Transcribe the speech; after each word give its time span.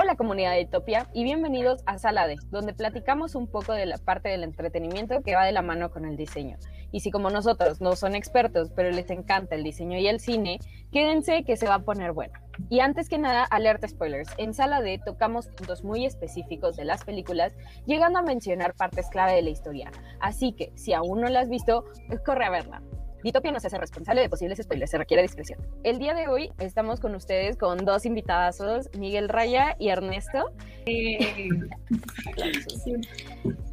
Hola 0.00 0.14
comunidad 0.14 0.52
de 0.52 0.62
Utopia 0.62 1.08
y 1.12 1.24
bienvenidos 1.24 1.82
a 1.84 1.98
Sala 1.98 2.28
D, 2.28 2.36
donde 2.50 2.72
platicamos 2.72 3.34
un 3.34 3.48
poco 3.48 3.72
de 3.72 3.84
la 3.84 3.98
parte 3.98 4.28
del 4.28 4.44
entretenimiento 4.44 5.22
que 5.22 5.34
va 5.34 5.44
de 5.44 5.50
la 5.50 5.60
mano 5.60 5.90
con 5.90 6.04
el 6.04 6.16
diseño. 6.16 6.56
Y 6.92 7.00
si 7.00 7.10
como 7.10 7.30
nosotros 7.30 7.80
no 7.80 7.96
son 7.96 8.14
expertos, 8.14 8.70
pero 8.76 8.92
les 8.92 9.10
encanta 9.10 9.56
el 9.56 9.64
diseño 9.64 9.98
y 9.98 10.06
el 10.06 10.20
cine, 10.20 10.60
quédense 10.92 11.42
que 11.42 11.56
se 11.56 11.66
va 11.66 11.74
a 11.74 11.82
poner 11.82 12.12
bueno. 12.12 12.34
Y 12.70 12.78
antes 12.78 13.08
que 13.08 13.18
nada, 13.18 13.42
alerta 13.42 13.88
spoilers. 13.88 14.32
En 14.38 14.54
Sala 14.54 14.82
D 14.82 15.00
tocamos 15.04 15.48
puntos 15.48 15.82
muy 15.82 16.06
específicos 16.06 16.76
de 16.76 16.84
las 16.84 17.02
películas, 17.02 17.56
llegando 17.84 18.20
a 18.20 18.22
mencionar 18.22 18.74
partes 18.74 19.08
clave 19.10 19.34
de 19.34 19.42
la 19.42 19.50
historia. 19.50 19.90
Así 20.20 20.52
que 20.52 20.70
si 20.76 20.92
aún 20.92 21.22
no 21.22 21.28
la 21.28 21.40
has 21.40 21.48
visto, 21.48 21.86
corre 22.24 22.44
a 22.44 22.50
verla. 22.50 22.82
Ditopia 23.28 23.52
no 23.52 23.60
se 23.60 23.66
hace 23.66 23.76
responsable 23.76 24.22
de 24.22 24.30
posibles 24.30 24.58
spoilers, 24.58 24.90
se 24.90 24.96
requiere 24.96 25.22
discreción. 25.22 25.60
El 25.84 25.98
día 25.98 26.14
de 26.14 26.28
hoy 26.28 26.50
estamos 26.56 26.98
con 26.98 27.14
ustedes 27.14 27.58
con 27.58 27.84
dos 27.84 28.06
invitadazos, 28.06 28.88
Miguel 28.98 29.28
Raya 29.28 29.76
y 29.78 29.90
Ernesto. 29.90 30.50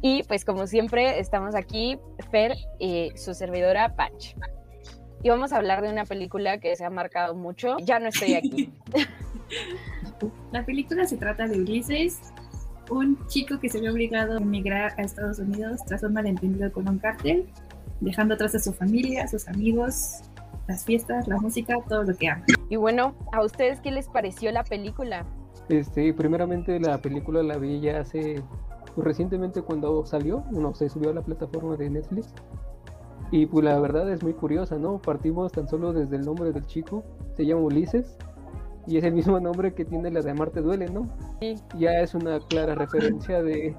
Y 0.02 0.22
pues 0.24 0.44
como 0.44 0.66
siempre 0.66 1.20
estamos 1.20 1.54
aquí, 1.54 1.98
Fer 2.30 2.54
y 2.78 3.12
su 3.16 3.32
servidora 3.32 3.96
Panch. 3.96 4.36
Y 5.22 5.30
vamos 5.30 5.54
a 5.54 5.56
hablar 5.56 5.80
de 5.80 5.88
una 5.88 6.04
película 6.04 6.60
que 6.60 6.76
se 6.76 6.84
ha 6.84 6.90
marcado 6.90 7.34
mucho. 7.34 7.78
Ya 7.78 7.98
no 7.98 8.08
estoy 8.08 8.34
aquí. 8.34 8.70
La 10.52 10.66
película 10.66 11.06
se 11.06 11.16
trata 11.16 11.48
de 11.48 11.58
Ulises, 11.58 12.20
un 12.90 13.26
chico 13.28 13.58
que 13.58 13.70
se 13.70 13.80
ve 13.80 13.88
obligado 13.88 14.34
a 14.34 14.36
emigrar 14.36 14.92
a 14.98 15.02
Estados 15.02 15.38
Unidos 15.38 15.80
tras 15.86 16.02
un 16.02 16.12
malentendido 16.12 16.70
con 16.70 16.86
un 16.90 16.98
cártel 16.98 17.46
dejando 18.00 18.34
atrás 18.34 18.54
a 18.54 18.58
su 18.58 18.72
familia, 18.72 19.24
a 19.24 19.28
sus 19.28 19.48
amigos, 19.48 20.20
las 20.68 20.84
fiestas, 20.84 21.28
la 21.28 21.36
música, 21.38 21.76
todo 21.88 22.04
lo 22.04 22.14
que 22.14 22.28
ama. 22.28 22.44
Y 22.68 22.76
bueno, 22.76 23.14
¿a 23.32 23.44
ustedes 23.44 23.80
qué 23.80 23.90
les 23.90 24.08
pareció 24.08 24.50
la 24.52 24.64
película? 24.64 25.24
Este, 25.68 26.12
primeramente 26.14 26.78
la 26.78 26.98
película 26.98 27.42
la 27.42 27.56
vi 27.58 27.80
ya 27.80 28.00
hace 28.00 28.42
pues, 28.94 29.06
recientemente 29.06 29.62
cuando 29.62 30.04
salió, 30.06 30.44
no 30.50 30.74
se 30.74 30.88
subió 30.88 31.10
a 31.10 31.14
la 31.14 31.22
plataforma 31.22 31.76
de 31.76 31.90
Netflix. 31.90 32.32
Y 33.32 33.46
pues 33.46 33.64
la 33.64 33.78
verdad 33.80 34.10
es 34.10 34.22
muy 34.22 34.34
curiosa, 34.34 34.76
¿no? 34.76 34.98
Partimos 34.98 35.50
tan 35.50 35.68
solo 35.68 35.92
desde 35.92 36.16
el 36.16 36.22
nombre 36.22 36.52
del 36.52 36.64
chico, 36.66 37.02
se 37.36 37.44
llama 37.44 37.62
Ulises, 37.62 38.16
y 38.86 38.98
es 38.98 39.04
el 39.04 39.14
mismo 39.14 39.40
nombre 39.40 39.74
que 39.74 39.84
tiene 39.84 40.10
la 40.12 40.22
de 40.22 40.30
Amarte 40.30 40.60
Duele, 40.60 40.88
¿no? 40.88 41.08
Sí. 41.40 41.56
Ya 41.76 42.00
es 42.00 42.14
una 42.14 42.38
clara 42.38 42.76
referencia 42.76 43.42
de, 43.42 43.74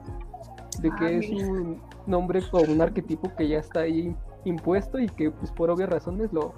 de 0.82 0.92
que 0.92 1.06
ah, 1.06 1.12
es 1.12 1.30
un 1.30 1.82
nombre 2.06 2.42
con 2.50 2.70
un 2.70 2.82
arquetipo 2.82 3.34
que 3.36 3.48
ya 3.48 3.60
está 3.60 3.82
ahí 3.82 4.16
impuesto 4.46 5.00
y 5.00 5.08
que 5.08 5.32
pues 5.32 5.52
por 5.52 5.70
obvias 5.70 5.90
razones 5.90 6.32
lo, 6.32 6.54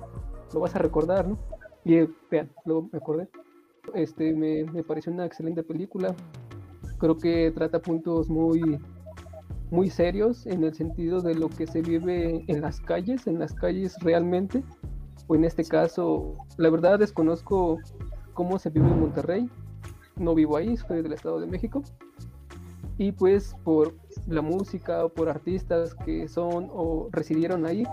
lo 0.54 0.60
vas 0.60 0.76
a 0.76 0.80
recordar, 0.80 1.28
¿no? 1.28 1.38
Y 1.86 1.96
eh, 1.96 2.10
vean, 2.30 2.50
luego 2.66 2.90
me 2.92 2.98
acordé. 2.98 3.28
Este 3.94 4.34
me, 4.34 4.66
me 4.66 4.84
pareció 4.84 5.12
una 5.12 5.26
excelente 5.26 5.64
película. 5.64 6.16
Creo 6.98 7.18
que 7.18 7.52
trata 7.52 7.82
puntos 7.82 8.30
muy 8.30 8.80
muy 9.72 9.90
serios 9.90 10.46
en 10.48 10.64
el 10.64 10.74
sentido 10.74 11.22
de 11.22 11.36
lo 11.36 11.50
que 11.50 11.68
se 11.68 11.82
vive 11.82 12.44
en 12.48 12.62
las 12.62 12.82
calles, 12.82 13.28
en 13.28 13.40
las 13.40 13.54
calles 13.54 13.96
realmente, 14.02 14.64
o 15.28 15.36
en 15.36 15.44
este 15.44 15.64
caso, 15.64 16.36
la 16.58 16.70
verdad 16.70 17.00
desconozco 17.00 17.78
cómo 18.34 18.58
se 18.58 18.72
vive 18.72 18.88
en 18.88 19.00
Monterrey, 19.00 19.50
no 20.16 20.34
vivo 20.34 20.58
ahí, 20.58 20.76
soy 20.76 21.04
del 21.04 21.14
Estado 21.14 21.40
de 21.40 21.48
México, 21.48 21.84
y 22.98 23.12
pues 23.12 23.56
por 23.64 23.94
la 24.28 24.42
música 24.42 25.06
o 25.06 25.10
por 25.10 25.30
artistas 25.30 25.96
que 25.96 26.28
son 26.28 26.70
o 26.72 27.10
residieron 27.12 27.66
ahí, 27.66 27.84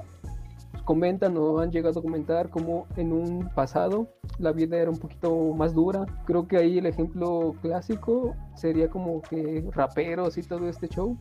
pues, 0.73 0.83
comentan 0.83 1.37
o 1.37 1.59
han 1.61 1.71
llegado 1.71 2.01
a 2.01 2.03
comentar 2.03 2.51
como 2.51 2.87
en 2.97 3.13
un 3.13 3.49
pasado 3.55 4.09
la 4.39 4.53
vida 4.53 4.77
era 4.77 4.91
un 4.91 4.99
poquito 4.99 5.55
más 5.55 5.75
dura. 5.75 6.07
Creo 6.27 6.47
que 6.47 6.59
ahí 6.59 6.79
el 6.79 6.87
ejemplo 6.87 7.55
clásico 7.63 8.35
sería 8.55 8.89
como 8.89 9.23
que 9.23 9.67
raperos 9.73 10.37
y 10.39 10.43
todo 10.43 10.69
este 10.69 10.89
show 10.89 11.17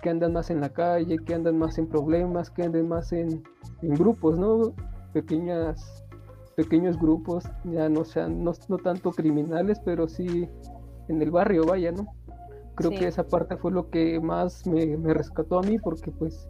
que 0.00 0.08
andan 0.08 0.32
más 0.32 0.50
en 0.50 0.60
la 0.60 0.70
calle, 0.70 1.18
que 1.18 1.34
andan 1.34 1.58
más 1.58 1.78
en 1.78 1.86
problemas, 1.86 2.50
que 2.50 2.62
andan 2.62 2.88
más 2.88 3.12
en, 3.12 3.42
grupos, 3.82 4.38
¿no? 4.38 4.72
Pequeñas, 5.12 6.04
pequeños 6.56 6.98
grupos, 6.98 7.44
ya 7.64 7.88
no 7.88 8.04
sean, 8.04 8.42
no, 8.42 8.52
no 8.68 8.78
tanto 8.78 9.10
criminales, 9.10 9.78
pero 9.84 10.08
sí 10.08 10.48
en 11.08 11.20
el 11.20 11.30
barrio, 11.30 11.66
vaya, 11.66 11.92
¿no? 11.92 12.06
Creo 12.80 12.98
que 12.98 13.06
esa 13.06 13.26
parte 13.26 13.56
fue 13.56 13.72
lo 13.72 13.90
que 13.90 14.20
más 14.20 14.66
me, 14.66 14.96
rescató 15.12 15.58
a 15.58 15.62
mí 15.62 15.78
porque 15.78 16.10
pues 16.10 16.48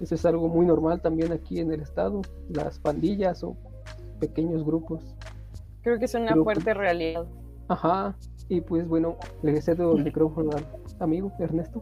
eso 0.00 0.14
es 0.14 0.24
algo 0.26 0.48
muy 0.48 0.66
normal 0.66 1.00
también 1.00 1.32
aquí 1.32 1.60
en 1.60 1.72
el 1.72 1.80
estado, 1.80 2.22
las 2.50 2.78
pandillas 2.78 3.42
o 3.42 3.56
pequeños 4.20 4.64
grupos. 4.64 5.14
Creo 5.82 5.98
que 5.98 6.04
es 6.04 6.14
una 6.14 6.34
fuerte 6.34 6.74
realidad. 6.74 7.26
Ajá, 7.68 8.16
y 8.48 8.60
pues 8.60 8.86
bueno, 8.86 9.16
le 9.42 9.60
cedo 9.60 9.96
el 9.96 10.04
micrófono 10.04 10.50
al 10.52 10.66
amigo 11.00 11.32
Ernesto. 11.38 11.80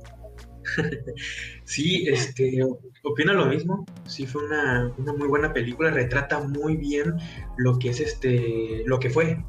sí, 1.65 2.07
este, 2.09 2.63
opino 3.03 3.33
lo 3.33 3.47
mismo. 3.47 3.85
Sí, 4.07 4.27
fue 4.27 4.45
una, 4.45 4.93
una, 4.99 5.13
muy 5.13 5.29
buena 5.29 5.53
película. 5.53 5.91
Retrata 5.91 6.41
muy 6.41 6.77
bien 6.77 7.15
lo 7.57 7.79
que 7.79 7.91
es 7.91 8.01
este, 8.01 8.83
lo 8.87 9.01
que 9.01 9.11
fue 9.11 9.43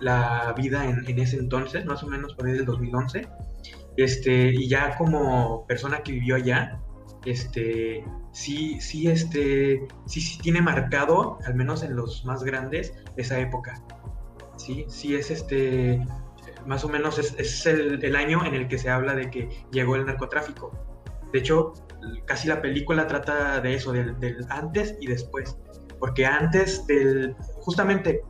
la 0.00 0.54
vida 0.56 0.88
en, 0.88 1.06
en 1.06 1.18
ese 1.18 1.36
entonces, 1.36 1.84
más 1.84 2.02
o 2.02 2.06
menos 2.06 2.34
por 2.34 2.46
ahí 2.46 2.54
del 2.54 2.64
2011. 2.64 3.28
Este, 3.96 4.52
y 4.54 4.68
ya 4.68 4.96
como 4.96 5.66
persona 5.66 6.02
que 6.02 6.12
vivió 6.12 6.36
allá, 6.36 6.80
este, 7.24 8.04
sí, 8.32 8.80
sí, 8.80 9.08
este, 9.08 9.86
sí, 10.06 10.20
sí 10.20 10.38
tiene 10.40 10.60
marcado, 10.62 11.38
al 11.44 11.54
menos 11.54 11.82
en 11.82 11.96
los 11.96 12.24
más 12.24 12.42
grandes, 12.42 12.94
esa 13.16 13.38
época. 13.38 13.82
Sí, 14.56 14.84
sí 14.88 15.14
es 15.14 15.30
este, 15.30 16.00
más 16.66 16.84
o 16.84 16.88
menos 16.88 17.18
es, 17.18 17.66
el, 17.66 18.16
año 18.16 18.44
en 18.44 18.54
el 18.54 18.68
que 18.68 18.78
se 18.78 18.90
habla 18.90 19.14
de 19.14 19.30
que 19.30 19.48
llegó 19.70 19.96
el 19.96 20.06
narcotráfico. 20.06 20.72
De 21.32 21.38
hecho, 21.38 21.72
casi 22.26 22.48
la 22.48 22.60
película 22.60 23.06
trata 23.06 23.60
de 23.60 23.74
eso, 23.74 23.92
del, 23.92 24.16
antes 24.48 24.96
y 25.00 25.06
después. 25.06 25.58
Porque 25.98 26.26
antes 26.26 26.86
del, 26.86 27.34
justamente 27.60 28.22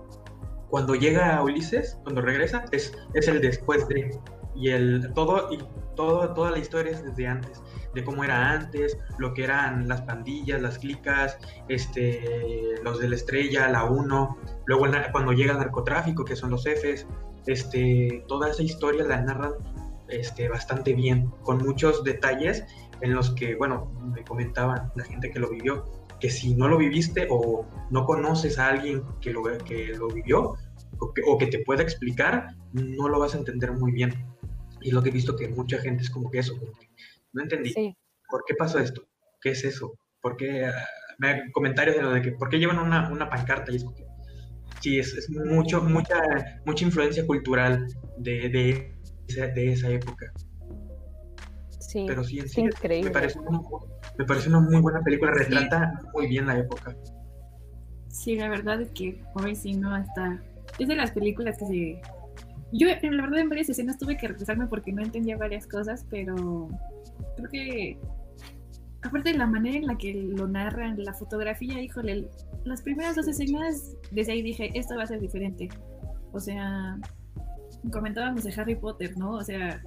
cuando 0.69 0.95
llega 0.95 1.37
a 1.37 1.43
Ulises, 1.43 1.99
cuando 2.03 2.23
regresa, 2.23 2.65
es, 2.73 2.93
es 3.15 3.29
el 3.29 3.41
después 3.41 3.87
de 3.89 4.19
y 4.55 4.69
el 4.71 5.13
todo 5.15 5.53
y 5.53 5.59
todo, 5.97 6.33
toda 6.35 6.51
la 6.51 6.59
historia 6.59 6.93
es 6.93 7.05
desde 7.05 7.27
antes 7.27 7.63
de 7.95 8.05
cómo 8.05 8.25
era 8.25 8.51
antes 8.51 8.99
lo 9.19 9.35
que 9.35 9.45
eran 9.45 9.89
las 9.89 10.03
pandillas 10.03 10.61
las 10.61 10.79
clicas 10.79 11.39
este 11.69 12.75
los 12.83 12.99
de 13.01 13.09
la 13.09 13.17
estrella 13.17 13.69
la 13.69 13.85
1 13.85 14.39
luego 14.67 14.87
cuando 15.13 15.33
llega 15.33 15.53
el 15.53 15.59
narcotráfico 15.59 16.25
que 16.25 16.37
son 16.37 16.51
los 16.51 16.65
jefes 16.65 17.07
este 17.47 18.25
toda 18.29 18.51
esa 18.51 18.63
historia 18.63 19.05
la 19.05 19.21
narran 19.21 19.53
este 20.09 20.49
bastante 20.49 20.95
bien 20.95 21.31
con 21.43 21.59
muchos 21.59 22.05
detalles 22.05 22.65
en 23.01 23.15
los 23.15 23.31
que 23.31 23.55
bueno 23.55 23.91
me 24.15 24.25
comentaban 24.25 24.93
la 24.95 25.05
gente 25.05 25.31
que 25.31 25.39
lo 25.39 25.51
vivió 25.51 25.85
que 26.23 26.31
si 26.31 26.55
no 26.55 26.69
lo 26.69 26.79
viviste 26.79 27.27
o 27.31 27.67
no 27.91 28.05
conoces 28.05 28.57
a 28.57 28.69
alguien 28.69 29.03
que 29.21 29.33
lo, 29.33 29.43
que 29.43 29.89
lo 29.89 30.07
vivió 30.07 30.55
o 31.01 31.13
que, 31.13 31.23
o 31.27 31.37
que 31.37 31.49
te 31.49 31.59
pueda 31.59 31.83
explicar, 31.83 32.55
no 32.73 33.09
lo 33.09 33.19
vas 33.19 33.35
a 33.35 33.39
entender 33.39 33.73
muy 33.73 33.91
bien 33.91 34.15
y 34.83 34.91
lo 34.91 35.03
que 35.03 35.11
he 35.11 35.13
visto 35.13 35.37
que 35.37 35.49
mucha 35.49 35.79
gente 35.79 36.03
es 36.03 36.11
como 36.11 36.31
que 36.31 36.39
eso, 36.39 36.55
no 37.33 37.43
entendí. 37.43 37.75
¿Por 38.29 38.45
qué 38.47 38.55
pasó 38.55 38.79
esto? 38.79 39.07
¿Qué 39.41 39.51
es 39.51 39.65
eso? 39.65 39.99
¿Por 40.21 40.37
qué? 40.37 40.65
Ah, 40.67 40.87
me 41.19 41.51
comentarios 41.53 41.97
de 41.97 42.03
lo 42.03 42.13
de 42.13 42.23
que, 42.23 42.33
¿por 42.33 42.49
qué 42.49 42.59
llevan 42.59 42.79
una, 42.79 43.11
una 43.11 43.29
pancarta? 43.29 43.73
Y 43.73 43.77
es 43.77 43.85
que, 43.85 44.07
sí, 44.81 44.99
es, 44.99 45.15
es, 45.15 45.31
mucho, 45.31 45.83
mucha, 45.83 46.21
mucha 46.65 46.85
influencia 46.85 47.27
cultural 47.27 47.87
de, 48.19 48.49
de, 48.49 48.99
esa, 49.29 49.49
de 49.49 49.73
esa 49.73 49.91
época. 49.91 50.33
Sí, 51.79 52.05
Pero 52.07 52.25
sí, 52.25 52.39
en 52.39 52.67
increíble. 52.67 53.11
Me 53.11 53.13
parece, 53.13 53.39
una, 53.39 53.61
me 54.19 54.25
parece 54.25 54.49
una 54.49 54.61
muy 54.61 54.81
buena 54.81 55.03
película, 55.03 55.33
retrata 55.33 56.01
muy 56.15 56.27
bien 56.27 56.47
la 56.47 56.59
época. 56.59 56.97
Sí, 58.09 58.37
la 58.37 58.49
verdad 58.49 58.81
es 58.81 58.91
que 58.93 59.23
hoy 59.35 59.55
sí, 59.55 59.75
¿no? 59.75 59.95
Hasta... 59.95 60.43
Es 60.79 60.89
de 60.89 60.97
las 60.97 61.11
películas 61.11 61.59
que 61.59 61.67
se 61.67 62.03
yo, 62.73 62.89
la 62.89 63.23
verdad, 63.23 63.41
en 63.41 63.49
varias 63.49 63.69
escenas 63.69 63.99
tuve 63.99 64.17
que 64.17 64.29
regresarme 64.29 64.67
porque 64.67 64.93
no 64.93 65.03
entendía 65.03 65.37
varias 65.37 65.67
cosas, 65.67 66.07
pero 66.09 66.69
creo 67.37 67.51
que, 67.51 67.99
aparte 69.03 69.33
de 69.33 69.39
la 69.39 69.47
manera 69.47 69.77
en 69.77 69.87
la 69.87 69.99
que 69.99 70.15
lo 70.15 70.49
narran, 70.49 71.03
la 71.03 71.13
fotografía, 71.13 71.81
híjole, 71.83 72.29
las 72.65 72.83
primeras 72.83 73.17
dos 73.17 73.29
escenas, 73.29 73.97
desde 74.11 74.33
ahí 74.33 74.43
dije, 74.43 74.71
esto 74.75 74.97
va 74.97 75.03
a 75.03 75.07
ser 75.07 75.21
diferente. 75.21 75.69
O 76.33 76.41
sea, 76.41 76.99
comentábamos 77.91 78.45
de 78.45 78.55
Harry 78.55 78.75
Potter, 78.75 79.17
¿no? 79.19 79.33
O 79.33 79.43
sea, 79.43 79.83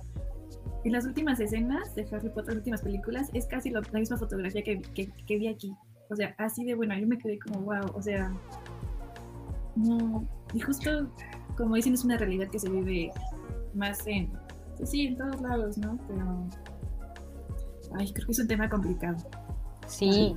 en 0.84 0.92
las 0.92 1.06
últimas 1.06 1.40
escenas 1.40 1.96
de 1.96 2.06
Harry 2.12 2.30
Potter, 2.30 2.50
las 2.50 2.58
últimas 2.58 2.82
películas, 2.82 3.30
es 3.34 3.48
casi 3.48 3.72
la 3.72 3.82
misma 3.94 4.18
fotografía 4.18 4.64
que, 4.64 4.82
que, 4.84 5.38
vi 5.38 5.48
aquí. 5.48 5.74
O 6.10 6.16
sea, 6.16 6.36
así 6.38 6.64
de 6.64 6.76
bueno, 6.76 6.96
yo 6.98 7.08
me 7.08 7.18
quedé 7.18 7.40
como, 7.40 7.62
wow, 7.62 7.92
o 7.96 8.02
sea, 8.02 8.32
no. 9.76 10.28
Y 10.54 10.60
justo 10.60 11.10
como 11.58 11.76
dicen, 11.76 11.94
es 11.94 12.04
una 12.04 12.18
realidad 12.18 12.48
que 12.50 12.60
se 12.60 12.70
vive 12.70 13.12
más 13.74 14.06
en, 14.08 14.32
pues 14.78 14.90
sí, 14.90 15.08
en 15.08 15.18
todos 15.18 15.42
lados, 15.42 15.78
¿no? 15.78 15.98
Pero, 16.08 16.48
ay, 17.98 18.12
creo 18.14 18.26
que 18.26 18.32
es 18.32 18.40
un 18.40 18.48
tema 18.48 18.70
complicado. 18.70 19.18
Sí, 19.88 20.36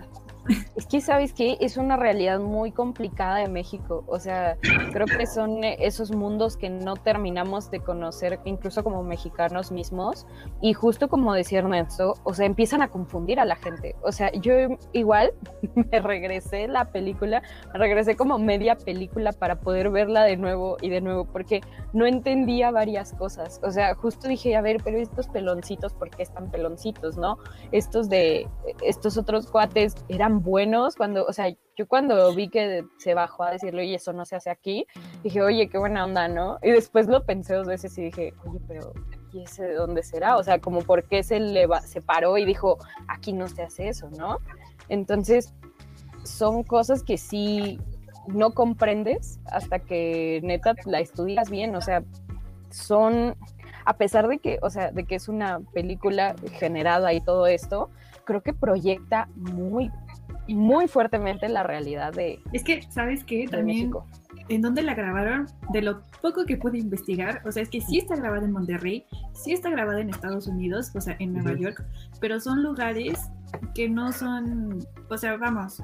Es 0.76 0.86
que, 0.86 1.00
¿sabes 1.00 1.32
qué? 1.32 1.58
Es 1.60 1.76
una 1.76 1.96
realidad 1.96 2.40
muy 2.40 2.72
complicada 2.72 3.36
de 3.36 3.48
México. 3.48 4.04
O 4.06 4.18
sea, 4.18 4.56
creo 4.92 5.06
que 5.06 5.26
son 5.26 5.62
esos 5.64 6.10
mundos 6.10 6.56
que 6.56 6.70
no 6.70 6.96
terminamos 6.96 7.70
de 7.70 7.80
conocer, 7.80 8.40
incluso 8.44 8.82
como 8.82 9.02
mexicanos 9.02 9.70
mismos. 9.72 10.26
Y 10.60 10.72
justo 10.72 11.08
como 11.08 11.34
decía 11.34 11.58
Ernesto, 11.58 12.14
o 12.24 12.34
sea, 12.34 12.46
empiezan 12.46 12.82
a 12.82 12.88
confundir 12.88 13.40
a 13.40 13.44
la 13.44 13.56
gente. 13.56 13.94
O 14.02 14.12
sea, 14.12 14.32
yo 14.32 14.52
igual 14.92 15.32
me 15.74 16.00
regresé 16.00 16.68
la 16.68 16.86
película, 16.86 17.42
regresé 17.74 18.16
como 18.16 18.38
media 18.38 18.76
película 18.76 19.32
para 19.32 19.60
poder 19.60 19.90
verla 19.90 20.24
de 20.24 20.36
nuevo 20.36 20.76
y 20.80 20.88
de 20.88 21.00
nuevo, 21.00 21.24
porque 21.24 21.60
no 21.92 22.06
entendía 22.06 22.70
varias 22.70 23.12
cosas. 23.12 23.60
O 23.62 23.70
sea, 23.70 23.94
justo 23.94 24.28
dije, 24.28 24.56
a 24.56 24.60
ver, 24.60 24.78
pero 24.82 24.98
estos 24.98 25.28
peloncitos, 25.28 25.92
¿por 25.94 26.10
qué 26.10 26.22
están 26.22 26.50
peloncitos, 26.50 27.16
no? 27.16 27.38
Estos 27.72 28.08
de, 28.08 28.48
estos 28.82 29.18
otros 29.18 29.50
cuates 29.50 29.94
eran 30.08 30.37
buenos 30.42 30.96
cuando, 30.96 31.24
o 31.26 31.32
sea, 31.32 31.54
yo 31.76 31.86
cuando 31.86 32.34
vi 32.34 32.48
que 32.48 32.84
se 32.98 33.14
bajó 33.14 33.44
a 33.44 33.52
decirlo 33.52 33.82
y 33.82 33.94
eso 33.94 34.12
no 34.12 34.24
se 34.24 34.36
hace 34.36 34.50
aquí, 34.50 34.86
dije, 35.22 35.42
oye, 35.42 35.68
qué 35.68 35.78
buena 35.78 36.04
onda, 36.04 36.28
¿no? 36.28 36.58
Y 36.62 36.70
después 36.70 37.06
lo 37.06 37.24
pensé 37.24 37.54
dos 37.54 37.66
veces 37.66 37.96
y 37.98 38.04
dije, 38.04 38.34
oye, 38.44 38.58
pero 38.66 38.92
¿y 39.32 39.42
ese 39.42 39.64
de 39.64 39.74
dónde 39.74 40.02
será? 40.02 40.36
O 40.36 40.42
sea, 40.42 40.60
como 40.60 40.80
por 40.80 41.04
qué 41.04 41.22
se, 41.22 41.40
le 41.40 41.68
se 41.84 42.00
paró 42.00 42.36
y 42.38 42.44
dijo, 42.44 42.78
aquí 43.06 43.32
no 43.32 43.48
se 43.48 43.62
hace 43.62 43.88
eso, 43.88 44.10
¿no? 44.10 44.38
Entonces, 44.88 45.54
son 46.24 46.62
cosas 46.64 47.02
que 47.02 47.16
sí 47.16 47.78
no 48.26 48.52
comprendes 48.52 49.40
hasta 49.46 49.78
que 49.78 50.40
neta 50.42 50.74
la 50.84 51.00
estudias 51.00 51.50
bien, 51.50 51.74
o 51.76 51.80
sea, 51.80 52.02
son 52.70 53.36
a 53.88 53.96
pesar 53.96 54.28
de 54.28 54.38
que, 54.38 54.58
o 54.60 54.68
sea, 54.68 54.90
de 54.90 55.04
que 55.04 55.14
es 55.14 55.28
una 55.28 55.60
película 55.72 56.34
generada 56.52 57.14
y 57.14 57.22
todo 57.22 57.46
esto, 57.46 57.88
creo 58.24 58.42
que 58.42 58.52
proyecta 58.52 59.30
muy 59.34 59.90
muy 60.54 60.88
fuertemente 60.88 61.48
la 61.48 61.62
realidad 61.62 62.12
de. 62.12 62.40
Es 62.52 62.64
que, 62.64 62.82
¿sabes 62.90 63.24
qué? 63.24 63.46
También. 63.48 63.92
¿En 64.48 64.62
dónde 64.62 64.82
la 64.82 64.94
grabaron? 64.94 65.46
De 65.72 65.82
lo 65.82 66.00
poco 66.22 66.46
que 66.46 66.56
pude 66.56 66.78
investigar, 66.78 67.42
o 67.44 67.52
sea, 67.52 67.62
es 67.62 67.68
que 67.68 67.80
sí 67.80 67.98
está 67.98 68.16
grabada 68.16 68.44
en 68.44 68.52
Monterrey, 68.52 69.04
sí 69.34 69.52
está 69.52 69.68
grabada 69.68 70.00
en 70.00 70.08
Estados 70.08 70.46
Unidos, 70.46 70.90
o 70.94 71.00
sea, 71.00 71.16
en 71.18 71.34
Nueva 71.34 71.52
York, 71.52 71.84
pero 72.20 72.40
son 72.40 72.62
lugares 72.62 73.18
que 73.74 73.90
no 73.90 74.10
son, 74.10 74.78
o 75.10 75.18
sea, 75.18 75.36
vamos, 75.36 75.82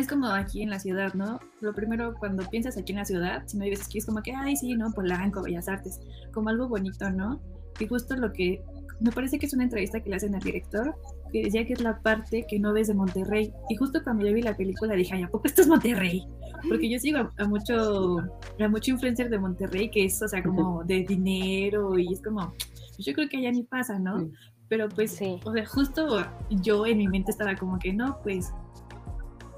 es 0.00 0.08
como 0.08 0.26
aquí 0.28 0.62
en 0.62 0.70
la 0.70 0.78
ciudad, 0.78 1.14
¿no? 1.14 1.40
Lo 1.60 1.72
primero 1.72 2.14
cuando 2.18 2.48
piensas 2.48 2.76
aquí 2.76 2.92
en 2.92 2.98
la 2.98 3.04
ciudad, 3.04 3.42
si 3.46 3.56
me 3.56 3.66
dices 3.66 3.88
que 3.88 3.98
es 3.98 4.06
como 4.06 4.22
que, 4.22 4.32
ay, 4.32 4.56
sí, 4.56 4.74
¿no? 4.74 4.90
Polanco, 4.92 5.42
Bellas 5.42 5.68
Artes, 5.68 6.00
como 6.32 6.50
algo 6.50 6.68
bonito, 6.68 7.10
¿no? 7.10 7.40
Y 7.78 7.86
justo 7.86 8.16
lo 8.16 8.32
que, 8.32 8.62
me 9.00 9.12
parece 9.12 9.38
que 9.38 9.46
es 9.46 9.54
una 9.54 9.64
entrevista 9.64 10.00
que 10.00 10.10
le 10.10 10.16
hacen 10.16 10.34
al 10.34 10.42
director, 10.42 10.94
que 11.32 11.44
decía 11.44 11.66
que 11.66 11.74
es 11.74 11.80
la 11.80 12.00
parte 12.00 12.46
que 12.48 12.58
no 12.58 12.72
ves 12.72 12.88
de 12.88 12.94
Monterrey. 12.94 13.52
Y 13.68 13.76
justo 13.76 14.02
cuando 14.02 14.26
yo 14.26 14.32
vi 14.32 14.42
la 14.42 14.56
película 14.56 14.94
dije, 14.94 15.14
ay, 15.14 15.22
¿a 15.24 15.28
poco 15.28 15.46
esto 15.46 15.62
es 15.62 15.68
Monterrey? 15.68 16.26
Porque 16.68 16.90
yo 16.90 16.98
sigo 16.98 17.30
a, 17.36 17.44
mucho, 17.44 18.18
a 18.18 18.68
mucho 18.68 18.90
influencer 18.90 19.28
de 19.30 19.38
Monterrey 19.38 19.90
que 19.90 20.04
es, 20.06 20.20
o 20.22 20.28
sea, 20.28 20.42
como 20.42 20.84
de 20.84 21.04
dinero 21.04 21.98
y 21.98 22.12
es 22.12 22.22
como, 22.22 22.52
pues 22.96 23.06
yo 23.06 23.12
creo 23.12 23.28
que 23.28 23.38
allá 23.38 23.52
ni 23.52 23.62
pasa, 23.62 23.98
¿no? 23.98 24.30
Pero 24.68 24.88
pues, 24.88 25.12
sí. 25.12 25.38
o 25.44 25.52
sea, 25.52 25.64
justo 25.66 26.24
yo 26.50 26.86
en 26.86 26.98
mi 26.98 27.08
mente 27.08 27.30
estaba 27.30 27.54
como 27.54 27.78
que 27.78 27.92
no, 27.92 28.18
pues 28.22 28.52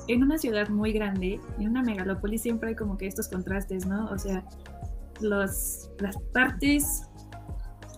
en 0.09 0.23
una 0.23 0.39
ciudad 0.39 0.69
muy 0.69 0.93
grande, 0.93 1.41
en 1.59 1.69
una 1.69 1.83
megalópolis 1.83 2.43
siempre 2.43 2.71
hay 2.71 2.75
como 2.75 2.97
que 2.97 3.07
estos 3.07 3.29
contrastes, 3.29 3.87
¿no? 3.87 4.07
O 4.11 4.19
sea, 4.19 4.45
los, 5.21 5.91
las 5.99 6.17
partes 6.33 7.03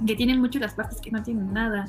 que 0.06 0.16
tienen 0.16 0.40
mucho, 0.40 0.58
las 0.58 0.74
partes 0.74 1.00
que 1.00 1.10
no 1.10 1.22
tienen 1.22 1.52
nada. 1.52 1.86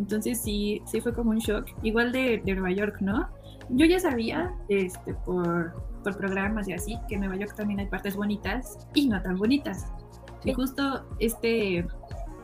Entonces 0.00 0.40
sí, 0.40 0.80
sí 0.86 0.98
fue 1.02 1.12
como 1.12 1.30
un 1.30 1.38
shock. 1.38 1.66
Igual 1.82 2.10
de, 2.10 2.40
Nueva 2.46 2.70
York, 2.70 2.96
¿no? 3.00 3.28
Yo 3.68 3.84
ya 3.84 4.00
sabía, 4.00 4.50
este, 4.68 5.12
por, 5.26 5.74
por, 6.02 6.16
programas 6.16 6.66
y 6.68 6.72
así, 6.72 6.98
que 7.06 7.16
en 7.16 7.20
Nueva 7.20 7.36
York 7.36 7.54
también 7.54 7.80
hay 7.80 7.86
partes 7.86 8.16
bonitas 8.16 8.78
y 8.94 9.08
no 9.08 9.20
tan 9.20 9.36
bonitas. 9.36 9.92
Y 10.42 10.54
justo 10.54 11.06
este, 11.18 11.86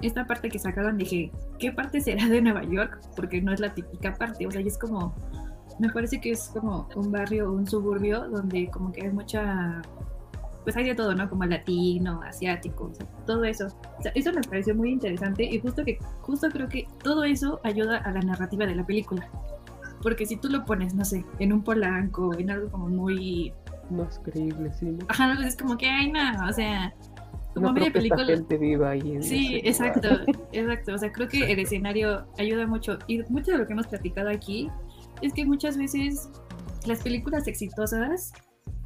esta 0.03 0.27
parte 0.27 0.51
que 0.51 0.59
sacaron 0.59 0.99
dije, 0.99 1.33
¿qué 1.59 1.73
parte 1.73 2.03
será 2.03 2.29
de 2.29 2.43
Nueva 2.43 2.63
York? 2.65 3.01
Porque 3.17 3.41
no 3.41 3.55
es 3.55 3.61
la 3.61 3.73
típica 3.73 4.13
parte, 4.13 4.47
o 4.47 4.51
sea, 4.51 4.61
y 4.61 4.67
es 4.67 4.77
como, 4.77 5.15
me 5.79 5.89
parece 5.89 6.21
que 6.21 6.33
es 6.33 6.51
como 6.53 6.87
un 6.95 7.11
barrio, 7.11 7.51
un 7.51 7.67
suburbio 7.67 8.29
donde 8.29 8.69
como 8.69 8.93
que 8.93 9.07
hay 9.07 9.13
mucha 9.13 9.81
pues 10.67 10.77
hay 10.77 10.83
de 10.83 10.97
todo, 10.97 11.15
¿no? 11.15 11.31
Como 11.31 11.45
latino, 11.45 12.21
asiático, 12.23 12.87
o 12.87 12.93
sea, 12.93 13.07
todo 13.25 13.45
eso. 13.45 13.69
O 14.01 14.03
sea, 14.03 14.11
eso 14.17 14.33
me 14.33 14.41
pareció 14.41 14.75
muy 14.75 14.91
interesante 14.91 15.45
y 15.45 15.61
justo 15.61 15.85
que, 15.85 15.97
justo 16.23 16.49
creo 16.51 16.69
que 16.69 16.89
todo 17.05 17.23
eso 17.23 17.61
ayuda 17.63 17.99
a 17.99 18.11
la 18.11 18.21
narrativa 18.21 18.67
de 18.67 18.75
la 18.75 18.85
película. 18.85 19.31
Porque 20.03 20.27
si 20.27 20.37
tú 20.37 20.49
lo 20.49 20.65
pones, 20.65 20.93
no 20.93 21.05
sé, 21.05 21.25
en 21.39 21.53
un 21.53 21.63
polanco, 21.63 22.37
en 22.37 22.51
algo 22.51 22.69
como 22.69 22.89
muy... 22.89 23.53
Más 23.91 24.19
creíble, 24.19 24.73
sí. 24.73 24.87
¿no? 24.87 25.07
Ajá, 25.07 25.35
pues 25.37 25.47
es 25.47 25.57
como 25.57 25.79
que, 25.79 25.87
ay, 25.87 26.11
no, 26.11 26.49
o 26.49 26.53
sea, 26.53 26.93
como 27.55 27.69
no 27.69 27.93
película. 27.93 28.27
gente 28.27 28.59
viva 28.59 28.91
ahí. 28.91 29.23
sí, 29.23 29.61
exacto, 29.63 30.09
exacto. 30.53 30.95
O 30.95 30.99
sea, 30.99 31.13
creo 31.13 31.29
que 31.29 31.45
el 31.45 31.61
escenario 31.61 32.27
ayuda 32.39 32.67
mucho. 32.67 32.99
Y 33.07 33.23
mucho 33.29 33.53
de 33.53 33.59
lo 33.59 33.69
que 33.69 33.73
hemos 33.73 33.87
platicado 33.87 34.31
aquí 34.31 34.69
es 35.23 35.33
que 35.33 35.45
muchas 35.45 35.79
veces 35.79 36.29
las 36.87 37.05
películas 37.05 37.47
exitosas 37.47 38.33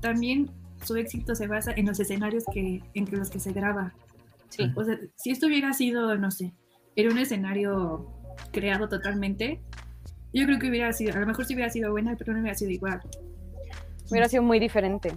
también 0.03 0.50
su 0.85 0.97
éxito 0.97 1.35
se 1.35 1.47
basa 1.47 1.73
en 1.77 1.87
los 1.87 2.00
escenarios 2.00 2.44
que, 2.53 2.82
en 2.94 3.06
los 3.11 3.31
que 3.31 3.41
se 3.41 3.53
graba. 3.53 3.94
Sí. 4.49 4.71
O 4.75 4.85
sea, 4.85 4.99
si 5.17 5.31
esto 5.31 5.47
hubiera 5.47 5.73
sido, 5.73 6.17
no 6.17 6.31
sé, 6.31 6.53
era 6.97 7.11
un 7.11 7.19
escenario 7.19 8.09
creado 8.53 8.88
totalmente, 8.88 9.61
yo 10.32 10.44
creo 10.47 10.59
que 10.59 10.69
hubiera 10.69 10.93
sido, 10.93 11.15
a 11.15 11.21
lo 11.21 11.27
mejor 11.27 11.44
sí 11.44 11.55
hubiera 11.55 11.71
sido 11.71 11.91
buena, 11.91 12.17
pero 12.17 12.32
no 12.32 12.41
hubiera 12.41 12.56
sido 12.56 12.71
igual. 12.71 13.00
Hubiera 14.11 14.29
sido 14.29 14.43
muy 14.43 14.59
diferente. 14.59 15.12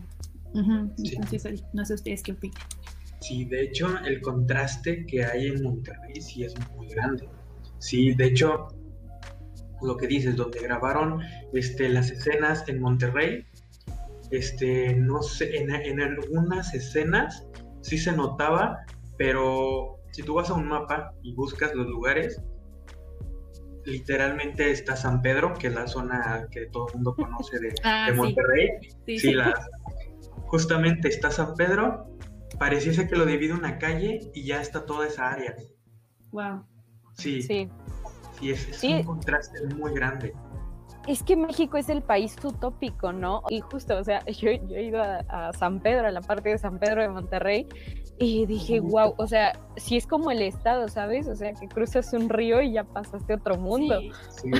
no 0.53 1.85
sé 1.85 1.93
ustedes 1.93 2.23
qué 2.23 2.31
opinan. 2.31 2.61
Sí, 3.21 3.45
de 3.45 3.63
hecho, 3.63 3.87
el 4.05 4.21
contraste 4.21 5.05
que 5.05 5.23
hay 5.23 5.47
en 5.47 5.63
Monterrey 5.63 6.19
sí 6.19 6.43
es 6.43 6.53
muy 6.75 6.89
grande. 6.89 7.27
Sí, 7.79 8.13
de 8.13 8.25
hecho, 8.25 8.67
lo 9.81 9.97
que 9.97 10.07
dices, 10.07 10.35
donde 10.35 10.59
grabaron 10.59 11.21
este, 11.53 11.89
las 11.89 12.11
escenas 12.11 12.67
en 12.67 12.81
Monterrey, 12.81 13.45
este, 14.33 14.95
no 14.95 15.21
sé, 15.21 15.57
en, 15.57 16.01
algunas 16.01 16.73
escenas 16.73 17.47
sí 17.81 17.97
se 17.97 18.11
notaba, 18.11 18.79
pero 19.17 19.99
si 20.11 20.23
tú 20.23 20.35
vas 20.35 20.49
a 20.49 20.55
un 20.55 20.67
mapa 20.67 21.13
y 21.21 21.35
buscas 21.35 21.75
los 21.75 21.85
lugares, 21.87 22.41
literalmente 23.85 24.71
está 24.71 24.95
San 24.95 25.21
Pedro, 25.21 25.53
que 25.53 25.67
es 25.67 25.75
la 25.75 25.87
zona 25.87 26.47
que 26.49 26.65
todo 26.67 26.87
el 26.87 26.95
mundo 26.95 27.15
conoce 27.15 27.59
de, 27.59 27.75
ah, 27.83 28.09
Monterrey. 28.15 28.69
Sí, 29.05 29.35
justamente 30.47 31.09
está 31.09 31.29
San 31.29 31.53
Pedro, 31.55 32.07
pareciese 32.57 33.07
que 33.07 33.15
lo 33.15 33.25
divide 33.25 33.53
una 33.53 33.77
calle 33.77 34.31
y 34.33 34.45
ya 34.47 34.61
está 34.61 34.85
toda 34.85 35.07
esa 35.07 35.29
área. 35.29 35.55
Wow. 36.31 36.65
Sí. 37.13 37.41
Sí. 37.43 37.69
Sí, 38.39 38.51
es, 38.51 38.83
un 38.83 39.03
contraste 39.03 39.63
muy 39.75 39.93
grande 39.93 40.33
es 41.07 41.23
que 41.23 41.35
México 41.35 41.77
es 41.77 41.89
el 41.89 42.01
país 42.01 42.35
utópico, 42.43 43.11
¿no? 43.11 43.43
Y 43.49 43.59
justo, 43.59 43.97
o 43.97 44.03
sea, 44.03 44.23
yo, 44.25 44.49
he 44.49 44.83
ido 44.83 45.01
a, 45.01 45.51
San 45.53 45.79
Pedro, 45.79 46.07
a 46.07 46.11
la 46.11 46.21
parte 46.21 46.49
de 46.49 46.57
San 46.57 46.79
Pedro 46.79 47.01
de 47.01 47.09
Monterrey, 47.09 47.67
y 48.19 48.45
dije, 48.45 48.79
wow, 48.79 49.15
o 49.17 49.27
sea, 49.27 49.59
si 49.75 49.97
es 49.97 50.07
como 50.07 50.31
el 50.31 50.41
estado, 50.41 50.87
¿sabes? 50.87 51.27
O 51.27 51.35
sea, 51.35 51.53
que 51.53 51.67
cruzas 51.67 52.13
un 52.13 52.29
río 52.29 52.61
y 52.61 52.73
ya 52.73 52.83
pasaste 52.83 53.33
a 53.33 53.35
otro 53.37 53.57
mundo. 53.57 53.99
Sí. 54.29 54.51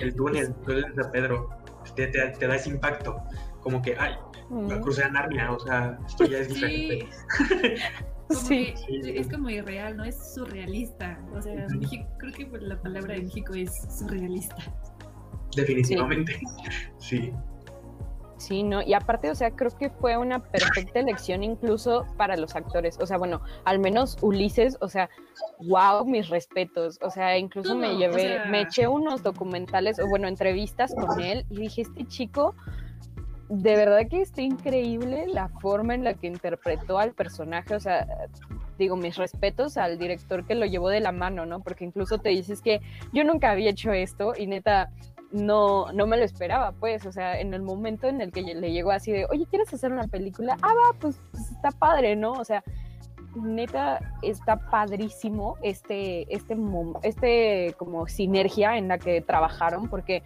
El 0.00 0.14
túnel, 0.16 0.46
el 0.46 0.54
túnel 0.54 0.94
de 0.94 1.02
San 1.02 1.12
Pedro, 1.12 1.48
te, 1.94 2.08
te, 2.08 2.46
da 2.46 2.56
ese 2.56 2.70
impacto, 2.70 3.16
como 3.60 3.80
que, 3.80 3.96
ay, 3.98 4.14
mm. 4.50 4.80
crucé 4.80 5.04
a 5.04 5.08
Narnia, 5.08 5.52
o 5.52 5.60
sea, 5.60 5.98
esto 6.06 6.24
ya 6.24 6.38
es 6.38 6.48
diferente. 6.48 7.08
sí. 8.30 8.74
es 8.88 9.28
como 9.28 9.48
irreal, 9.48 9.96
no 9.96 10.04
es 10.04 10.34
surrealista. 10.34 11.18
O 11.32 11.40
sea, 11.40 11.66
creo 12.18 12.32
que 12.32 12.50
la 12.58 12.80
palabra 12.82 13.14
de 13.14 13.22
México 13.22 13.54
es 13.54 13.70
surrealista 13.96 14.56
definitivamente. 15.54 16.40
Sí. 16.98 17.32
sí. 18.38 18.62
¿no? 18.62 18.82
Y 18.82 18.94
aparte, 18.94 19.30
o 19.30 19.34
sea, 19.34 19.50
creo 19.50 19.70
que 19.76 19.90
fue 19.90 20.16
una 20.16 20.42
perfecta 20.42 21.00
elección 21.00 21.42
incluso 21.42 22.06
para 22.16 22.36
los 22.36 22.54
actores. 22.56 22.98
O 23.00 23.06
sea, 23.06 23.18
bueno, 23.18 23.40
al 23.64 23.78
menos 23.78 24.16
Ulises, 24.22 24.76
o 24.80 24.88
sea, 24.88 25.08
wow, 25.66 26.04
mis 26.04 26.28
respetos. 26.28 26.98
O 27.02 27.10
sea, 27.10 27.38
incluso 27.38 27.74
me 27.74 27.96
llevé, 27.96 28.40
me 28.48 28.62
eché 28.62 28.88
unos 28.88 29.22
documentales, 29.22 29.98
o 29.98 30.08
bueno, 30.08 30.28
entrevistas 30.28 30.94
con 30.94 31.20
él 31.20 31.46
y 31.50 31.60
dije, 31.60 31.82
este 31.82 32.06
chico, 32.06 32.54
de 33.48 33.76
verdad 33.76 34.08
que 34.08 34.20
está 34.20 34.42
increíble 34.42 35.26
la 35.28 35.48
forma 35.48 35.94
en 35.94 36.04
la 36.04 36.14
que 36.14 36.26
interpretó 36.26 36.98
al 36.98 37.12
personaje. 37.12 37.74
O 37.74 37.80
sea, 37.80 38.06
digo, 38.78 38.96
mis 38.96 39.16
respetos 39.16 39.76
al 39.76 39.98
director 39.98 40.46
que 40.46 40.54
lo 40.54 40.66
llevó 40.66 40.88
de 40.88 41.00
la 41.00 41.12
mano, 41.12 41.46
¿no? 41.46 41.60
Porque 41.60 41.84
incluso 41.84 42.18
te 42.18 42.30
dices 42.30 42.60
que 42.60 42.80
yo 43.12 43.24
nunca 43.24 43.50
había 43.50 43.70
hecho 43.70 43.92
esto 43.92 44.32
y 44.36 44.46
neta, 44.46 44.90
no, 45.32 45.92
no 45.92 46.06
me 46.06 46.16
lo 46.16 46.24
esperaba, 46.24 46.72
pues, 46.72 47.06
o 47.06 47.12
sea, 47.12 47.40
en 47.40 47.52
el 47.54 47.62
momento 47.62 48.06
en 48.06 48.20
el 48.20 48.32
que 48.32 48.42
le 48.42 48.72
llegó 48.72 48.90
así 48.90 49.12
de, 49.12 49.26
oye, 49.26 49.46
¿quieres 49.46 49.72
hacer 49.72 49.92
una 49.92 50.06
película? 50.06 50.56
Ah, 50.62 50.72
va, 50.74 50.98
pues, 50.98 51.20
pues, 51.30 51.50
está 51.50 51.70
padre, 51.70 52.16
¿no? 52.16 52.32
O 52.32 52.44
sea, 52.44 52.62
neta, 53.34 54.00
está 54.22 54.56
padrísimo 54.70 55.56
este, 55.62 56.32
este, 56.34 56.56
este 57.02 57.74
como 57.76 58.06
sinergia 58.06 58.76
en 58.76 58.88
la 58.88 58.98
que 58.98 59.20
trabajaron, 59.20 59.88
porque 59.88 60.22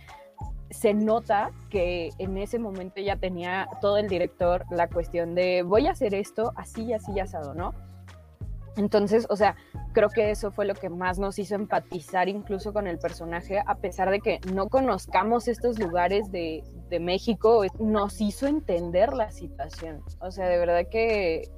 se 0.70 0.94
nota 0.94 1.50
que 1.68 2.10
en 2.18 2.36
ese 2.38 2.58
momento 2.58 3.00
ya 3.00 3.16
tenía 3.16 3.68
todo 3.80 3.98
el 3.98 4.08
director 4.08 4.64
la 4.70 4.88
cuestión 4.88 5.34
de 5.34 5.62
voy 5.62 5.88
a 5.88 5.92
hacer 5.92 6.14
esto 6.14 6.52
así, 6.54 6.92
así, 6.92 7.18
asado, 7.18 7.54
¿no? 7.54 7.74
Entonces, 8.76 9.26
o 9.28 9.36
sea, 9.36 9.56
creo 9.92 10.08
que 10.08 10.30
eso 10.30 10.50
fue 10.50 10.64
lo 10.64 10.74
que 10.74 10.88
más 10.88 11.18
nos 11.18 11.38
hizo 11.38 11.54
empatizar 11.54 12.28
incluso 12.28 12.72
con 12.72 12.86
el 12.86 12.98
personaje, 12.98 13.62
a 13.64 13.74
pesar 13.76 14.10
de 14.10 14.20
que 14.20 14.40
no 14.52 14.68
conozcamos 14.68 15.48
estos 15.48 15.78
lugares 15.78 16.30
de, 16.30 16.62
de 16.88 17.00
México, 17.00 17.64
nos 17.78 18.20
hizo 18.20 18.46
entender 18.46 19.12
la 19.12 19.30
situación. 19.30 20.02
O 20.20 20.30
sea, 20.30 20.48
de 20.48 20.58
verdad 20.58 20.86
que, 20.90 21.50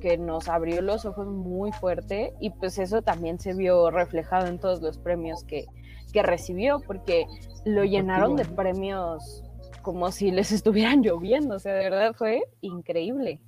que 0.00 0.18
nos 0.18 0.48
abrió 0.48 0.82
los 0.82 1.04
ojos 1.04 1.26
muy 1.26 1.72
fuerte 1.72 2.34
y 2.40 2.50
pues 2.50 2.78
eso 2.78 3.02
también 3.02 3.38
se 3.38 3.54
vio 3.54 3.90
reflejado 3.90 4.46
en 4.46 4.58
todos 4.58 4.82
los 4.82 4.98
premios 4.98 5.44
que, 5.44 5.66
que 6.12 6.22
recibió, 6.22 6.80
porque 6.80 7.26
lo 7.64 7.84
llenaron 7.84 8.36
de 8.36 8.44
premios 8.44 9.42
como 9.82 10.10
si 10.12 10.30
les 10.30 10.52
estuvieran 10.52 11.02
lloviendo, 11.02 11.56
o 11.56 11.58
sea, 11.58 11.72
de 11.74 11.84
verdad 11.84 12.12
fue 12.14 12.42
increíble. 12.60 13.40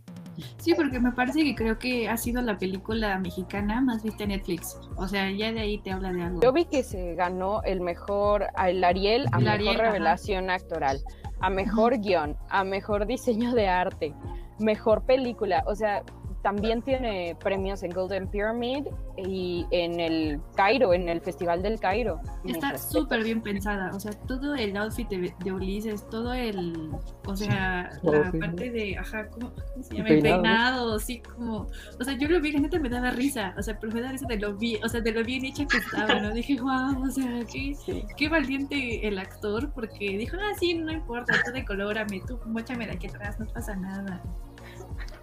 Sí, 0.59 0.75
porque 0.75 1.01
me 1.01 1.13
parece 1.13 1.43
que 1.43 1.55
creo 1.55 1.79
que 1.79 2.09
ha 2.09 2.17
sido 2.17 2.43
la 2.43 2.59
película 2.59 3.19
mexicana 3.19 3.81
más 3.81 4.03
vista 4.03 4.25
en 4.25 4.31
Netflix. 4.31 4.79
O 4.97 5.07
sea, 5.09 5.31
ya 5.31 5.53
de 5.53 5.61
ahí 5.61 5.79
te 5.79 5.91
habla 5.91 6.13
de 6.13 6.23
algo. 6.23 6.41
Yo 6.41 6.53
vi 6.53 6.65
que 6.65 6.83
se 6.83 7.15
ganó 7.15 7.63
el 7.63 7.81
mejor, 7.81 8.47
el 8.67 8.85
Ariel 8.85 9.27
a 9.33 9.39
mejor 9.39 9.77
revelación 9.77 10.51
actoral, 10.51 11.01
a 11.41 11.51
mejor 11.51 12.01
guion, 12.01 12.37
a 12.49 12.65
mejor 12.65 13.07
diseño 13.07 13.53
de 13.55 13.69
arte, 13.69 14.15
mejor 14.59 15.05
película. 15.05 15.63
O 15.67 15.75
sea, 15.75 16.03
también 16.43 16.83
tiene 16.83 17.37
premios 17.43 17.83
en 17.83 17.91
Golden 17.91 18.29
Pyramid 18.29 18.87
y 19.17 19.67
en 19.71 20.01
el 20.01 20.41
Cairo, 20.57 20.95
en 20.95 21.09
el 21.09 21.21
Festival 21.21 21.63
del 21.63 21.79
Cairo. 21.79 22.21
Está 22.45 22.79
súper 22.79 23.23
bien 23.23 23.43
pensada, 23.43 23.91
o 23.95 24.01
sea, 24.01 24.13
todo 24.27 24.55
el 24.55 24.77
outfit 24.77 25.09
de, 25.09 25.53
Ulises, 25.53 26.09
todo 26.09 26.33
el, 26.33 26.91
o 27.27 27.37
sea, 27.37 27.91
la 28.03 28.33
parte 28.33 28.71
de, 28.71 28.97
ajá, 28.97 29.29
¿cómo, 29.29 29.53
se 29.83 29.97
llama? 29.97 30.09
El 30.09 30.23
peinado, 30.23 30.99
sí, 30.99 31.21
como, 31.21 31.67
o 31.99 32.05
sea, 32.05 32.17
yo 32.17 32.29
lo 32.29 32.41
vi, 32.41 32.53
la 32.53 32.61
neta 32.61 32.79
me 32.79 32.89
daba 32.89 33.11
risa, 33.11 33.55
o 33.59 33.63
sea, 33.63 33.79
pero 33.79 33.93
me 33.93 34.01
da 34.01 34.13
risa 34.13 34.27
de 34.27 34.39
lo 34.39 34.55
bien, 34.57 34.83
o 34.85 34.89
sea, 34.89 35.01
de 35.01 35.13
lo 35.13 35.23
bien 35.23 35.45
hecha 35.45 35.67
que 35.67 35.79
estaba, 35.79 36.21
¿no? 36.21 36.33
Dije, 36.33 36.57
wow, 36.61 37.03
o 37.03 37.11
sea, 37.11 37.45
qué, 37.53 37.77
qué 38.17 38.29
valiente 38.29 39.07
el 39.07 39.19
actor, 39.19 39.71
porque 39.73 40.17
dijo, 40.17 40.37
ah, 40.41 40.57
sí, 40.59 40.75
no 40.75 40.93
importa, 40.93 41.35
tú 41.45 41.53
decolórame, 41.53 42.23
tú 42.27 42.39
mochame 42.47 42.87
de 42.87 42.93
aquí 42.93 43.09
atrás, 43.09 43.39
no 43.39 43.47
pasa 43.47 43.77
nada 43.77 44.23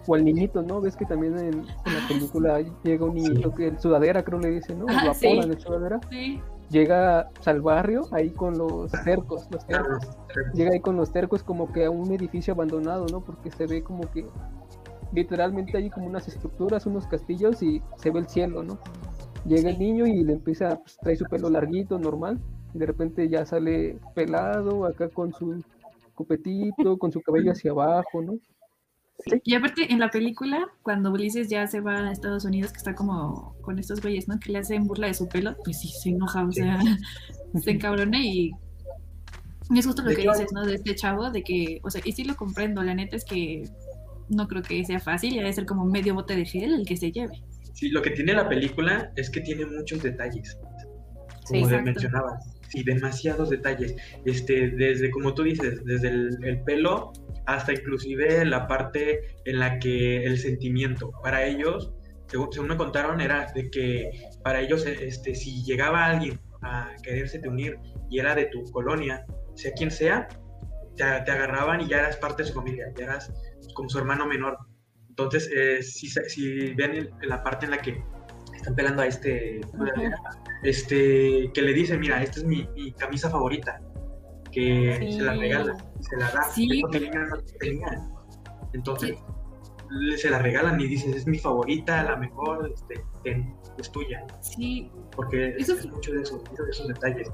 o 0.08 0.14
al 0.14 0.24
niñito, 0.24 0.62
¿no? 0.62 0.80
Ves 0.80 0.96
que 0.96 1.04
también 1.04 1.38
en, 1.38 1.66
la 1.66 1.74
ah, 1.84 2.08
película 2.08 2.60
llega 2.82 3.04
un 3.04 3.14
niñito 3.14 3.54
que 3.54 3.68
el 3.68 3.78
sudadera 3.78 4.24
creo 4.24 4.40
le 4.40 4.50
dice, 4.50 4.74
¿no? 4.74 4.86
Lo 4.86 5.10
apodan 5.10 5.50
el 5.50 5.60
sudadera. 5.60 6.00
Sí. 6.10 6.40
Llega 6.70 7.28
al 7.44 7.60
barrio 7.60 8.06
ahí 8.10 8.30
con 8.30 8.56
los 8.56 8.90
cercos, 8.90 9.46
los 9.50 9.66
tercos. 9.66 10.08
Llega 10.54 10.72
ahí 10.72 10.80
con 10.80 10.96
los 10.96 11.12
tercos 11.12 11.42
como 11.42 11.72
que 11.72 11.84
a 11.84 11.90
un 11.90 12.10
edificio 12.12 12.54
abandonado, 12.54 13.06
¿no? 13.12 13.20
Porque 13.20 13.50
se 13.50 13.66
ve 13.66 13.82
como 13.82 14.10
que 14.10 14.26
literalmente 15.12 15.76
hay 15.76 15.90
como 15.90 16.06
unas 16.06 16.26
estructuras, 16.26 16.86
unos 16.86 17.06
castillos 17.06 17.62
y 17.62 17.82
se 17.96 18.10
ve 18.10 18.20
el 18.20 18.28
cielo, 18.28 18.62
¿no? 18.62 18.78
Llega 19.44 19.70
el 19.70 19.78
niño 19.78 20.06
y 20.06 20.24
le 20.24 20.32
empieza, 20.32 20.76
pues, 20.76 20.96
trae 20.98 21.16
su 21.16 21.24
pelo 21.26 21.50
larguito, 21.50 21.98
normal, 21.98 22.38
y 22.74 22.78
de 22.78 22.86
repente 22.86 23.28
ya 23.28 23.44
sale 23.44 23.98
pelado, 24.14 24.86
acá 24.86 25.08
con 25.08 25.32
su 25.32 25.62
copetito, 26.14 26.98
con 26.98 27.12
su 27.12 27.20
cabello 27.20 27.52
hacia 27.52 27.70
abajo, 27.70 28.22
¿no? 28.22 28.38
Y 29.44 29.54
aparte, 29.54 29.92
en 29.92 29.98
la 29.98 30.10
película, 30.10 30.68
cuando 30.82 31.10
Ulises 31.10 31.48
ya 31.48 31.66
se 31.66 31.80
va 31.80 32.08
a 32.08 32.12
Estados 32.12 32.44
Unidos, 32.44 32.72
que 32.72 32.78
está 32.78 32.94
como 32.94 33.56
con 33.60 33.78
estos 33.78 34.00
güeyes, 34.00 34.28
¿no? 34.28 34.38
Que 34.38 34.52
le 34.52 34.58
hacen 34.58 34.86
burla 34.86 35.08
de 35.08 35.14
su 35.14 35.28
pelo, 35.28 35.56
pues 35.64 35.80
sí, 35.80 35.88
se 35.88 36.10
enoja, 36.10 36.44
o 36.44 36.52
sea, 36.52 36.78
se 37.62 37.70
encabrona 37.70 38.22
y 38.22 38.52
es 39.76 39.86
justo 39.86 40.02
lo 40.02 40.10
que 40.10 40.22
dices, 40.22 40.52
¿no? 40.52 40.64
De 40.64 40.76
este 40.76 40.94
chavo, 40.94 41.30
de 41.30 41.42
que, 41.42 41.80
o 41.82 41.90
sea, 41.90 42.00
y 42.04 42.12
sí 42.12 42.24
lo 42.24 42.36
comprendo, 42.36 42.82
la 42.82 42.94
neta 42.94 43.16
es 43.16 43.24
que 43.24 43.68
no 44.28 44.46
creo 44.46 44.62
que 44.62 44.84
sea 44.84 45.00
fácil, 45.00 45.34
ya 45.34 45.40
debe 45.40 45.52
ser 45.52 45.66
como 45.66 45.84
medio 45.84 46.14
bote 46.14 46.36
de 46.36 46.44
gel 46.44 46.74
el 46.74 46.86
que 46.86 46.96
se 46.96 47.10
lleve. 47.10 47.42
Sí, 47.74 47.90
lo 47.90 48.02
que 48.02 48.10
tiene 48.10 48.32
la 48.32 48.48
película 48.48 49.12
es 49.16 49.30
que 49.30 49.40
tiene 49.40 49.66
muchos 49.66 50.02
detalles, 50.02 50.56
como 51.46 51.68
sí, 51.68 51.76
mencionaba, 51.76 52.38
sí, 52.68 52.82
demasiados 52.82 53.50
detalles, 53.50 53.94
este, 54.24 54.70
desde, 54.70 55.10
como 55.10 55.34
tú 55.34 55.42
dices, 55.42 55.84
desde 55.84 56.08
el 56.08 56.62
pelo 56.64 57.12
hasta 57.48 57.72
inclusive 57.72 58.44
la 58.44 58.66
parte 58.66 59.36
en 59.46 59.58
la 59.58 59.78
que 59.78 60.24
el 60.24 60.38
sentimiento, 60.38 61.10
para 61.22 61.46
ellos, 61.46 61.94
según, 62.26 62.68
me 62.68 62.76
contaron, 62.76 63.22
era 63.22 63.50
de 63.54 63.70
que 63.70 64.10
para 64.44 64.60
ellos, 64.60 64.84
este, 64.84 65.34
si 65.34 65.64
llegaba 65.64 66.04
alguien 66.04 66.38
a 66.60 66.90
quererse 67.02 67.40
unir 67.48 67.78
y 68.10 68.18
era 68.18 68.34
de 68.34 68.46
tu 68.46 68.64
colonia, 68.64 69.24
sea 69.54 69.72
quien 69.72 69.90
sea, 69.90 70.28
te, 70.94 71.04
agarraban 71.04 71.80
y 71.80 71.88
ya 71.88 72.00
eras 72.00 72.16
parte 72.18 72.42
de 72.42 72.50
su 72.50 72.54
familia, 72.54 72.92
ya 72.98 73.06
eras 73.06 73.32
como 73.74 73.88
su 73.88 73.96
hermano 73.96 74.26
menor. 74.26 74.58
Entonces, 75.08 75.50
eh, 75.50 75.82
si, 75.82 76.06
si, 76.08 76.74
ven 76.74 77.08
la 77.22 77.42
parte 77.42 77.64
en 77.64 77.70
la 77.70 77.78
que 77.78 77.98
están 78.54 78.74
pelando 78.74 79.00
a 79.00 79.06
este, 79.06 79.62
este 80.64 81.50
que 81.54 81.62
le 81.62 81.72
dice, 81.72 81.96
mira, 81.96 82.22
esta 82.22 82.40
es 82.40 82.44
mi, 82.44 82.68
mi 82.74 82.92
camisa 82.92 83.30
favorita, 83.30 83.80
que 84.58 85.12
se 85.12 85.22
la 85.22 85.34
regala, 85.34 85.76
se 86.00 86.16
la 86.16 86.30
da. 86.30 86.42
Sí. 86.44 86.82
Entonces, 88.72 89.18
se 90.16 90.30
la 90.30 90.38
regalan 90.40 90.80
y 90.80 90.86
dices, 90.86 91.16
es 91.16 91.26
mi 91.26 91.38
favorita, 91.38 92.02
la 92.02 92.16
mejor, 92.16 92.72
este, 92.72 93.04
es 93.78 93.90
tuya. 93.90 94.26
Sí. 94.40 94.90
Porque 95.14 95.54
eso 95.58 95.74
es 95.74 95.86
mucho 95.86 96.12
de 96.12 96.22
esos, 96.22 96.42
de 96.44 96.70
esos 96.70 96.88
detalles. 96.88 97.30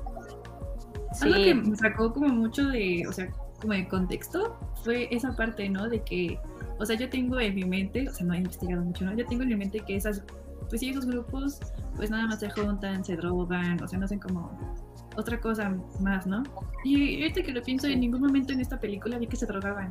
Algo 1.21 1.35
que 1.37 1.55
me 1.55 1.77
sacó 1.77 2.13
como 2.13 2.29
mucho 2.29 2.69
de, 2.69 3.05
o 3.09 3.13
sea, 3.13 3.31
como 3.61 3.73
de 3.73 3.89
contexto, 3.89 4.59
fue 4.83 5.09
esa 5.11 5.35
parte, 5.35 5.69
¿no? 5.69 5.89
De 5.89 6.03
que, 6.03 6.39
o 6.79 6.85
sea, 6.85 6.97
yo 6.97 7.09
tengo 7.09 7.39
en 7.41 7.55
mi 7.55 7.65
mente, 7.65 8.09
o 8.09 8.13
sea, 8.13 8.27
no 8.27 8.35
he 8.35 8.39
investigado 8.39 8.83
mucho, 8.83 9.05
¿no? 9.05 9.17
Yo 9.17 9.25
tengo 9.27 9.43
en 9.43 9.51
mi 9.51 9.57
mente 9.57 9.81
que 9.81 9.97
esas, 9.97 10.23
pues 10.69 10.81
sí, 10.81 10.91
esos 10.91 11.07
grupos, 11.07 11.61
pues 11.97 12.11
nada 12.11 12.27
más 12.27 12.41
se 12.41 12.51
juntan, 12.51 13.05
se 13.05 13.17
drogan, 13.17 13.83
o 13.83 13.89
sea, 13.89 13.99
no 13.99 14.05
hacen 14.05 14.19
como 14.19 14.84
otra 15.17 15.41
cosa 15.41 15.77
más, 16.01 16.27
¿no? 16.27 16.43
Y 16.85 17.23
ahorita 17.23 17.43
que 17.43 17.53
lo 17.53 17.63
pienso, 17.63 17.87
en 17.87 18.01
ningún 18.01 18.21
momento 18.21 18.53
en 18.53 18.61
esta 18.61 18.79
película 18.79 19.19
vi 19.19 19.27
que 19.27 19.37
se 19.37 19.47
drogaban. 19.47 19.91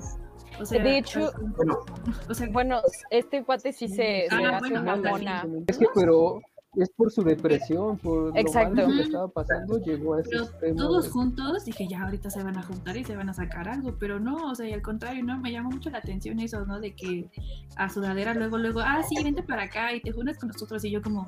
O 0.59 0.65
sea, 0.65 0.83
de 0.83 0.97
hecho, 0.99 1.31
bueno, 1.55 1.79
o 2.29 2.33
sea, 2.33 2.47
bueno, 2.51 2.81
este 3.09 3.43
cuate 3.43 3.73
sí 3.73 3.87
se, 3.87 4.27
ah, 4.29 4.57
hace 4.57 4.73
una 4.73 4.95
mona. 4.95 5.47
Es 5.67 5.77
que, 5.77 5.87
pero 5.95 6.41
es 6.75 6.89
por 6.91 7.11
su 7.11 7.23
depresión, 7.23 7.97
por 7.97 8.37
Exacto. 8.37 8.81
lo 8.81 8.87
que 8.87 9.01
estaba 9.01 9.27
pasando, 9.27 9.79
llegó 9.79 10.15
a 10.15 10.21
ese 10.21 10.37
Todos 10.75 11.09
juntos, 11.09 11.65
dije, 11.65 11.87
ya 11.87 12.03
ahorita 12.03 12.29
se 12.29 12.43
van 12.43 12.57
a 12.57 12.63
juntar 12.63 12.97
y 12.97 13.03
se 13.03 13.15
van 13.15 13.29
a 13.29 13.33
sacar 13.33 13.67
algo, 13.67 13.95
pero 13.99 14.19
no, 14.19 14.49
o 14.49 14.55
sea, 14.55 14.67
y 14.67 14.73
al 14.73 14.81
contrario, 14.81 15.23
no, 15.23 15.39
me 15.39 15.51
llamó 15.51 15.69
mucho 15.69 15.89
la 15.91 15.99
atención 15.99 16.39
eso, 16.39 16.65
¿no? 16.65 16.79
De 16.79 16.95
que 16.95 17.29
a 17.75 17.89
sudadera 17.89 18.33
luego, 18.33 18.57
luego, 18.57 18.79
ah, 18.79 19.03
sí, 19.07 19.23
vente 19.23 19.43
para 19.43 19.63
acá 19.63 19.93
y 19.93 20.01
te 20.01 20.11
juntas 20.11 20.39
con 20.39 20.49
nosotros 20.49 20.83
y 20.83 20.91
yo 20.91 21.01
como, 21.01 21.27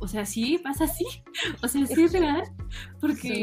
o 0.00 0.08
sea, 0.08 0.24
sí, 0.24 0.58
pasa 0.62 0.84
así. 0.84 1.04
O 1.62 1.68
sea, 1.68 1.86
sí 1.86 2.04
es 2.04 2.12
real. 2.12 2.42
Porque. 3.00 3.42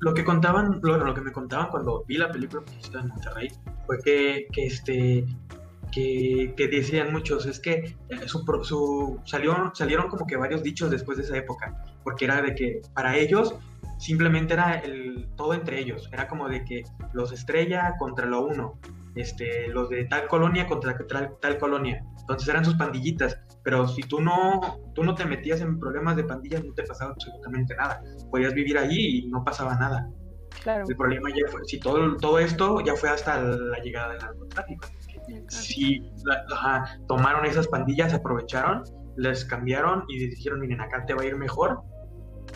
Lo 0.00 0.14
que 0.14 0.24
contaban, 0.24 0.80
lo, 0.82 1.14
que 1.14 1.20
me 1.20 1.30
contaban 1.30 1.68
cuando 1.68 2.04
vi 2.08 2.16
la 2.16 2.30
película 2.30 2.64
en 2.92 3.08
Monterrey 3.08 3.48
fue 3.86 3.98
que, 4.02 4.46
que 4.52 4.66
este. 4.66 5.26
Que, 5.92 6.54
que, 6.56 6.68
decían 6.68 7.12
muchos, 7.12 7.44
es 7.44 7.60
que 7.60 7.94
su, 8.24 8.42
su, 8.62 9.20
salieron, 9.26 9.74
salieron 9.74 10.08
como 10.08 10.26
que 10.26 10.38
varios 10.38 10.62
dichos 10.62 10.90
después 10.90 11.18
de 11.18 11.24
esa 11.24 11.36
época, 11.36 11.84
porque 12.02 12.24
era 12.24 12.40
de 12.40 12.54
que 12.54 12.80
para 12.94 13.14
ellos 13.14 13.54
simplemente 13.98 14.54
era 14.54 14.78
el, 14.78 15.28
todo 15.36 15.52
entre 15.52 15.78
ellos, 15.78 16.08
era 16.10 16.28
como 16.28 16.48
de 16.48 16.64
que 16.64 16.82
los 17.12 17.30
estrella 17.30 17.94
contra 17.98 18.24
lo 18.24 18.46
uno, 18.46 18.78
este, 19.14 19.68
los 19.68 19.90
de 19.90 20.06
tal 20.06 20.28
colonia 20.28 20.66
contra 20.66 20.96
tal, 21.06 21.36
tal 21.40 21.58
colonia, 21.58 22.02
entonces 22.20 22.48
eran 22.48 22.64
sus 22.64 22.74
pandillitas, 22.74 23.38
pero 23.64 23.86
si 23.86 24.02
tú 24.02 24.20
no, 24.20 24.60
tú 24.94 25.04
no 25.04 25.14
te 25.14 25.24
metías 25.24 25.60
en 25.60 25.78
problemas 25.78 26.16
de 26.16 26.24
pandillas, 26.24 26.64
no 26.64 26.74
te 26.74 26.82
pasaba 26.82 27.12
absolutamente 27.12 27.74
nada. 27.76 28.02
Podías 28.30 28.54
vivir 28.54 28.78
allí 28.78 29.18
y 29.18 29.28
no 29.28 29.44
pasaba 29.44 29.76
nada. 29.76 30.08
Claro. 30.62 30.84
El 30.88 30.96
problema 30.96 31.30
ya 31.30 31.50
fue, 31.50 31.60
si 31.64 31.78
todo, 31.78 32.16
todo 32.16 32.38
esto 32.38 32.80
ya 32.80 32.94
fue 32.94 33.08
hasta 33.08 33.40
la 33.40 33.78
llegada 33.78 34.12
del 34.12 34.18
narcotráfico. 34.20 34.88
Si 35.48 36.02
tomaron 37.06 37.46
esas 37.46 37.68
pandillas, 37.68 38.12
aprovecharon, 38.12 38.82
les 39.16 39.44
cambiaron 39.44 40.04
y 40.08 40.26
dijeron, 40.26 40.60
miren, 40.60 40.80
acá 40.80 41.04
te 41.06 41.14
va 41.14 41.22
a 41.22 41.26
ir 41.26 41.36
mejor. 41.36 41.80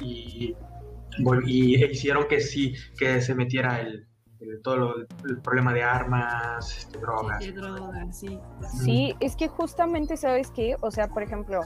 Y, 0.00 0.54
y 1.46 1.84
hicieron 1.84 2.26
que 2.28 2.40
sí, 2.40 2.74
que 2.98 3.20
se 3.20 3.34
metiera 3.34 3.80
el, 3.80 4.06
todo 4.62 4.94
el 5.24 5.38
problema 5.42 5.72
de 5.72 5.82
armas, 5.82 6.78
este, 6.78 6.98
drogas. 6.98 7.42
Sí, 7.42 7.52
drogas, 7.52 8.18
sí. 8.18 8.40
Sí, 8.84 9.14
es 9.20 9.36
que 9.36 9.48
justamente, 9.48 10.16
¿sabes 10.16 10.50
qué? 10.50 10.76
O 10.80 10.90
sea, 10.90 11.08
por 11.08 11.22
ejemplo, 11.22 11.60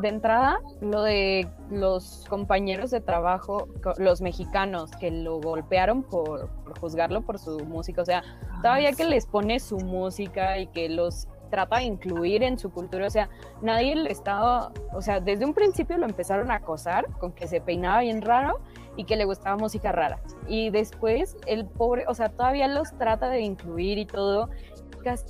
de 0.00 0.08
entrada, 0.08 0.60
lo 0.80 1.02
de 1.02 1.48
los 1.70 2.24
compañeros 2.28 2.90
de 2.90 3.00
trabajo, 3.00 3.68
los 3.98 4.20
mexicanos 4.20 4.90
que 4.92 5.10
lo 5.10 5.40
golpearon 5.40 6.02
por, 6.02 6.48
juzgarlo 6.80 7.22
por 7.22 7.38
su 7.38 7.58
música, 7.60 8.02
o 8.02 8.04
sea, 8.04 8.22
ah, 8.50 8.58
todavía 8.62 8.92
que 8.92 9.04
les 9.04 9.26
pone 9.26 9.58
su 9.60 9.78
música 9.78 10.58
y 10.58 10.68
que 10.68 10.88
los 10.88 11.28
trata 11.50 11.78
de 11.78 11.84
incluir 11.84 12.42
en 12.42 12.58
su 12.58 12.70
cultura, 12.70 13.06
o 13.06 13.10
sea, 13.10 13.28
nadie 13.62 13.96
le 13.96 14.10
estaba, 14.12 14.70
o 14.92 15.02
sea, 15.02 15.20
desde 15.20 15.44
un 15.44 15.54
principio 15.54 15.96
lo 15.96 16.04
empezaron 16.04 16.50
a 16.50 16.56
acosar 16.56 17.06
con 17.18 17.32
que 17.32 17.48
se 17.48 17.60
peinaba 17.60 18.02
bien 18.02 18.22
raro 18.22 18.60
y 18.98 19.04
que 19.04 19.16
le 19.16 19.24
gustaba 19.24 19.56
música 19.56 19.92
rara. 19.92 20.20
Y 20.48 20.70
después 20.70 21.36
el 21.46 21.64
pobre, 21.64 22.04
o 22.08 22.14
sea, 22.14 22.28
todavía 22.28 22.66
los 22.66 22.92
trata 22.98 23.30
de 23.30 23.40
incluir 23.40 23.96
y 23.96 24.04
todo. 24.04 24.50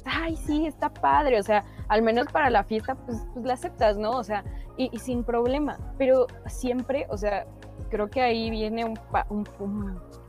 Ay, 0.06 0.34
sí, 0.34 0.66
está 0.66 0.88
padre, 0.88 1.38
o 1.38 1.42
sea, 1.42 1.64
al 1.88 2.02
menos 2.02 2.26
para 2.32 2.50
la 2.50 2.64
fiesta, 2.64 2.96
pues, 2.96 3.24
pues 3.32 3.44
la 3.44 3.52
aceptas, 3.52 3.96
¿no? 3.96 4.10
O 4.10 4.24
sea, 4.24 4.42
y, 4.76 4.88
sin 4.98 5.22
problema, 5.22 5.78
pero 5.98 6.26
siempre, 6.46 7.06
o 7.10 7.16
sea, 7.16 7.46
creo 7.90 8.08
que 8.08 8.22
ahí 8.22 8.50
viene 8.50 8.84
un, 8.84 8.98
un, 9.28 9.46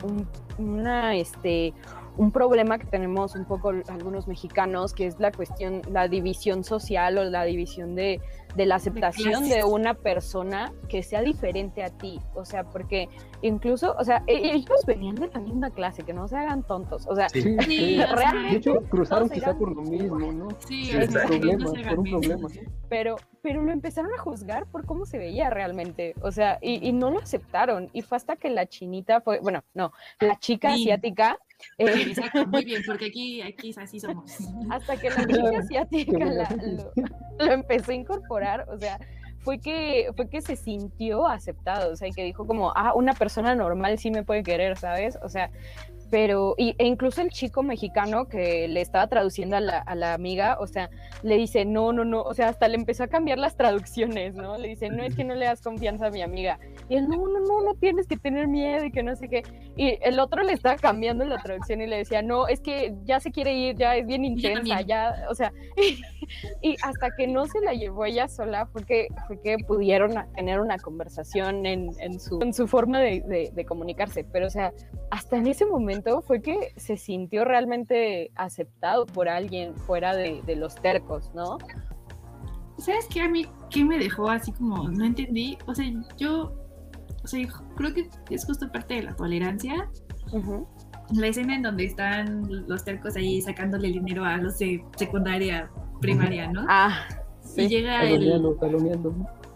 un 0.03 0.27
una, 0.59 1.15
este, 1.15 1.73
un 2.19 2.31
problema 2.31 2.77
que 2.77 2.85
tenemos 2.85 3.33
un 3.33 3.45
poco 3.45 3.69
algunos 3.87 4.27
mexicanos, 4.27 4.93
que 4.93 5.05
es 5.05 5.21
la 5.21 5.31
cuestión, 5.31 5.81
la 5.89 6.09
división 6.09 6.65
social 6.65 7.17
o 7.17 7.23
la 7.23 7.45
división 7.45 7.95
de, 7.95 8.19
de 8.57 8.65
la 8.65 8.75
aceptación 8.75 9.47
de, 9.47 9.63
una 9.63 9.93
persona 9.93 10.73
que 10.89 11.01
sea 11.01 11.21
diferente 11.21 11.81
a 11.81 11.91
ti. 11.91 12.19
O 12.33 12.43
sea, 12.43 12.65
porque 12.65 13.07
incluso, 13.41 13.95
o 13.97 14.03
sea, 14.03 14.21
e, 14.27 14.51
ellos 14.53 14.85
venían 14.85 15.15
de 15.15 15.29
la 15.29 15.39
misma 15.39 15.69
clase, 15.69 16.03
que 16.03 16.11
no 16.11 16.27
se 16.27 16.35
hagan 16.35 16.63
tontos. 16.63 17.07
O 17.07 17.15
sea, 17.15 17.29
sí, 17.29 17.41
realmente. 18.13 18.49
De 18.49 18.57
hecho, 18.57 18.81
cruzaron 18.89 19.29
quizá 19.29 19.57
por 19.57 19.73
lo 19.73 19.81
mismo, 19.83 20.19
¿no? 20.19 20.49
Sí, 20.67 20.91
es 20.91 21.07
un 21.07 21.21
problema, 21.25 21.71
por 21.71 21.99
un 21.99 22.03
problema. 22.03 22.49
Pero, 22.89 23.15
pero 23.41 23.63
lo 23.63 23.71
empezaron 23.71 24.11
a 24.11 24.17
juzgar 24.17 24.65
por 24.65 24.85
cómo 24.85 25.05
se 25.05 25.17
veía 25.17 25.49
realmente. 25.49 26.15
O 26.21 26.33
sea, 26.33 26.59
y, 26.61 26.85
y 26.85 26.91
no 26.91 27.11
lo 27.11 27.19
aceptaron. 27.19 27.89
Y 27.93 28.01
fue 28.01 28.17
hasta 28.17 28.35
que 28.35 28.49
la 28.49 28.65
chinita 28.65 29.21
fue, 29.21 29.39
bueno, 29.39 29.63
no, 29.73 29.93
la 30.19 30.37
chica 30.37 30.73
asiática 30.73 31.39
eh, 31.77 32.13
muy 32.47 32.65
bien, 32.65 32.81
porque 32.85 33.07
aquí, 33.07 33.41
aquí 33.41 33.73
así 33.77 33.99
somos. 33.99 34.31
Hasta 34.69 34.97
que 34.97 35.09
la 35.09 35.25
chica 35.27 35.59
asiática 35.59 36.17
lo, 37.39 37.51
empezó 37.51 37.91
a 37.91 37.95
incorporar, 37.95 38.67
o 38.69 38.77
sea, 38.77 38.99
fue 39.39 39.59
que, 39.59 40.11
fue 40.15 40.29
que 40.29 40.41
se 40.41 40.55
sintió 40.55 41.27
aceptado, 41.27 41.93
o 41.93 41.95
sea, 41.95 42.07
y 42.07 42.11
que 42.11 42.23
dijo 42.23 42.45
como, 42.45 42.71
ah, 42.75 42.93
una 42.93 43.13
persona 43.13 43.55
normal 43.55 43.97
sí 43.97 44.11
me 44.11 44.23
puede 44.23 44.43
querer, 44.43 44.77
¿sabes? 44.77 45.17
O 45.23 45.29
sea, 45.29 45.49
pero, 46.09 46.55
y, 46.57 46.75
e 46.77 46.85
incluso 46.85 47.21
el 47.21 47.29
chico 47.29 47.63
mexicano 47.63 48.27
que 48.27 48.67
le 48.67 48.81
estaba 48.81 49.07
traduciendo 49.07 49.57
a 49.57 49.59
la, 49.59 49.77
a 49.77 49.95
la, 49.95 50.13
amiga, 50.13 50.57
o 50.59 50.67
sea, 50.67 50.89
le 51.23 51.37
dice, 51.37 51.65
no, 51.65 51.93
no, 51.93 52.03
no, 52.03 52.21
o 52.21 52.33
sea, 52.33 52.49
hasta 52.49 52.67
le 52.67 52.75
empezó 52.75 53.03
a 53.03 53.07
cambiar 53.07 53.37
las 53.37 53.55
traducciones, 53.55 54.33
¿no? 54.33 54.57
Le 54.57 54.69
dice, 54.69 54.89
no 54.89 55.03
es 55.03 55.15
que 55.15 55.23
no 55.23 55.35
le 55.35 55.45
das 55.45 55.61
confianza 55.61 56.07
a 56.07 56.09
mi 56.09 56.21
amiga. 56.21 56.59
Y 56.89 56.95
él, 56.95 57.07
no, 57.07 57.17
no, 57.17 57.39
no, 57.39 57.61
no 57.63 57.75
tienes 57.75 58.07
que 58.07 58.17
tener 58.17 58.47
miedo 58.47 58.85
y 58.85 58.91
que 58.91 59.03
no 59.03 59.15
sé 59.15 59.29
qué. 59.29 59.43
Y 59.75 59.97
el 60.01 60.19
otro 60.19 60.41
le 60.41 60.53
estaba 60.53 60.77
cambiando 60.77 61.25
la 61.25 61.41
traducción 61.41 61.81
y 61.81 61.87
le 61.87 61.97
decía, 61.97 62.21
no, 62.21 62.47
es 62.47 62.59
que 62.59 62.95
ya 63.03 63.19
se 63.19 63.31
quiere 63.31 63.53
ir, 63.53 63.75
ya 63.75 63.95
es 63.95 64.05
bien 64.07 64.25
intensa, 64.25 64.81
ya, 64.81 65.27
o 65.29 65.35
sea, 65.35 65.53
y, 66.61 66.75
hasta 66.81 67.09
que 67.15 67.27
no 67.27 67.45
se 67.45 67.59
la 67.61 67.73
llevó 67.73 68.05
ella 68.05 68.27
sola 68.27 68.65
fue 68.67 68.83
que, 68.83 69.07
fue 69.27 69.39
que 69.41 69.57
pudieron 69.59 70.13
tener 70.35 70.59
una 70.59 70.77
conversación 70.77 71.65
en, 71.65 71.91
en, 71.99 72.19
su, 72.19 72.41
en 72.41 72.53
su 72.53 72.67
forma 72.67 72.99
de, 72.99 73.21
de, 73.21 73.51
de 73.53 73.65
comunicarse. 73.65 74.23
Pero, 74.23 74.47
o 74.47 74.49
sea, 74.49 74.73
hasta 75.11 75.37
en 75.37 75.47
ese 75.47 75.65
momento 75.65 75.98
fue 76.21 76.41
que 76.41 76.73
se 76.75 76.97
sintió 76.97 77.45
realmente 77.45 78.31
aceptado 78.35 79.05
por 79.05 79.29
alguien 79.29 79.75
fuera 79.75 80.15
de, 80.15 80.41
los 80.55 80.75
tercos, 80.75 81.31
¿no? 81.33 81.57
¿Sabes 82.77 83.07
qué? 83.09 83.21
A 83.21 83.29
mí, 83.29 83.45
¿qué 83.69 83.83
me 83.83 83.97
dejó 83.97 84.29
así 84.29 84.51
como, 84.51 84.89
no 84.89 85.05
entendí? 85.05 85.57
O 85.67 85.75
sea, 85.75 85.85
yo, 86.17 86.53
o 87.23 87.27
sea, 87.27 87.47
creo 87.75 87.93
que 87.93 88.09
es 88.29 88.45
justo 88.45 88.71
parte 88.71 88.95
de 88.95 89.03
la 89.03 89.15
tolerancia. 89.15 89.89
La 91.13 91.27
escena 91.27 91.55
en 91.55 91.63
donde 91.63 91.85
están 91.85 92.47
los 92.67 92.83
tercos 92.83 93.15
ahí 93.15 93.41
sacándole 93.41 93.87
el 93.87 93.93
dinero 93.93 94.23
a 94.23 94.37
los 94.37 94.59
de 94.59 94.83
secundaria, 94.95 95.69
primaria, 95.99 96.51
¿no? 96.51 96.65
Ah, 96.69 97.07
sí. 97.41 97.63
Y 97.63 97.67
llega 97.67 98.03
el... 98.03 98.41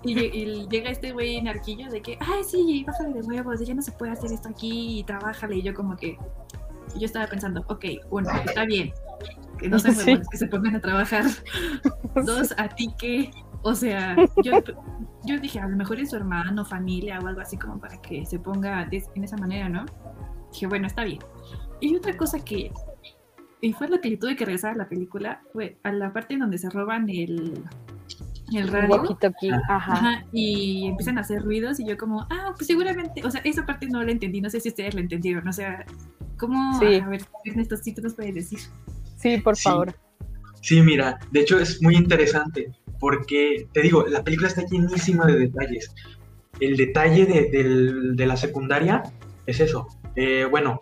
Y, 0.04 0.68
llega 0.68 0.90
este 0.90 1.14
güey 1.14 1.38
en 1.38 1.48
arquillo 1.48 1.90
de 1.90 2.02
que, 2.02 2.18
ay, 2.20 2.44
sí, 2.44 2.84
bájale 2.86 3.14
de 3.14 3.22
huevos, 3.22 3.66
ya 3.66 3.74
no 3.74 3.82
se 3.82 3.92
puede 3.94 4.12
hacer 4.12 4.32
esto 4.32 4.50
aquí 4.50 5.00
y 5.00 5.04
trabájale. 5.04 5.58
Y 5.58 5.62
yo 5.62 5.74
como 5.74 5.96
que, 5.96 6.18
yo 6.98 7.06
estaba 7.06 7.28
pensando, 7.28 7.64
ok, 7.68 7.86
uno, 8.10 8.30
está 8.46 8.66
bien, 8.66 8.94
que 9.58 9.70
no 9.70 9.80
se 9.80 9.92
muevan, 9.92 10.24
que 10.32 10.38
se 10.38 10.48
pongan 10.48 10.76
a 10.76 10.82
trabajar. 10.82 11.26
Dos, 12.26 12.54
a 12.58 12.68
ti 12.68 12.94
que, 12.98 13.32
o 13.62 13.74
sea, 13.74 14.16
yo, 14.44 14.62
yo 15.26 15.40
dije, 15.40 15.60
a 15.60 15.68
lo 15.68 15.78
mejor 15.78 16.00
es 16.00 16.10
su 16.10 16.18
hermano, 16.18 16.66
familia 16.66 17.20
o 17.20 17.28
algo 17.28 17.42
así 17.42 17.58
como 17.58 17.80
para 17.80 18.02
que 18.02 18.26
se 18.26 18.40
ponga 18.40 18.88
en 18.92 19.24
esa 19.24 19.38
manera, 19.38 19.70
¿no? 19.70 19.86
Dije, 20.52 20.68
bueno, 20.68 20.88
está 20.88 21.04
bien. 21.06 21.20
Y 21.80 21.96
otra 21.96 22.16
cosa 22.18 22.44
que, 22.44 22.72
y 23.62 23.74
fue 23.74 23.88
lo 23.88 24.02
que 24.02 24.12
yo 24.12 24.20
tuve 24.20 24.36
que 24.36 24.46
regresar 24.46 24.74
a 24.74 24.76
la 24.76 24.90
película, 24.90 25.42
fue 25.54 25.78
a 25.84 25.92
la 25.92 26.12
parte 26.12 26.34
en 26.34 26.42
donde 26.42 26.58
se 26.58 26.70
roban 26.70 27.10
el, 27.10 27.64
el 28.58 28.68
radio. 28.68 29.18
Ajá. 29.70 30.26
y 30.32 30.88
empiezan 30.88 31.18
a 31.18 31.22
hacer 31.22 31.42
ruidos 31.42 31.80
y 31.80 31.86
yo 31.86 31.98
como, 31.98 32.22
ah, 32.30 32.54
pues 32.56 32.68
seguramente, 32.68 33.26
o 33.26 33.32
sea, 33.32 33.42
esa 33.44 33.66
parte 33.66 33.88
no 33.88 34.04
la 34.04 34.12
entendí, 34.12 34.42
no 34.42 34.50
sé 34.50 34.60
si 34.60 34.70
ustedes 34.70 34.94
la 34.94 35.02
entendieron, 35.02 35.48
o 35.48 35.54
sea, 35.54 35.86
¿cómo? 36.38 36.80
Sí. 36.80 36.96
A 36.96 37.08
ver, 37.08 37.24
Ernesto, 37.46 37.78
¿sí 37.78 37.94
tú 37.94 38.02
nos 38.02 38.14
puedes 38.14 38.36
decir? 38.36 38.60
Sí, 39.18 39.38
por 39.38 39.58
favor. 39.58 39.96
Sí, 40.62 40.82
mira, 40.82 41.20
de 41.32 41.42
hecho 41.42 41.60
es 41.60 41.82
muy 41.82 41.96
interesante 41.96 42.72
porque, 43.00 43.68
te 43.74 43.82
digo, 43.82 44.06
la 44.08 44.24
película 44.24 44.48
está 44.48 44.64
llenísima 44.66 45.26
de 45.26 45.38
detalles. 45.38 45.94
El 46.60 46.78
detalle 46.78 47.26
de, 47.26 48.14
de 48.14 48.26
la 48.26 48.38
secundaria 48.38 49.04
es 49.46 49.60
eso. 49.60 49.88
Eh, 50.16 50.46
bueno, 50.50 50.82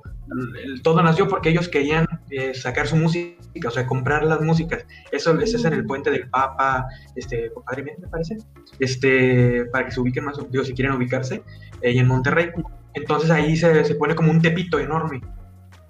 todo 0.83 1.01
nació 1.01 1.27
porque 1.27 1.49
ellos 1.49 1.67
querían 1.67 2.07
eh, 2.29 2.53
sacar 2.53 2.87
su 2.87 2.95
música, 2.95 3.67
o 3.67 3.71
sea, 3.71 3.85
comprar 3.85 4.23
las 4.23 4.41
músicas. 4.41 4.85
Eso, 5.11 5.37
es 5.39 5.65
en 5.65 5.73
el 5.73 5.85
puente 5.85 6.11
del 6.11 6.29
Papa, 6.29 6.87
este, 7.15 7.51
compadre, 7.51 7.83
me 7.83 8.07
parece, 8.07 8.37
este, 8.79 9.65
para 9.65 9.85
que 9.85 9.91
se 9.91 9.99
ubiquen 9.99 10.25
más, 10.25 10.37
digo, 10.49 10.63
si 10.63 10.73
quieren 10.73 10.95
ubicarse, 10.95 11.43
eh, 11.81 11.91
y 11.91 11.99
en 11.99 12.07
Monterrey. 12.07 12.51
Entonces 12.93 13.29
ahí 13.29 13.55
se, 13.55 13.83
se, 13.83 13.95
pone 13.95 14.15
como 14.15 14.31
un 14.31 14.41
tepito 14.41 14.79
enorme. 14.79 15.21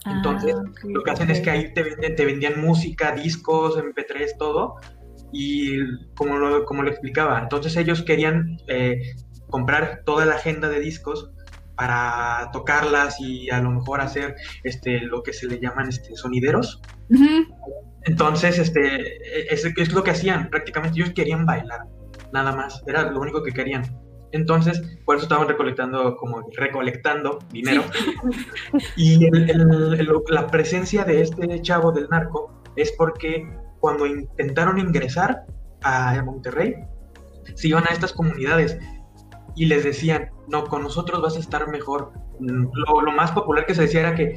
Entonces, 0.05 0.55
ah, 0.57 0.63
lo 0.83 1.03
que 1.03 1.11
hacen 1.11 1.29
es 1.29 1.41
que 1.41 1.51
ahí 1.51 1.73
te, 1.73 1.83
venden, 1.83 2.15
te 2.15 2.25
vendían 2.25 2.59
música, 2.59 3.11
discos, 3.11 3.77
MP3, 3.77 4.37
todo, 4.37 4.77
y 5.31 5.77
como 6.15 6.37
lo, 6.37 6.65
como 6.65 6.83
lo 6.83 6.89
explicaba, 6.89 7.39
entonces 7.39 7.77
ellos 7.77 8.01
querían 8.01 8.57
eh, 8.67 8.99
comprar 9.49 10.01
toda 10.05 10.25
la 10.25 10.35
agenda 10.35 10.69
de 10.69 10.79
discos 10.79 11.31
para 11.81 12.51
tocarlas 12.53 13.19
y 13.19 13.49
a 13.49 13.59
lo 13.59 13.71
mejor 13.71 14.01
hacer 14.01 14.35
este 14.63 14.99
lo 15.01 15.23
que 15.23 15.33
se 15.33 15.47
le 15.47 15.59
llaman 15.59 15.89
este 15.89 16.15
sonideros. 16.15 16.79
Entonces, 18.03 18.59
este 18.59 19.51
es, 19.51 19.65
es, 19.65 19.91
lo 19.91 20.03
que 20.03 20.11
hacían, 20.11 20.51
prácticamente 20.51 20.99
ellos 20.99 21.13
querían 21.15 21.43
bailar, 21.43 21.87
nada 22.31 22.55
más, 22.55 22.83
era 22.85 23.09
lo 23.09 23.19
único 23.19 23.41
que 23.41 23.51
querían. 23.51 23.81
Entonces, 24.31 24.79
por 25.05 25.15
eso 25.15 25.23
estaban 25.23 25.47
recolectando, 25.47 26.17
como 26.17 26.47
recolectando 26.55 27.39
dinero. 27.51 27.83
y 28.95 29.27
la 30.29 30.47
presencia 30.51 31.03
de 31.03 31.23
este 31.23 31.63
chavo 31.63 31.91
del 31.91 32.07
narco 32.11 32.61
es 32.75 32.91
porque 32.91 33.49
cuando 33.79 34.05
intentaron 34.05 34.77
ingresar 34.77 35.47
a 35.81 36.21
Monterrey, 36.23 36.75
se 37.55 37.69
iban 37.69 37.85
a 37.87 37.91
estas 37.91 38.13
comunidades 38.13 38.77
y 39.55 39.65
les 39.65 39.83
decían, 39.83 40.29
no, 40.47 40.65
con 40.65 40.83
nosotros 40.83 41.21
vas 41.21 41.35
a 41.35 41.39
estar 41.39 41.67
mejor. 41.69 42.11
Mm, 42.39 42.67
lo, 42.73 43.11
más 43.11 43.31
popular 43.31 43.65
que 43.65 43.75
se 43.75 43.83
decía 43.83 44.01
era 44.01 44.15
que 44.15 44.35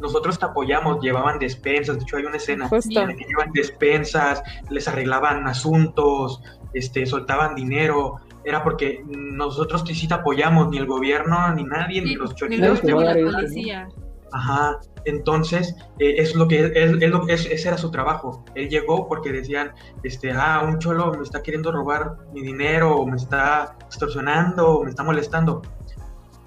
nosotros 0.00 0.38
te 0.38 0.46
apoyamos, 0.46 1.00
llevaban 1.02 1.38
despensas, 1.38 1.96
de 1.96 2.02
hecho 2.02 2.16
hay 2.16 2.24
una 2.24 2.36
escena 2.36 2.68
que 2.68 3.24
llevaban 3.24 3.52
despensas, 3.52 4.42
les 4.70 4.88
arreglaban 4.88 5.46
asuntos, 5.46 6.42
este, 6.74 7.06
soltaban 7.06 7.54
dinero, 7.54 8.16
era 8.44 8.62
porque 8.62 9.02
nosotros 9.06 9.84
sí 9.86 10.06
te 10.06 10.14
apoyamos, 10.14 10.68
ni 10.70 10.78
el 10.78 10.86
gobierno, 10.86 11.52
ni 11.54 11.64
nadie, 11.64 12.00
ni 12.02 12.14
los 12.14 12.34
choritos. 12.34 12.82
Ni 12.84 12.90
la 12.92 13.14
policía. 13.14 13.88
Ajá, 14.32 14.80
entonces 15.06 15.76
eh, 16.00 16.16
es 16.18 16.34
lo 16.34 16.48
que 16.48 16.72
es, 16.74 17.46
ese 17.46 17.68
era 17.68 17.78
su 17.78 17.90
trabajo. 17.90 18.44
Él 18.54 18.68
llegó 18.68 19.06
porque 19.08 19.30
decían, 19.30 19.72
este, 20.02 20.32
ah, 20.32 20.62
un 20.66 20.78
cholo 20.78 21.12
me 21.14 21.22
está 21.22 21.42
queriendo 21.42 21.70
robar 21.70 22.16
mi 22.32 22.42
dinero, 22.42 22.96
o 22.96 23.06
me 23.06 23.16
está 23.16 23.76
extorsionando, 23.86 24.68
o 24.68 24.84
me 24.84 24.90
está 24.90 25.04
molestando. 25.04 25.62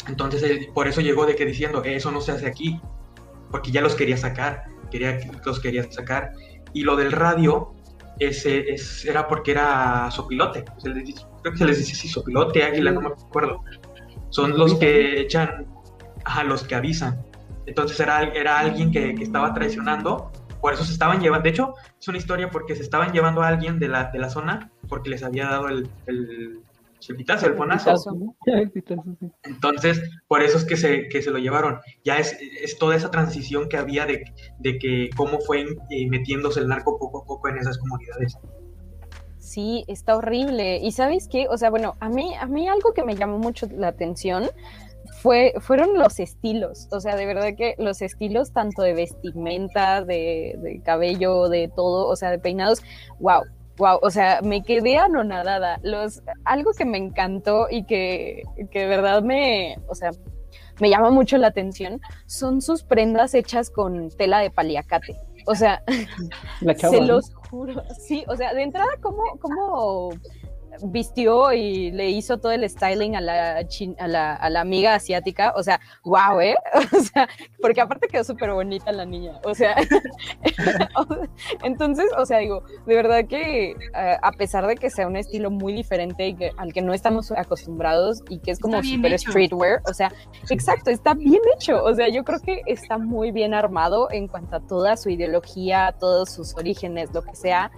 Entonces 0.08 0.44
él, 0.44 0.70
por 0.74 0.88
eso 0.88 1.02
llegó 1.02 1.26
de 1.26 1.36
que 1.36 1.46
diciendo, 1.46 1.84
eso 1.84 2.12
no 2.12 2.20
se 2.20 2.34
hace 2.34 2.48
aquí, 2.48 2.82
porque 3.50 3.72
ya 3.72 3.82
los 3.82 3.96
quería 3.96 4.18
sacar, 4.18 4.65
quería 4.92 5.18
los 5.46 5.60
quería 5.62 5.89
sacar. 5.89 6.34
Y 6.74 6.84
lo 6.84 6.98
del 6.98 7.13
radio, 7.13 7.74
ese, 8.20 8.76
era 9.08 9.28
porque 9.28 9.52
era 9.52 10.12
sopilote, 10.12 10.65
creo 10.84 11.54
que 11.54 11.58
se 11.58 11.65
les 11.65 11.78
dice 11.78 11.94
así, 11.94 12.10
sopilote, 12.10 12.63
águila, 12.63 12.92
no 12.92 13.02
me 13.02 13.08
acuerdo. 13.08 13.62
Son 14.32 14.58
los 14.58 14.76
que 14.76 15.22
echan, 15.22 15.65
a 16.26 16.44
los 16.44 16.63
que 16.63 16.76
avisan 16.76 17.29
entonces 17.69 17.99
era, 17.99 18.23
era 18.23 18.60
alguien 18.60 18.91
que, 18.91 19.12
estaba 19.12 19.53
traicionando, 19.53 20.32
por 20.60 20.73
eso 20.73 20.84
se 20.84 20.91
estaban 20.91 21.21
llevando, 21.21 21.43
de 21.43 21.49
hecho 21.51 21.73
es 21.99 22.08
una 22.08 22.17
historia 22.17 22.49
porque 22.49 22.75
se 22.75 22.82
estaban 22.82 23.13
llevando 23.13 23.41
a 23.41 23.47
alguien 23.47 23.79
de 23.79 23.88
la, 23.88 24.05
de 24.12 24.19
la 24.19 24.29
zona 24.29 24.71
porque 24.88 25.10
les 25.10 25.23
había 25.23 25.45
dado 25.45 25.69
el, 25.69 25.88
el, 26.08 26.62
el 27.08 27.15
pitazo, 27.15 27.45
el 27.45 27.55
fonazo. 27.55 27.93
Entonces, 29.43 30.01
por 30.27 30.41
eso 30.41 30.58
es 30.58 30.65
que 30.65 30.75
se, 30.75 31.08
que 31.08 31.21
se 31.21 31.32
lo 31.32 31.38
llevaron. 31.38 31.79
Ya 32.03 32.17
es, 32.17 32.36
es 32.62 32.77
toda 32.77 32.95
esa 32.95 33.12
transición 33.12 33.69
que 33.69 33.77
había 33.77 34.05
de, 34.05 34.23
de 34.58 34.79
que 34.79 35.10
cómo 35.15 35.39
fue 35.39 35.62
eh, 35.62 36.10
metiéndose 36.10 36.60
el 36.60 36.67
narco 36.67 36.97
poco 36.97 37.21
a 37.21 37.25
poco 37.25 37.47
en 37.49 37.58
esas 37.58 37.77
comunidades. 37.77 38.36
Sí, 39.38 39.86
está 39.88 40.17
horrible. 40.17 40.77
Y 40.77 40.91
sabes 40.91 41.27
qué, 41.27 41.47
o 41.49 41.58
sea, 41.58 41.69
bueno, 41.69 41.95
a 41.99 42.10
mí, 42.10 42.36
a 42.36 42.45
mí 42.45 42.67
algo 42.67 42.93
que 42.93 43.03
me 43.03 43.15
llamó 43.15 43.39
mucho 43.39 43.67
la 43.71 43.88
atención 43.88 44.49
fue, 45.21 45.53
fueron 45.60 45.97
los 45.97 46.19
estilos, 46.19 46.88
o 46.91 46.99
sea, 46.99 47.15
de 47.15 47.25
verdad 47.25 47.49
que 47.58 47.75
los 47.77 48.01
estilos 48.01 48.53
tanto 48.53 48.82
de 48.82 48.93
vestimenta, 48.93 50.03
de, 50.03 50.55
de 50.62 50.82
cabello, 50.82 51.49
de 51.49 51.67
todo, 51.67 52.08
o 52.08 52.15
sea, 52.15 52.32
de 52.32 52.39
peinados, 52.39 52.82
wow, 53.19 53.43
wow, 53.77 53.99
o 54.01 54.10
sea, 54.10 54.41
me 54.43 54.63
quedé 54.63 54.97
anonadada. 54.97 55.79
Los, 55.84 56.21
algo 56.45 56.71
que 56.77 56.86
me 56.86 56.97
encantó 56.97 57.67
y 57.69 57.86
que, 57.86 58.43
que 58.71 58.79
de 58.79 58.88
verdad 58.88 59.21
me, 59.21 59.77
o 59.88 59.95
sea, 59.95 60.12
me 60.79 60.89
llama 60.89 61.10
mucho 61.10 61.38
la 61.38 61.47
atención 61.47 61.99
son 62.25 62.62
sus 62.62 62.84
prendas 62.84 63.34
hechas 63.34 63.69
con 63.69 64.10
tela 64.12 64.39
de 64.39 64.51
paliacate. 64.51 65.17
O 65.47 65.55
sea, 65.55 65.84
se 66.77 67.01
los 67.01 67.34
juro. 67.49 67.84
Sí, 67.99 68.23
o 68.27 68.36
sea, 68.36 68.53
de 68.53 68.63
entrada, 68.63 68.91
¿cómo, 69.01 69.23
cómo 69.41 70.12
vistió 70.86 71.52
y 71.54 71.92
le 71.92 72.10
hizo 72.10 72.38
todo 72.38 72.52
el 72.52 72.68
styling 72.70 73.15
a 73.15 73.22
la, 73.22 73.58
a 73.98 74.08
la, 74.08 74.36
a 74.36 74.50
la 74.50 74.62
amiga 74.62 74.96
asiática, 74.96 75.54
o 75.56 75.63
sea, 75.63 75.80
wow, 76.04 76.39
¿eh? 76.39 76.56
O 77.00 77.02
sea, 77.02 77.30
porque 77.62 77.82
aparte 77.82 78.08
quedó 78.08 78.24
súper 78.24 78.52
bonita 78.52 78.92
la 78.92 79.06
niña, 79.06 79.39
o 79.44 79.54
sea, 79.56 79.76
entonces, 81.63 82.06
o 82.18 82.26
sea, 82.26 82.39
digo, 82.39 82.63
de 82.86 82.96
verdad 82.96 83.26
que 83.26 83.72
eh, 83.72 84.18
a 84.22 84.32
pesar 84.34 84.68
de 84.68 84.76
que 84.76 84.89
sea 84.89 85.08
un 85.08 85.15
estilo 85.15 85.50
muy 85.50 85.74
diferente 85.74 86.28
y 86.28 86.36
que, 86.36 86.52
al 86.58 86.74
que 86.74 86.82
no 86.82 86.94
estamos 86.94 87.32
acostumbrados 87.32 88.22
y 88.30 88.39
que 88.39 88.52
es 88.52 88.60
como 88.60 88.84
súper 88.84 89.18
streetwear, 89.18 89.82
o 89.88 89.94
sea, 89.94 90.12
exacto, 90.50 90.89
está 90.89 91.13
bien 91.13 91.42
hecho, 91.56 91.84
o 91.84 91.94
sea, 91.94 92.10
yo 92.10 92.24
creo 92.24 92.39
que 92.39 92.62
está 92.65 92.98
muy 92.98 93.32
bien 93.32 93.54
armado 93.54 94.10
en 94.12 94.28
cuanto 94.28 94.58
a 94.58 94.60
toda 94.60 94.98
su 94.98 95.10
ideología, 95.10 95.96
todos 96.00 96.32
sus 96.32 96.56
orígenes, 96.56 97.13
lo 97.13 97.22
que 97.22 97.36
sea, 97.36 97.72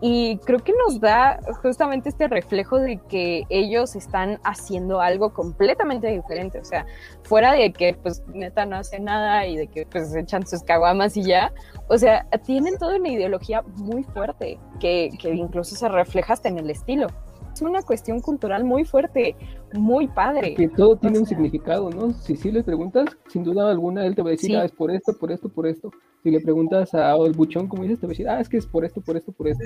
y 0.00 0.38
creo 0.38 0.60
que 0.60 0.72
nos 0.72 1.00
da 1.00 1.40
justamente 1.62 2.08
este 2.08 2.28
reflejo 2.34 2.78
de 2.78 2.98
que 3.08 3.44
ellos 3.48 3.96
están 3.96 4.38
haciendo 4.44 5.00
algo 5.00 5.32
completamente 5.32 6.08
diferente. 6.08 6.58
O 6.58 6.64
sea, 6.64 6.86
fuera 7.22 7.52
de 7.52 7.72
que 7.72 7.94
pues 7.94 8.22
neta 8.28 8.66
no 8.66 8.76
hace 8.76 9.00
nada 9.00 9.46
y 9.46 9.56
de 9.56 9.66
que 9.68 9.86
pues 9.86 10.14
echan 10.14 10.46
sus 10.46 10.62
caguamas 10.62 11.16
y 11.16 11.24
ya. 11.24 11.52
O 11.88 11.96
sea, 11.96 12.26
tienen 12.44 12.76
toda 12.78 12.96
una 12.96 13.08
ideología 13.08 13.62
muy 13.76 14.02
fuerte 14.02 14.58
que, 14.80 15.10
que 15.20 15.30
incluso 15.30 15.76
se 15.76 15.88
refleja 15.88 16.34
hasta 16.34 16.48
en 16.48 16.58
el 16.58 16.70
estilo 16.70 17.06
es 17.06 17.23
una 17.62 17.82
cuestión 17.82 18.20
cultural 18.20 18.64
muy 18.64 18.84
fuerte, 18.84 19.36
muy 19.72 20.08
padre. 20.08 20.54
Que 20.54 20.68
todo 20.68 20.96
tiene 20.96 21.18
un 21.18 21.26
significado, 21.26 21.90
¿no? 21.90 22.12
Si 22.12 22.36
sí 22.36 22.50
le 22.50 22.62
preguntas, 22.62 23.06
sin 23.28 23.44
duda 23.44 23.70
alguna, 23.70 24.06
él 24.06 24.14
te 24.14 24.22
va 24.22 24.28
a 24.28 24.32
decir, 24.32 24.56
ah, 24.56 24.64
es 24.64 24.72
por 24.72 24.90
esto, 24.90 25.16
por 25.18 25.30
esto, 25.30 25.48
por 25.48 25.66
esto. 25.66 25.90
Si 26.22 26.30
le 26.30 26.40
preguntas 26.40 26.94
a 26.94 27.14
el 27.16 27.32
buchón, 27.32 27.68
como 27.68 27.82
dices, 27.82 28.00
te 28.00 28.06
va 28.06 28.10
a 28.10 28.14
decir, 28.14 28.28
ah, 28.28 28.40
es 28.40 28.48
que 28.48 28.56
es 28.56 28.66
por 28.66 28.84
esto, 28.84 29.00
por 29.00 29.16
esto, 29.16 29.32
por 29.32 29.48
esto. 29.48 29.64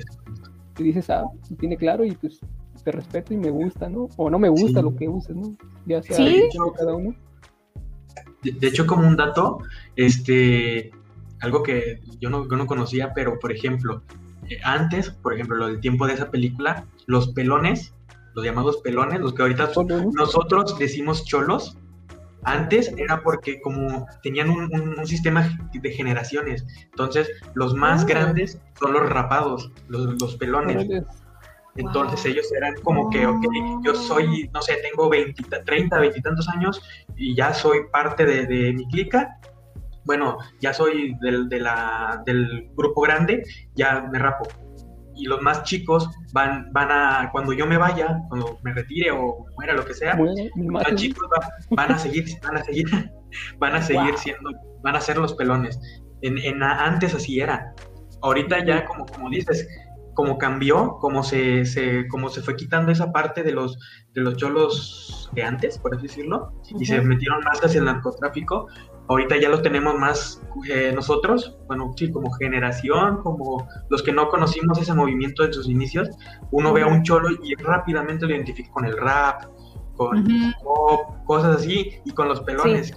Y 0.79 0.83
dices, 0.83 1.11
ah, 1.11 1.25
tiene 1.59 1.77
claro 1.77 2.05
y 2.05 2.13
pues 2.13 2.41
te 2.85 2.93
respeto 2.93 3.35
y 3.35 3.37
me 3.37 3.51
gusta, 3.51 3.89
¿no? 3.89 4.09
O 4.17 4.31
no 4.31 4.39
me 4.39 4.49
gusta 4.49 4.83
lo 4.83 4.95
que 4.95 5.09
uses, 5.09 5.37
¿no? 5.37 5.57
Ya 5.87 6.03
sea 6.03 6.17
¿Sí? 6.17 6.49
cada 6.77 6.95
uno. 6.95 7.15
De, 8.43 8.69
hecho, 8.69 8.87
como 8.87 9.07
un 9.07 9.17
dato, 9.17 9.59
este, 9.97 10.93
algo 11.41 11.63
que 11.63 12.01
yo 12.21 12.31
no, 12.31 12.49
yo 12.49 12.57
no 12.57 12.67
conocía, 12.67 13.13
pero 13.15 13.39
por 13.39 13.53
ejemplo, 13.53 14.03
antes, 14.65 15.11
por 15.11 15.35
ejemplo, 15.35 15.57
lo 15.57 15.67
del 15.69 15.81
tiempo 15.81 16.07
de 16.07 16.15
esa 16.15 16.31
película, 16.31 16.87
los 17.07 17.29
pelones, 17.29 17.95
los 18.35 18.45
llamados 18.45 18.79
pelones, 18.79 19.21
los 19.21 19.35
que 19.35 19.43
ahorita 19.43 19.71
nosotros 20.13 20.79
decimos 20.79 21.25
cholos, 21.25 21.77
antes 22.45 22.93
era 22.97 23.23
porque 23.23 23.61
como 23.61 24.07
tenían 24.23 24.51
un, 24.51 25.07
sistema 25.07 25.49
de 25.73 25.91
generaciones, 25.91 26.65
entonces 26.85 27.31
los 27.55 27.75
más 27.75 28.03
ah. 28.03 28.07
grandes 28.07 28.61
son 28.79 28.93
los 28.93 29.09
rapados, 29.09 29.71
los, 29.89 30.37
pelones. 30.37 30.87
Entonces 31.77 32.25
ellos 32.25 32.51
eran 32.57 32.75
como 32.83 33.09
que, 33.09 33.27
ok, 33.27 33.45
yo 33.85 33.95
soy, 33.95 34.51
no 34.53 34.61
sé, 34.63 34.79
tengo 34.83 35.09
20, 35.09 35.45
30, 35.65 35.99
20 35.99 36.19
y 36.19 36.23
tantos 36.23 36.49
años 36.49 36.83
y 37.17 37.37
ya 37.37 37.55
soy 37.55 37.81
parte 37.93 38.25
de, 38.25 38.73
mi 38.73 38.87
clica. 38.89 39.39
Bueno, 40.09 40.39
ya 40.59 40.73
soy 40.73 41.15
del, 41.21 41.51
de 41.51 41.61
la, 41.61 42.23
del 42.25 42.71
grupo 42.75 43.03
grande, 43.03 43.43
ya 43.75 44.09
me 44.11 44.19
rapo. 44.19 44.49
Y 45.15 45.27
los 45.27 45.43
más 45.43 45.65
chicos 45.65 46.09
van, 46.33 46.73
van 46.73 46.91
a, 46.91 47.29
cuando 47.31 47.53
yo 47.53 47.67
me 47.67 47.77
vaya, 47.77 48.19
cuando 48.29 48.59
me 48.63 48.73
retire 48.73 49.11
o 49.11 49.45
muera, 49.55 49.75
lo 49.75 49.85
que 49.85 49.93
sea, 49.93 50.17
los 50.17 50.35
más 50.57 50.95
chicos 50.95 51.29
van, 51.73 51.93
a 51.93 51.99
seguir, 51.99 52.25
van 52.43 52.57
a 52.57 52.65
seguir, 52.65 52.87
van 53.59 53.75
a 53.75 53.83
seguir 53.83 54.17
siendo, 54.17 54.51
van 54.83 54.97
a 54.97 55.01
ser 55.03 55.19
los 55.19 55.35
pelones. 55.35 55.79
En, 56.23 56.39
en, 56.39 56.63
antes 56.63 57.15
así 57.15 57.41
era. 57.41 57.75
Ahorita 58.23 58.65
ya, 58.65 58.87
como, 58.87 59.05
como 59.05 59.29
dices, 59.29 59.69
como 60.15 60.39
cambió, 60.39 60.97
como 61.03 61.23
se, 61.23 61.67
se, 61.67 62.09
como 62.09 62.31
se 62.31 62.41
fue 62.41 62.57
quitando 62.57 62.93
esa 62.93 63.13
parte 63.13 63.43
de 63.43 63.53
los, 63.53 63.79
de 64.15 64.23
los 64.23 64.39
cholos 64.39 65.29
de 65.35 65.43
antes, 65.43 65.79
por 65.79 65.95
así 65.95 66.07
decirlo, 66.07 66.55
y 66.81 66.87
se 66.87 67.03
metieron 67.03 67.41
más 67.45 67.63
hacia 67.63 67.81
el 67.81 67.85
narcotráfico, 67.85 68.69
ahorita 69.09 69.37
ya 69.39 69.49
lo 69.49 69.63
tenemos 69.63 69.95
más 69.95 70.43
eh, 70.69 70.93
nosotros, 70.95 71.57
bueno, 71.67 71.93
sí, 71.97 72.11
como 72.11 72.31
generación, 72.33 73.23
como 73.23 73.67
los 73.89 74.03
que 74.03 74.13
no 74.13 74.29
conocimos 74.29 74.79
ese 74.79 74.95
movimiento 74.95 75.45
en 75.45 75.53
sus 75.53 75.69
inicios, 75.69 76.11
uno 76.51 76.73
ve 76.73 76.83
a 76.83 76.87
un 76.87 77.03
cholo 77.03 77.29
y 77.43 77.55
rápidamente 77.55 78.27
lo 78.27 78.35
identifica 78.35 78.71
con 78.71 78.85
el 78.85 78.97
rap, 78.97 79.45
con 79.97 80.25
pop, 80.63 81.25
cosas 81.25 81.57
así, 81.57 81.95
y 82.05 82.13
con 82.13 82.29
los 82.29 82.41
pelones. 82.41 82.93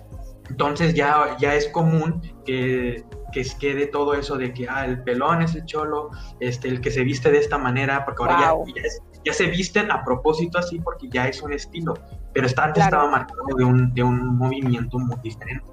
Entonces 0.49 0.93
ya, 0.93 1.37
ya 1.39 1.55
es 1.55 1.69
común 1.69 2.21
que, 2.45 3.05
que 3.31 3.45
quede 3.57 3.87
todo 3.87 4.13
eso 4.13 4.37
de 4.37 4.53
que 4.53 4.67
ah, 4.67 4.85
el 4.85 5.01
pelón 5.03 5.41
es 5.41 5.55
el 5.55 5.65
cholo, 5.65 6.09
este, 6.41 6.67
el 6.67 6.81
que 6.81 6.91
se 6.91 7.03
viste 7.03 7.31
de 7.31 7.37
esta 7.37 7.57
manera, 7.57 8.03
porque 8.03 8.23
ahora 8.23 8.53
ya, 8.75 8.81
ya, 9.23 9.33
se 9.33 9.45
visten 9.47 9.89
a 9.91 10.03
propósito 10.03 10.57
así 10.57 10.79
porque 10.79 11.07
ya 11.09 11.27
es 11.27 11.41
un 11.41 11.53
estilo, 11.53 11.93
pero 12.33 12.47
está, 12.47 12.65
antes 12.65 12.83
estaba 12.83 13.09
marcado 13.09 13.45
de 13.55 13.63
un, 13.63 13.93
de 13.93 14.03
un 14.03 14.37
movimiento 14.37 14.99
muy 14.99 15.17
diferente. 15.23 15.71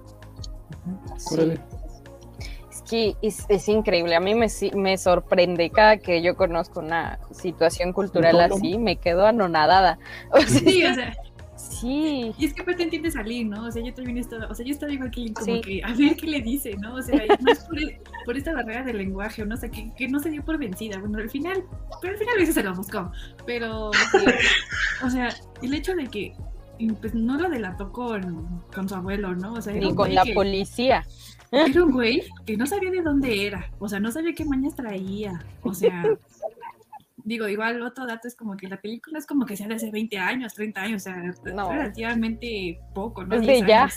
Es 2.71 2.83
que 2.83 3.17
es, 3.23 3.69
increíble, 3.69 4.15
a 4.15 4.21
mí 4.21 4.35
me, 4.35 4.47
me, 4.75 4.99
sorprende 4.99 5.71
cada 5.71 5.97
que 5.99 6.23
yo 6.23 6.37
conozco 6.37 6.81
una 6.81 7.19
situación 7.33 7.93
cultural 7.93 8.41
así, 8.41 8.79
me 8.79 8.97
quedo 8.97 9.27
anonadada. 9.27 9.99
sí, 10.47 10.85
o 10.85 10.95
sea, 10.95 11.15
sí. 11.57 12.33
Y 12.39 12.45
es 12.45 12.55
que 12.55 12.63
aparte 12.63 12.85
entiende 12.85 13.11
salir, 13.11 13.47
¿no? 13.47 13.67
O 13.67 13.71
sea, 13.71 13.83
yo 13.83 13.93
también 13.93 14.19
estaba, 14.19 14.47
o 14.47 14.55
sea, 14.55 14.65
yo 14.65 14.73
estaba 14.73 14.93
igual 14.93 15.11
que 15.11 15.33
como 15.33 15.61
que 15.61 15.83
a 15.83 15.93
ver 15.93 16.17
qué 16.17 16.27
le 16.27 16.41
dice, 16.41 16.75
¿no? 16.79 16.95
O 16.95 17.03
sea, 17.03 17.21
más 17.41 17.61
por, 17.61 17.79
por, 18.25 18.37
esta 18.37 18.53
barrera 18.53 18.85
del 18.85 18.99
lenguaje, 18.99 19.45
¿no? 19.45 19.55
O 19.55 19.59
sea, 19.59 19.69
que, 19.69 19.93
que, 19.95 20.09
no 20.09 20.21
se 20.21 20.31
dio 20.31 20.45
por 20.45 20.59
vencida. 20.59 20.99
Bueno, 20.99 21.19
al 21.19 21.31
final, 21.31 21.65
pero 22.01 22.13
al 22.13 22.19
final 22.19 22.35
a 22.37 22.39
veces 22.39 22.55
se 22.55 22.63
lo 22.63 22.75
buscó. 22.75 23.11
Pero, 23.47 23.91
o 25.03 25.11
sea, 25.11 25.29
el 25.63 25.75
hecho 25.75 25.95
de 25.95 26.07
que 26.07 26.35
pues 27.01 27.15
no 27.15 27.39
lo 27.39 27.49
delató 27.49 27.93
con, 27.93 28.63
con 28.75 28.89
su 28.89 28.95
abuelo, 28.95 29.35
¿no? 29.35 29.55
O 29.55 29.63
sea, 29.63 29.73
Ni 29.73 29.95
con 29.95 30.15
la 30.15 30.25
policía. 30.35 31.05
Era 31.51 31.83
un 31.83 31.93
güey 31.93 32.23
que 32.45 32.57
no 32.57 32.67
sabía 32.67 32.91
de 32.91 33.03
dónde 33.03 33.47
era, 33.47 33.71
o 33.79 33.89
sea, 33.89 34.01
no 34.01 34.13
sabía 34.13 34.35
qué 34.35 34.45
mañas 34.45 34.77
traía, 34.77 35.43
o 35.63 35.73
sea, 35.73 36.05
digo, 37.25 37.49
igual 37.49 37.83
otro 37.83 38.07
dato 38.07 38.29
es 38.29 38.35
como 38.35 38.57
que 38.57 38.69
la 38.69 38.81
película 38.81 39.19
es 39.19 39.27
como 39.27 39.47
que 39.47 39.57
sea 39.57 39.69
de 39.69 39.75
hace 39.75 39.91
20 39.91 40.19
años, 40.19 40.55
30 40.55 40.81
años, 40.81 41.03
o 41.03 41.05
sea, 41.05 41.35
relativamente 41.45 42.81
poco, 42.95 43.25
¿no? 43.25 43.37
Es 43.37 43.67
ya. 43.67 43.89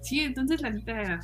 Sí, 0.00 0.20
entonces 0.20 0.62
la 0.62 0.70
neta, 0.70 1.20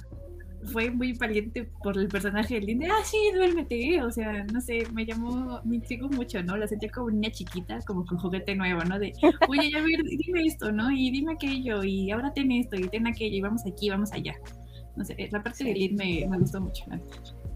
fue 0.66 0.90
muy 0.90 1.12
valiente 1.14 1.68
por 1.82 1.96
el 1.98 2.08
personaje 2.08 2.60
de, 2.60 2.88
ah, 2.90 3.04
sí, 3.04 3.18
duérmete, 3.34 4.02
o 4.02 4.10
sea, 4.10 4.44
no 4.44 4.60
sé, 4.60 4.86
me 4.92 5.04
llamó, 5.04 5.60
me 5.64 5.76
intrigó 5.76 6.08
mucho, 6.08 6.42
¿no? 6.42 6.56
La 6.56 6.66
sentía 6.66 6.90
como 6.90 7.10
niña 7.10 7.30
chiquita, 7.30 7.78
como 7.86 8.04
con 8.04 8.18
juguete 8.18 8.54
nuevo, 8.54 8.82
¿no? 8.84 8.98
De, 8.98 9.12
oye, 9.48 9.70
ya 9.70 9.82
ver, 9.82 10.02
dime 10.04 10.44
esto, 10.44 10.72
¿no? 10.72 10.90
Y 10.90 11.10
dime 11.10 11.34
aquello, 11.34 11.82
y 11.84 12.10
ahora 12.10 12.32
ten 12.32 12.50
esto, 12.52 12.76
y 12.76 12.88
ten 12.88 13.06
aquello, 13.06 13.36
y 13.36 13.40
vamos 13.40 13.62
aquí, 13.66 13.90
vamos 13.90 14.12
allá. 14.12 14.34
No 14.96 15.04
sé, 15.04 15.16
la 15.30 15.42
parte 15.42 15.64
de 15.64 15.72
Eli 15.72 15.88
me, 15.90 16.26
me 16.28 16.38
gustó 16.38 16.60
mucho. 16.60 16.84
¿no? 16.88 17.00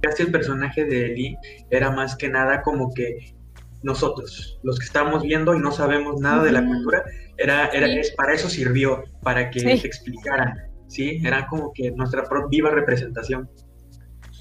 Casi 0.01 0.25
el 0.25 0.33
personaje 0.33 0.85
de 0.85 1.13
Eli 1.13 1.37
era 1.71 1.91
más 1.91 2.17
que 2.17 2.29
nada 2.29 2.63
como 2.63 2.93
que 2.93 3.35
nosotros, 3.83 4.59
los 4.63 4.79
que 4.79 4.85
estamos 4.85 5.23
viendo 5.23 5.55
y 5.55 5.61
no 5.61 5.71
sabemos 5.71 6.21
nada 6.21 6.43
de 6.43 6.53
la 6.53 6.67
cultura, 6.67 7.05
era, 7.37 7.69
era 7.69 7.87
es, 7.87 8.11
para 8.13 8.35
eso 8.35 8.49
sirvió, 8.49 9.05
para 9.23 9.51
que 9.51 9.61
se 9.61 9.87
explicaran 9.87 10.68
¿sí? 10.89 11.21
Era 11.25 11.47
como 11.47 11.73
que 11.73 11.91
nuestra 11.93 12.25
viva 12.51 12.71
representación. 12.71 13.49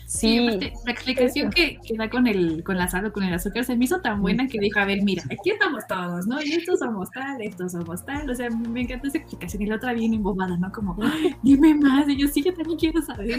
Sí, 0.07 0.39
la 0.39 0.91
explicación 0.91 1.49
que, 1.51 1.79
que, 1.85 1.97
da 1.97 2.09
con 2.09 2.27
el, 2.27 2.63
con 2.63 2.77
la 2.77 2.87
sal 2.87 3.05
o 3.07 3.11
con 3.11 3.23
el 3.23 3.33
azúcar 3.33 3.65
se 3.65 3.75
me 3.75 3.83
hizo 3.83 3.99
tan 3.99 4.21
buena 4.21 4.47
que 4.47 4.57
dijo, 4.57 4.79
a 4.79 4.85
ver, 4.85 5.03
mira, 5.03 5.21
aquí 5.25 5.49
estamos 5.49 5.85
todos, 5.85 6.25
¿no? 6.27 6.41
Y 6.41 6.53
estos 6.53 6.79
somos 6.79 7.11
tal, 7.11 7.41
estos 7.41 7.73
somos 7.73 8.05
tal, 8.05 8.29
o 8.29 8.33
sea, 8.33 8.49
me 8.49 8.81
encanta 8.81 9.09
esa 9.09 9.17
explicación 9.17 9.63
y 9.63 9.65
la 9.65 9.75
otra 9.75 9.91
bien 9.91 10.13
embobada, 10.13 10.55
¿no? 10.55 10.71
Como, 10.71 10.97
dime 11.43 11.75
más, 11.75 12.07
y 12.07 12.15
yo 12.15 12.27
sí, 12.29 12.41
yo 12.41 12.53
también 12.53 12.79
quiero 12.79 13.01
saber. 13.01 13.37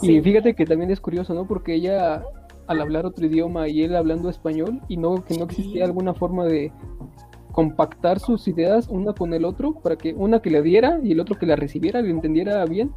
Y 0.00 0.20
fíjate 0.20 0.54
que 0.54 0.64
también 0.64 0.92
es 0.92 1.00
curioso, 1.00 1.34
¿no? 1.34 1.44
Porque 1.44 1.74
ella, 1.74 2.22
al 2.68 2.80
hablar 2.80 3.04
otro 3.04 3.26
idioma 3.26 3.66
y 3.66 3.82
él 3.82 3.96
hablando 3.96 4.30
español, 4.30 4.80
y 4.86 4.96
no 4.96 5.24
que 5.24 5.36
no 5.36 5.46
existía 5.46 5.84
alguna 5.84 6.14
forma 6.14 6.44
de 6.44 6.72
compactar 7.52 8.18
sus 8.18 8.48
ideas 8.48 8.88
una 8.88 9.12
con 9.12 9.34
el 9.34 9.44
otro 9.44 9.74
para 9.74 9.96
que 9.96 10.14
una 10.14 10.40
que 10.40 10.50
le 10.50 10.62
diera 10.62 10.98
y 11.02 11.12
el 11.12 11.20
otro 11.20 11.38
que 11.38 11.46
la 11.46 11.56
recibiera 11.56 12.00
le 12.00 12.10
entendiera 12.10 12.64
bien. 12.64 12.92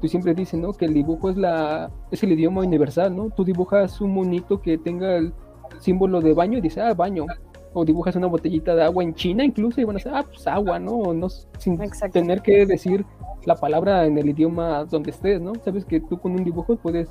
Tú 0.00 0.08
siempre 0.08 0.34
dices, 0.34 0.58
¿no? 0.58 0.72
Que 0.72 0.86
el 0.86 0.94
dibujo 0.94 1.28
es 1.28 1.36
la 1.36 1.90
es 2.10 2.22
el 2.22 2.32
idioma 2.32 2.62
universal, 2.62 3.14
¿no? 3.14 3.30
Tú 3.30 3.44
dibujas 3.44 4.00
un 4.00 4.14
monito 4.14 4.62
que 4.62 4.78
tenga 4.78 5.16
el 5.16 5.34
símbolo 5.80 6.20
de 6.20 6.32
baño 6.32 6.58
y 6.58 6.60
dices, 6.60 6.82
ah, 6.82 6.94
baño. 6.94 7.26
o 7.72 7.84
dibujas 7.84 8.16
una 8.16 8.26
botellita 8.26 8.74
de 8.74 8.82
agua 8.82 9.04
en 9.04 9.14
China 9.14 9.44
incluso 9.44 9.80
y 9.80 9.84
van 9.84 9.96
a 9.96 9.98
decir, 9.98 10.12
ah, 10.14 10.24
pues 10.26 10.46
agua, 10.46 10.78
¿no? 10.78 11.12
no 11.14 11.28
sin 11.28 11.80
Exacto. 11.80 12.18
tener 12.18 12.42
que 12.42 12.66
decir 12.66 13.04
la 13.44 13.54
palabra 13.54 14.06
en 14.06 14.18
el 14.18 14.28
idioma 14.28 14.84
donde 14.84 15.10
estés, 15.10 15.40
¿no? 15.40 15.52
Sabes 15.64 15.84
que 15.84 16.00
tú 16.00 16.18
con 16.18 16.32
un 16.32 16.44
dibujo 16.44 16.76
puedes 16.76 17.08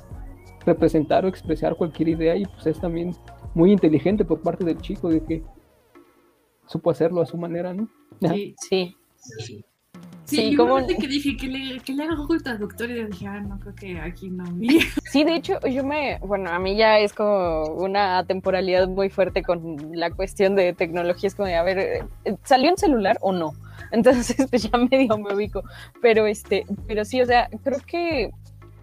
representar 0.66 1.24
o 1.24 1.28
expresar 1.28 1.76
cualquier 1.76 2.10
idea 2.10 2.36
y 2.36 2.44
pues 2.44 2.66
es 2.66 2.78
también 2.80 3.14
muy 3.54 3.72
inteligente 3.72 4.24
por 4.24 4.40
parte 4.40 4.64
del 4.64 4.78
chico 4.78 5.08
de 5.08 5.22
que 5.22 5.42
supo 6.70 6.90
hacerlo 6.90 7.20
a 7.20 7.26
su 7.26 7.36
manera, 7.36 7.74
¿no? 7.74 7.88
Sí, 8.20 8.54
Sí, 8.60 8.96
Sí. 9.16 9.36
sí, 9.44 9.64
Sí, 10.24 10.50
yo 10.52 10.58
¿cómo- 10.58 10.76
me 10.86 10.96
que 10.96 11.08
dije 11.08 11.36
que 11.36 11.48
le, 11.48 11.80
que 11.80 11.92
le 11.92 12.04
haga 12.04 12.14
Google 12.14 12.38
Traductor 12.40 12.88
y 12.90 12.98
yo 13.00 13.06
dije, 13.08 13.26
ah, 13.26 13.40
no, 13.40 13.58
creo 13.58 13.74
que 13.74 13.98
aquí 14.00 14.30
no. 14.30 14.44
Sí, 15.10 15.24
de 15.24 15.34
hecho, 15.34 15.58
yo 15.66 15.82
me, 15.84 16.18
bueno, 16.20 16.50
a 16.50 16.60
mí 16.60 16.76
ya 16.76 17.00
es 17.00 17.12
como 17.12 17.64
una 17.74 18.24
temporalidad 18.24 18.86
muy 18.86 19.10
fuerte 19.10 19.42
con 19.42 19.76
la 19.92 20.12
cuestión 20.12 20.54
de 20.54 20.72
tecnología, 20.72 21.26
es 21.26 21.34
como 21.34 21.48
de, 21.48 21.56
a 21.56 21.64
ver, 21.64 21.78
eh, 22.24 22.36
¿salió 22.44 22.70
en 22.70 22.76
celular 22.76 23.18
o 23.20 23.32
no? 23.32 23.52
Entonces, 23.92 24.36
pues 24.48 24.70
ya 24.70 24.78
medio 24.78 25.18
me 25.18 25.34
ubico, 25.34 25.64
pero 26.00 26.26
este, 26.26 26.64
pero 26.86 27.04
sí, 27.04 27.20
o 27.20 27.26
sea, 27.26 27.48
creo 27.64 27.78
que 27.84 28.30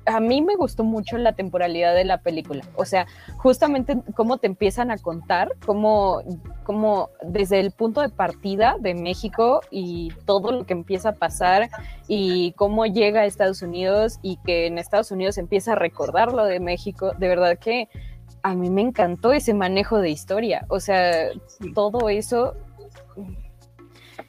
a 0.08 0.20
mí 0.20 0.42
me 0.42 0.56
gustó 0.56 0.84
mucho 0.84 1.18
la 1.18 1.34
temporalidad 1.34 1.94
de 1.94 2.06
la 2.06 2.20
película, 2.20 2.64
o 2.76 2.86
sea, 2.86 3.08
justamente 3.38 3.98
cómo 4.16 4.38
te 4.38 4.48
empiezan 4.48 4.90
a 4.90 4.98
contar, 4.98 5.52
cómo, 5.66 6.22
cómo 6.64 7.10
desde 7.22 7.60
el 7.60 7.72
punto 7.72 8.02
de 8.02 8.10
partida 8.10 8.78
de 8.80 8.96
México 8.96 9.62
y 9.70 10.12
todo 10.26 10.52
lo 10.52 10.66
que 10.66 10.74
empieza 10.74 11.10
a 11.10 11.16
pasar 11.16 11.70
y 12.08 12.54
cómo 12.54 12.86
llega 12.86 13.22
a 13.22 13.26
Estados 13.26 13.62
Unidos 13.62 14.20
y 14.22 14.38
que 14.38 14.68
en 14.68 14.78
Estados 14.78 15.12
Unidos 15.12 15.38
empieza 15.38 15.74
a 15.74 15.76
recordar 15.76 16.32
lo 16.34 16.46
de 16.46 16.60
México, 16.60 17.12
de 17.18 17.28
verdad 17.28 17.58
que 17.60 17.90
a 18.44 18.54
mí 18.56 18.70
me 18.70 18.82
encantó 18.82 19.34
ese 19.34 19.54
manejo 19.54 20.00
de 20.00 20.10
historia, 20.10 20.66
o 20.70 20.80
sea, 20.80 21.30
todo 21.74 22.10
eso 22.10 22.56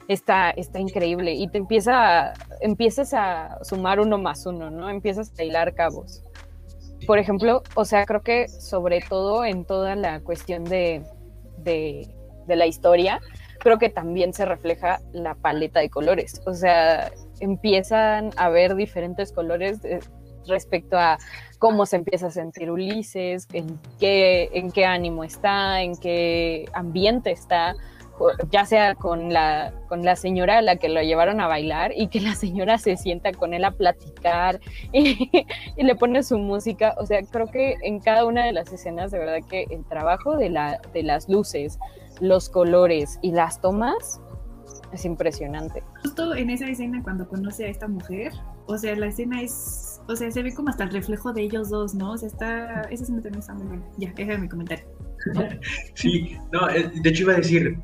está, 0.09 0.49
está 0.49 0.79
increíble 0.79 1.33
y 1.33 1.47
te 1.47 1.59
empieza 1.59 2.33
empiezas 2.61 3.13
a 3.13 3.63
sumar 3.63 3.99
uno 3.99 4.17
más 4.17 4.45
uno, 4.45 4.69
¿no? 4.71 4.89
Empiezas 4.89 5.31
a 5.39 5.43
hilar 5.43 5.73
cabos. 5.75 6.23
Por 7.07 7.19
ejemplo, 7.19 7.63
o 7.75 7.85
sea, 7.85 8.05
creo 8.05 8.21
que 8.21 8.49
sobre 8.49 9.01
todo 9.07 9.45
en 9.45 9.63
toda 9.65 9.95
la 9.95 10.19
cuestión 10.19 10.65
de, 10.65 11.03
de, 11.59 12.07
la 12.47 12.65
historia, 12.65 13.19
creo 13.59 13.77
que 13.77 13.89
también 13.89 14.33
se 14.33 14.45
refleja 14.45 14.99
la 15.13 15.35
paleta 15.35 15.79
de 15.79 15.89
colores. 15.89 16.41
O 16.45 16.53
sea, 16.53 17.11
empiezan 17.39 18.31
a 18.35 18.49
ver 18.49 18.75
diferentes 18.75 19.31
colores 19.31 19.81
de- 19.81 19.99
respecto 20.47 20.97
a 20.97 21.19
cómo 21.59 21.85
se 21.85 21.97
empieza 21.97 22.27
a 22.27 22.31
sentir 22.31 22.71
Ulises, 22.71 23.47
en 23.53 23.79
qué, 23.99 24.49
en 24.53 24.71
qué 24.71 24.85
ánimo 24.85 25.23
está, 25.23 25.81
en 25.81 25.95
qué 25.95 26.65
ambiente 26.73 27.31
está, 27.31 27.75
ya 28.51 28.65
sea 28.65 28.95
con 28.95 29.33
la, 29.33 29.73
con 29.87 30.03
la 30.03 30.15
señora 30.15 30.59
a 30.59 30.61
la 30.61 30.77
que 30.77 30.89
lo 30.89 31.01
llevaron 31.01 31.39
a 31.39 31.47
bailar 31.47 31.91
y 31.95 32.07
que 32.07 32.19
la 32.21 32.35
señora 32.35 32.77
se 32.77 32.97
sienta 32.97 33.31
con 33.31 33.53
él 33.53 33.63
a 33.65 33.71
platicar 33.71 34.59
y, 34.93 35.29
y 35.77 35.83
le 35.83 35.95
pone 35.95 36.23
su 36.23 36.37
música. 36.37 36.95
O 36.97 37.05
sea, 37.05 37.21
creo 37.23 37.47
que 37.47 37.75
en 37.83 37.99
cada 37.99 38.25
una 38.25 38.45
de 38.45 38.53
las 38.53 38.71
escenas, 38.71 39.11
de 39.11 39.19
verdad 39.19 39.39
que 39.49 39.65
el 39.69 39.85
trabajo 39.85 40.37
de, 40.37 40.49
la, 40.49 40.79
de 40.93 41.03
las 41.03 41.29
luces, 41.29 41.79
los 42.19 42.49
colores 42.49 43.19
y 43.21 43.31
las 43.31 43.61
tomas 43.61 44.21
es 44.91 45.05
impresionante. 45.05 45.83
Justo 46.03 46.35
en 46.35 46.49
esa 46.49 46.67
escena 46.67 47.01
cuando 47.03 47.27
conoce 47.27 47.65
a 47.65 47.69
esta 47.69 47.87
mujer, 47.87 48.33
o 48.65 48.77
sea, 48.77 48.95
la 48.95 49.07
escena 49.07 49.41
es, 49.41 50.01
o 50.07 50.15
sea, 50.15 50.31
se 50.31 50.43
ve 50.43 50.53
como 50.53 50.69
hasta 50.69 50.83
el 50.83 50.91
reflejo 50.91 51.33
de 51.33 51.41
ellos 51.41 51.69
dos, 51.69 51.93
¿no? 51.93 52.11
O 52.11 52.17
sea, 52.17 52.27
está, 52.27 52.81
esa 52.83 53.03
escena 53.03 53.21
también 53.21 53.39
está 53.39 53.53
muy 53.53 53.67
buena. 53.67 53.85
Ya, 53.97 54.13
ese 54.17 54.33
es 54.33 54.39
mi 54.39 54.49
comentario. 54.49 54.85
Sí, 55.93 56.37
no, 56.51 56.69
eh, 56.69 56.91
de 57.03 57.09
hecho 57.09 57.23
iba 57.23 57.33
a 57.33 57.37
decir, 57.37 57.77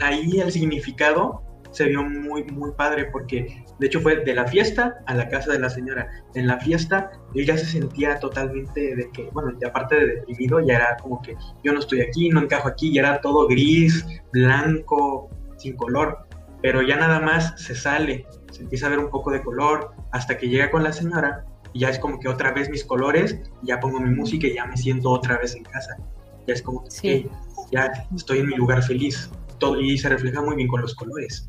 ahí 0.00 0.40
el 0.40 0.52
significado 0.52 1.42
se 1.74 1.88
vio 1.88 2.04
muy, 2.04 2.44
muy 2.44 2.70
padre 2.72 3.06
porque 3.06 3.64
de 3.78 3.86
hecho 3.86 4.00
fue 4.00 4.24
de 4.24 4.34
la 4.34 4.46
fiesta 4.46 4.98
a 5.06 5.14
la 5.14 5.28
casa 5.28 5.52
de 5.52 5.58
la 5.58 5.68
señora. 5.68 6.08
En 6.34 6.46
la 6.46 6.58
fiesta 6.60 7.10
él 7.34 7.46
ya 7.46 7.58
se 7.58 7.66
sentía 7.66 8.18
totalmente 8.20 8.94
de 8.94 9.10
que, 9.10 9.24
bueno, 9.32 9.58
aparte 9.66 9.96
de 9.96 10.06
deprimido, 10.06 10.60
ya 10.60 10.76
era 10.76 10.96
como 11.02 11.20
que 11.20 11.36
yo 11.64 11.72
no 11.72 11.80
estoy 11.80 12.00
aquí, 12.00 12.28
no 12.28 12.42
encajo 12.42 12.68
aquí, 12.68 12.92
ya 12.92 13.00
era 13.00 13.20
todo 13.20 13.48
gris, 13.48 14.06
blanco, 14.32 15.30
sin 15.56 15.76
color, 15.76 16.26
pero 16.62 16.80
ya 16.82 16.96
nada 16.96 17.20
más 17.20 17.60
se 17.60 17.74
sale, 17.74 18.26
se 18.52 18.62
empieza 18.62 18.86
a 18.86 18.90
ver 18.90 19.00
un 19.00 19.10
poco 19.10 19.32
de 19.32 19.42
color 19.42 19.94
hasta 20.12 20.38
que 20.38 20.48
llega 20.48 20.70
con 20.70 20.84
la 20.84 20.92
señora 20.92 21.44
y 21.72 21.80
ya 21.80 21.88
es 21.88 21.98
como 21.98 22.20
que 22.20 22.28
otra 22.28 22.52
vez 22.52 22.70
mis 22.70 22.84
colores, 22.84 23.36
ya 23.62 23.80
pongo 23.80 23.98
mi 23.98 24.14
música 24.14 24.46
y 24.46 24.54
ya 24.54 24.64
me 24.64 24.76
siento 24.76 25.10
otra 25.10 25.38
vez 25.38 25.56
en 25.56 25.64
casa. 25.64 25.96
Ya 26.46 26.54
es 26.54 26.62
como 26.62 26.84
que 26.84 26.90
Sí. 26.90 27.28
ya 27.72 27.90
estoy 28.14 28.38
en 28.38 28.46
mi 28.48 28.54
lugar 28.56 28.82
feliz. 28.82 29.30
Todo, 29.58 29.80
y 29.80 29.96
se 29.98 30.08
refleja 30.08 30.42
muy 30.42 30.56
bien 30.56 30.68
con 30.68 30.80
los 30.82 30.94
colores. 30.94 31.48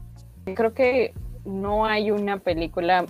Creo 0.55 0.73
que 0.73 1.13
no 1.43 1.85
hay 1.85 2.11
una 2.11 2.39
película 2.39 3.05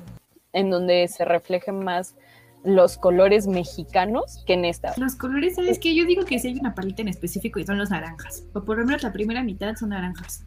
en 0.54 0.70
donde 0.70 1.08
se 1.08 1.26
reflejen 1.26 1.84
más 1.84 2.16
los 2.64 2.98
colores 2.98 3.46
mexicanos 3.46 4.44
que 4.48 4.54
en 4.54 4.66
esta. 4.66 4.94
Los 4.98 5.16
colores, 5.16 5.56
¿sabes 5.56 5.78
qué? 5.78 5.94
Yo 5.94 6.06
digo 6.06 6.26
que 6.26 6.40
sí 6.40 6.48
hay 6.48 6.60
una 6.60 6.74
paleta 6.74 7.02
en 7.04 7.10
específico 7.10 7.60
y 7.60 7.66
son 7.66 7.78
los 7.78 7.90
naranjas. 7.92 8.44
O 8.54 8.64
por 8.64 8.78
lo 8.80 8.86
menos 8.86 9.04
la 9.04 9.12
primera 9.14 9.44
mitad 9.44 9.76
son 9.76 9.90
naranjas. 9.90 10.46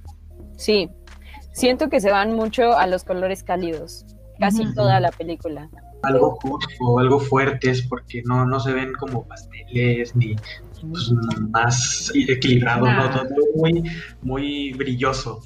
Sí, 0.57 0.91
siento 1.53 1.89
que 1.89 2.01
se 2.01 2.11
van 2.11 2.35
mucho 2.35 2.77
a 2.77 2.87
los 2.89 3.05
colores 3.05 3.45
cálidos, 3.45 4.05
casi 4.41 4.63
Ujú. 4.65 4.75
toda 4.75 4.99
la 4.99 5.13
película. 5.13 5.69
Algo 6.03 6.39
justo, 6.43 6.99
algo 6.99 7.21
fuertes, 7.21 7.83
porque 7.87 8.23
no, 8.25 8.45
no 8.47 8.59
se 8.61 8.73
ven 8.73 8.93
como 8.95 9.27
pasteles 9.29 10.17
ni 10.17 10.35
pues, 10.81 11.13
más 11.51 12.13
equilibrados, 12.15 12.89
¿no? 12.89 13.11
Todo 13.11 13.27
muy, 13.57 13.83
muy 14.23 14.73
brilloso. 14.73 15.41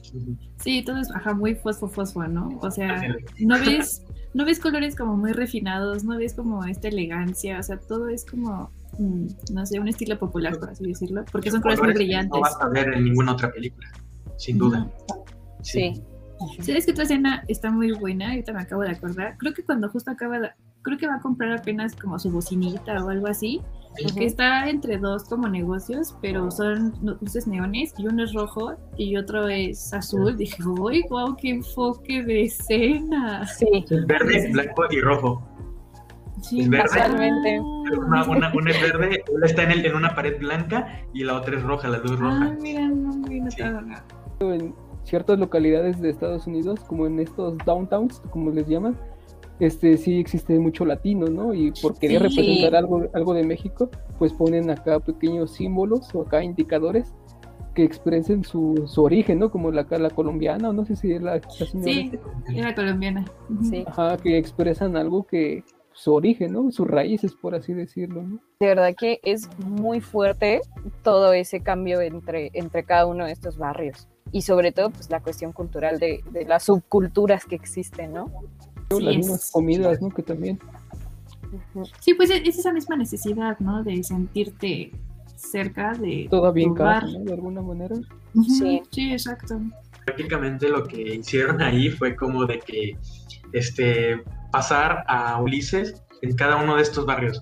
Sí, 0.56 0.82
todo 0.84 0.98
es 0.98 1.10
ajá, 1.10 1.34
muy 1.34 1.54
fosfo 1.54 1.88
fosfo, 1.88 2.26
¿no? 2.26 2.58
O 2.60 2.70
sea, 2.70 3.02
no 3.40 3.58
ves, 3.58 4.02
no 4.34 4.44
ves 4.44 4.60
colores 4.60 4.96
como 4.96 5.16
muy 5.16 5.32
refinados, 5.32 6.04
no 6.04 6.16
ves 6.16 6.34
como 6.34 6.64
esta 6.64 6.88
elegancia, 6.88 7.58
o 7.58 7.62
sea, 7.62 7.78
todo 7.78 8.08
es 8.08 8.24
como, 8.24 8.70
mm, 8.98 9.26
no 9.52 9.66
sé, 9.66 9.80
un 9.80 9.88
estilo 9.88 10.18
popular, 10.18 10.58
por 10.58 10.70
así 10.70 10.86
decirlo, 10.86 11.24
porque 11.30 11.50
son 11.50 11.60
colores 11.60 11.80
muy 11.80 11.88
Colores 11.88 11.98
que 11.98 12.04
brillantes. 12.04 12.34
No 12.34 12.40
vas 12.40 12.56
a 12.60 12.68
ver 12.68 12.94
en 12.94 13.04
ninguna 13.04 13.32
otra 13.32 13.52
película, 13.52 13.90
sin 14.36 14.58
duda. 14.58 14.90
Sí, 15.62 16.02
¿Sabes 16.60 16.86
qué 16.86 16.92
otra 16.92 17.04
escena 17.04 17.44
está 17.48 17.70
muy 17.70 17.92
buena? 17.92 18.30
Ahorita 18.30 18.52
me 18.52 18.62
acabo 18.62 18.82
de 18.82 18.90
acordar. 18.90 19.36
Creo 19.38 19.54
que 19.54 19.64
cuando 19.64 19.88
justo 19.88 20.10
acaba 20.10 20.38
de, 20.38 20.50
creo 20.82 20.98
que 20.98 21.06
va 21.06 21.16
a 21.16 21.20
comprar 21.20 21.52
apenas 21.52 21.94
como 21.96 22.18
su 22.18 22.30
bocinita 22.30 23.04
o 23.04 23.08
algo 23.08 23.26
así, 23.28 23.60
que 24.16 24.24
está 24.24 24.68
entre 24.70 24.96
dos 24.98 25.24
como 25.24 25.48
negocios, 25.48 26.16
pero 26.22 26.50
son 26.50 26.94
luces 27.20 27.46
neones 27.46 27.92
y 27.98 28.06
uno 28.06 28.24
es 28.24 28.32
rojo 28.32 28.74
y 28.96 29.16
otro 29.16 29.48
es 29.48 29.92
azul. 29.92 30.36
Dije, 30.36 30.62
uy, 30.66 31.04
wow, 31.10 31.36
qué 31.36 31.50
enfoque 31.50 32.22
de 32.22 32.44
escena. 32.44 33.46
sí, 33.46 33.66
Verde, 34.06 34.50
blanco 34.52 34.84
y 34.90 35.00
rojo. 35.00 35.42
Sí. 36.40 36.68
Casualmente. 36.70 37.60
Una, 37.60 38.24
una, 38.28 38.52
una 38.54 38.70
es 38.70 38.80
verde, 38.80 39.22
una 39.32 39.46
está 39.46 39.62
en, 39.64 39.70
el- 39.72 39.86
en 39.86 39.94
una 39.94 40.14
pared 40.14 40.38
blanca 40.40 40.88
y 41.12 41.22
la 41.24 41.34
otra 41.36 41.56
es 41.56 41.62
roja, 41.62 41.88
la 41.88 41.98
luz 41.98 42.12
Ah, 42.12 42.16
roja. 42.16 42.56
mira, 42.60 42.88
no 42.88 43.12
Sí. 43.50 43.62
en 44.40 44.74
ciertas 45.04 45.38
localidades 45.38 46.00
de 46.00 46.10
Estados 46.10 46.46
Unidos, 46.46 46.80
como 46.80 47.06
en 47.06 47.20
estos 47.20 47.56
downtowns, 47.64 48.20
como 48.30 48.50
les 48.50 48.66
llaman, 48.66 48.98
este 49.66 49.96
sí 49.96 50.18
existe 50.18 50.58
mucho 50.58 50.84
latino, 50.84 51.26
¿no? 51.28 51.54
Y 51.54 51.72
por 51.72 51.98
querer 51.98 52.18
Sí. 52.30 52.36
representar 52.36 52.74
algo, 52.76 53.06
algo 53.14 53.34
de 53.34 53.44
México, 53.44 53.90
pues 54.18 54.32
ponen 54.32 54.70
acá 54.70 55.00
pequeños 55.00 55.52
símbolos 55.52 56.14
o 56.14 56.22
acá 56.22 56.42
indicadores 56.42 57.12
que 57.74 57.84
expresen 57.84 58.44
su, 58.44 58.84
su 58.86 59.02
origen, 59.02 59.38
¿no? 59.38 59.50
Como 59.50 59.70
la, 59.70 59.86
la 59.88 60.10
colombiana, 60.10 60.68
o 60.70 60.72
no 60.72 60.84
sé 60.84 60.94
si 60.96 61.12
es 61.12 61.22
la, 61.22 61.36
la 61.58 61.66
señora, 61.66 61.92
Sí, 61.92 62.10
era 62.54 62.74
colombiana. 62.74 63.24
Sí. 63.62 63.84
ajá, 63.86 64.16
que 64.18 64.36
expresan 64.36 64.96
algo 64.96 65.24
que 65.26 65.64
su 65.94 66.12
origen, 66.12 66.52
¿no? 66.52 66.70
Sus 66.70 66.86
raíces, 66.88 67.34
por 67.34 67.54
así 67.54 67.72
decirlo, 67.72 68.22
¿no? 68.22 68.38
De 68.60 68.66
verdad 68.66 68.94
que 68.98 69.20
es 69.22 69.48
muy 69.58 70.00
fuerte 70.00 70.60
todo 71.02 71.32
ese 71.32 71.60
cambio 71.60 72.00
entre, 72.00 72.50
entre 72.54 72.82
cada 72.84 73.06
uno 73.06 73.24
de 73.26 73.32
estos 73.32 73.56
barrios. 73.58 74.08
Y 74.32 74.42
sobre 74.42 74.72
todo, 74.72 74.90
pues 74.90 75.10
la 75.10 75.20
cuestión 75.20 75.52
cultural 75.52 75.98
de, 75.98 76.22
de 76.30 76.44
las 76.46 76.64
subculturas 76.64 77.44
que 77.44 77.54
existen, 77.54 78.12
¿no? 78.14 78.30
Sí, 78.98 79.04
Las 79.04 79.12
es. 79.14 79.18
mismas 79.18 79.50
comidas, 79.52 80.00
¿no? 80.02 80.10
Que 80.10 80.22
también. 80.22 80.58
Sí, 82.00 82.14
pues 82.14 82.30
es 82.30 82.58
esa 82.58 82.72
misma 82.72 82.96
necesidad, 82.96 83.58
¿no? 83.60 83.82
De 83.84 84.02
sentirte 84.02 84.90
cerca 85.36 85.92
de 85.92 86.26
Todavía 86.30 86.64
en 86.66 86.74
tu 86.74 86.82
bar. 86.82 87.02
casa, 87.02 87.18
¿no? 87.18 87.24
De 87.24 87.32
alguna 87.34 87.62
manera. 87.62 87.96
Sí. 88.48 88.82
Sí, 88.90 89.12
exacto. 89.12 89.60
prácticamente 90.04 90.68
lo 90.68 90.84
que 90.84 91.16
hicieron 91.16 91.62
ahí 91.62 91.88
fue 91.90 92.16
como 92.16 92.44
de 92.46 92.58
que 92.58 92.96
este 93.52 94.20
pasar 94.50 95.04
a 95.06 95.40
Ulises 95.40 96.02
en 96.22 96.34
cada 96.34 96.56
uno 96.56 96.74
de 96.76 96.82
estos 96.82 97.06
barrios 97.06 97.40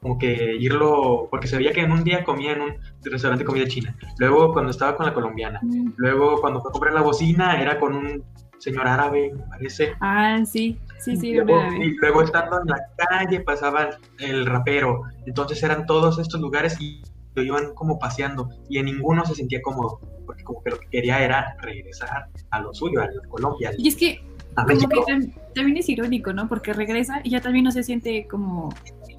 como 0.00 0.18
que 0.18 0.56
irlo 0.58 1.28
porque 1.30 1.46
se 1.46 1.56
veía 1.56 1.72
que 1.72 1.82
en 1.82 1.92
un 1.92 2.02
día 2.02 2.24
comía 2.24 2.52
en 2.52 2.62
un 2.62 2.72
restaurante 3.02 3.44
de 3.44 3.46
comida 3.46 3.66
china 3.68 3.96
luego 4.18 4.52
cuando 4.52 4.70
estaba 4.72 4.96
con 4.96 5.06
la 5.06 5.14
colombiana 5.14 5.60
Mm. 5.62 5.92
luego 5.96 6.40
cuando 6.40 6.60
fue 6.60 6.70
a 6.70 6.72
comprar 6.72 6.94
la 6.94 7.02
bocina 7.02 7.60
era 7.62 7.78
con 7.78 7.94
un 7.94 8.24
señor 8.58 8.86
árabe 8.86 9.32
me 9.34 9.42
parece 9.44 9.92
Ah, 10.00 10.40
sí, 10.44 10.78
sí, 10.98 11.16
sí, 11.16 11.34
lo 11.34 11.44
luego, 11.44 11.74
y 11.74 11.96
luego 11.96 12.22
estando 12.22 12.60
en 12.60 12.68
la 12.68 12.80
calle 12.96 13.40
pasaba 13.40 13.90
el 14.18 14.46
rapero 14.46 15.02
entonces 15.26 15.62
eran 15.62 15.86
todos 15.86 16.18
estos 16.18 16.40
lugares 16.40 16.80
y 16.80 17.02
lo 17.34 17.42
iban 17.42 17.74
como 17.74 17.98
paseando 17.98 18.50
y 18.68 18.78
en 18.78 18.86
ninguno 18.86 19.24
se 19.24 19.34
sentía 19.34 19.60
cómodo 19.62 20.00
porque 20.28 20.44
como 20.44 20.62
que 20.62 20.70
lo 20.70 20.78
que 20.78 20.88
quería 20.88 21.24
era 21.24 21.56
regresar 21.62 22.26
a 22.50 22.60
lo 22.60 22.74
suyo, 22.74 23.00
a 23.00 23.08
Colombia. 23.30 23.72
Y 23.78 23.88
es 23.88 23.96
que, 23.96 24.20
como 24.54 24.88
que 24.88 25.32
también 25.54 25.78
es 25.78 25.88
irónico, 25.88 26.34
¿no? 26.34 26.46
Porque 26.48 26.74
regresa 26.74 27.22
y 27.24 27.30
ya 27.30 27.40
también 27.40 27.64
no 27.64 27.72
se 27.72 27.82
siente 27.82 28.28
como, 28.28 28.68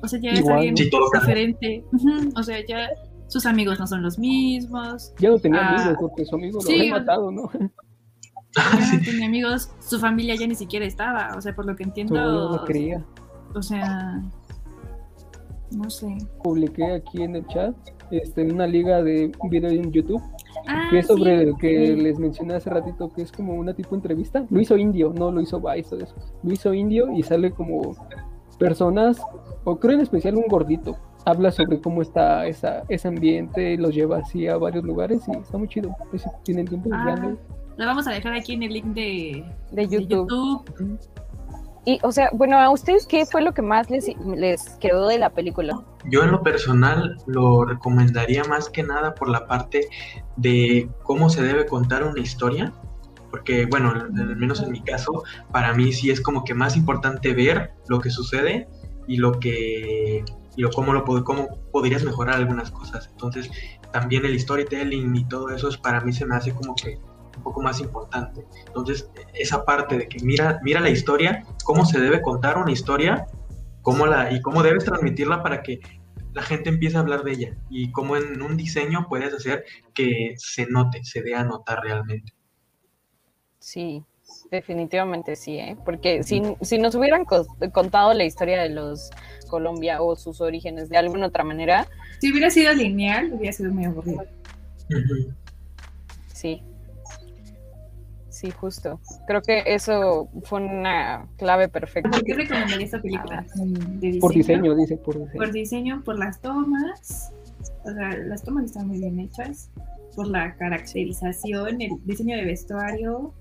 o 0.04 0.08
sea, 0.08 0.20
ya 0.20 0.30
es 0.30 0.48
alguien 0.48 0.76
diferente. 0.76 1.84
O 2.36 2.44
sea, 2.44 2.64
ya 2.64 2.90
sus 3.28 3.48
amigos 3.48 3.80
no 3.80 3.88
son 3.88 4.04
los 4.04 4.20
mismos. 4.20 5.12
Ya 5.18 5.30
no 5.30 5.40
tenía 5.40 5.62
ah, 5.62 5.76
amigos 5.76 5.98
porque 6.00 6.26
su 6.26 6.36
amigo 6.36 6.60
lo 6.64 6.70
había 6.70 6.92
matado, 6.92 7.32
¿no? 7.32 7.50
Ya 8.56 8.98
no 8.98 9.04
tenía 9.04 9.28
amigos, 9.28 9.72
su 9.80 10.00
familia 10.00 10.36
ya 10.36 10.48
ni 10.48 10.56
siquiera 10.56 10.86
estaba, 10.86 11.34
o 11.38 11.42
sea, 11.42 11.56
por 11.56 11.66
lo 11.66 11.76
que 11.76 11.84
entiendo. 11.84 12.16
No 12.16 12.58
lo 12.58 12.66
creía. 12.66 13.04
O 13.54 13.62
sea, 13.62 14.22
no 15.72 15.90
sé. 15.90 16.18
Publiqué 16.44 16.94
aquí 16.94 17.24
en 17.24 17.36
el 17.36 17.48
chat 17.48 17.76
este, 18.12 18.44
una 18.44 18.66
liga 18.66 19.04
de 19.04 19.32
un 19.40 19.50
video 19.50 19.70
en 19.70 19.92
YouTube 19.92 20.22
ah, 20.68 20.88
que 20.90 21.00
es 21.00 21.08
sobre 21.08 21.44
el 21.44 21.58
que 21.58 21.96
les 21.96 22.18
mencioné 22.18 22.56
hace 22.56 22.70
ratito, 22.70 23.10
que 23.14 23.22
es 23.22 23.32
como 23.32 23.54
una 23.54 23.74
tipo 23.74 23.96
entrevista. 23.96 24.46
Lo 24.50 24.60
hizo 24.60 24.78
Indio, 24.78 25.14
no 25.16 25.32
lo 25.32 25.42
hizo 25.42 25.62
Vice. 25.62 25.96
Lo 26.44 26.52
hizo 26.52 26.74
Indio 26.74 27.12
y 27.14 27.24
sale 27.24 27.52
como 27.52 27.96
personas, 28.58 29.22
o 29.64 29.80
creo 29.80 29.94
en 29.94 30.02
especial 30.02 30.36
un 30.36 30.48
gordito. 30.48 30.98
Habla 31.26 31.52
sobre 31.52 31.80
cómo 31.80 32.02
está 32.02 32.48
esa, 32.48 32.84
ese 32.90 33.08
ambiente, 33.08 33.78
los 33.78 33.94
lleva 33.94 34.20
así 34.20 34.48
a 34.48 34.58
varios 34.58 34.84
lugares 34.84 35.22
y 35.28 35.38
está 35.38 35.58
muy 35.58 35.68
chido. 35.68 35.96
Si 36.16 36.30
tienen 36.44 36.68
tiempo, 36.68 36.90
ah, 36.94 37.36
Lo 37.80 37.86
vamos 37.86 38.08
a 38.08 38.12
dejar 38.12 38.34
aquí 38.34 38.52
en 38.52 38.64
el 38.64 38.74
link 38.74 38.88
de, 38.88 39.46
de 39.72 39.88
YouTube. 39.88 40.66
Y, 41.86 41.98
o 42.04 42.12
sea, 42.12 42.30
bueno, 42.34 42.60
¿a 42.60 42.70
ustedes 42.72 43.08
qué 43.08 43.26
fue 43.26 43.42
lo 43.42 43.54
que 43.54 43.62
más 43.62 43.90
les, 43.90 44.08
les 44.36 44.72
quedó 44.82 45.08
de 45.08 45.18
la 45.18 45.30
película? 45.30 45.80
Yo 46.04 46.22
en 46.24 46.32
lo 46.32 46.44
personal 46.44 47.16
lo 47.26 47.64
recomendaría 47.64 48.44
más 48.44 48.70
que 48.70 48.84
nada 48.84 49.16
por 49.16 49.30
la 49.30 49.48
parte 49.48 49.88
de 50.36 50.90
cómo 51.04 51.30
se 51.30 51.42
debe 51.42 51.66
contar 51.68 52.04
una 52.04 52.20
historia, 52.20 52.74
porque 53.32 53.66
bueno, 53.66 53.92
al 53.92 54.36
menos 54.36 54.62
en 54.62 54.74
mi 54.74 54.82
caso, 54.82 55.24
para 55.54 55.74
mí 55.74 55.94
sí 55.94 56.12
es 56.12 56.20
como 56.20 56.44
que 56.44 56.54
más 56.54 56.76
importante 56.76 57.34
ver 57.34 57.72
lo 57.88 58.02
que 58.02 58.10
sucede 58.10 58.68
y 59.08 59.16
lo 59.16 59.40
que 59.40 60.26
y 60.58 60.62
lo, 60.62 60.70
cómo, 60.70 60.92
lo, 60.92 61.06
cómo 61.24 61.48
podrías 61.72 62.04
mejorar 62.04 62.36
algunas 62.36 62.72
cosas. 62.72 63.08
Entonces, 63.10 63.50
también 63.94 64.26
el 64.26 64.38
storytelling 64.38 65.16
y 65.16 65.26
todo 65.30 65.50
eso 65.52 65.70
es, 65.70 65.78
para 65.78 66.02
mí 66.02 66.12
se 66.12 66.26
me 66.26 66.36
hace 66.36 66.54
como 66.54 66.76
que 66.76 67.00
un 67.40 67.44
poco 67.44 67.62
más 67.62 67.80
importante. 67.80 68.46
Entonces, 68.68 69.10
esa 69.34 69.66
parte 69.66 69.98
de 69.98 70.08
que 70.08 70.20
mira, 70.24 70.60
mira 70.62 70.80
la 70.80 70.90
historia, 70.90 71.46
cómo 71.64 71.86
se 71.86 72.00
debe 72.00 72.22
contar 72.22 72.58
una 72.58 72.72
historia, 72.72 73.26
cómo 73.82 74.06
la, 74.06 74.32
y 74.32 74.42
cómo 74.42 74.62
debes 74.62 74.86
transmitirla 74.86 75.42
para 75.42 75.64
que 75.64 75.80
la 76.34 76.44
gente 76.44 76.70
empiece 76.70 76.98
a 76.98 77.00
hablar 77.00 77.24
de 77.24 77.32
ella 77.32 77.58
y 77.70 77.92
cómo 77.92 78.16
en 78.16 78.42
un 78.42 78.56
diseño 78.56 79.08
puedes 79.10 79.34
hacer 79.34 79.64
que 79.94 80.36
se 80.38 80.68
note, 80.68 81.04
se 81.04 81.22
dé 81.24 81.34
a 81.34 81.44
notar 81.44 81.80
realmente. 81.82 82.34
Sí, 83.58 84.04
definitivamente 84.52 85.36
sí, 85.36 85.58
¿eh? 85.58 85.78
porque 85.84 86.24
si, 86.24 86.44
si 86.62 86.78
nos 86.78 86.94
hubieran 86.96 87.26
contado 87.26 88.14
la 88.14 88.26
historia 88.26 88.62
de 88.62 88.70
los 88.70 89.10
Colombia 89.50 90.02
o 90.02 90.16
sus 90.16 90.40
orígenes 90.40 90.88
de 90.90 90.98
alguna 90.98 91.28
otra 91.28 91.44
manera. 91.44 91.88
Si 92.20 92.32
hubiera 92.32 92.50
sido 92.50 92.74
lineal, 92.74 93.34
hubiera 93.34 93.52
sido 93.52 93.74
muy 93.74 93.86
aburrido. 93.86 94.24
Sí, 96.34 96.64
Sí, 98.40 98.52
justo. 98.52 99.02
Creo 99.28 99.42
que 99.42 99.64
eso 99.66 100.30
fue 100.44 100.62
una 100.62 101.28
clave 101.38 101.68
perfecta. 101.68 102.10
¿Por 102.10 102.24
qué 102.24 102.36
recomendaría 102.36 102.86
esta 102.86 103.02
película? 103.02 103.46
Por 104.22 104.34
diseño, 104.34 104.76
dice, 104.78 104.96
por 104.96 105.16
diseño. 105.16 105.38
Por 105.38 105.52
diseño, 105.52 106.04
por 106.06 106.18
las 106.18 106.40
tomas. 106.40 107.34
O 107.84 107.92
sea, 107.92 108.16
las 108.16 108.42
tomas 108.42 108.64
están 108.64 108.88
muy 108.88 109.00
bien 109.00 109.20
hechas. 109.20 109.70
Por 110.16 110.28
la 110.28 110.56
caracterización, 110.56 111.82
el 111.82 111.92
diseño 112.06 112.38
de 112.38 112.46
vestuario 112.46 113.34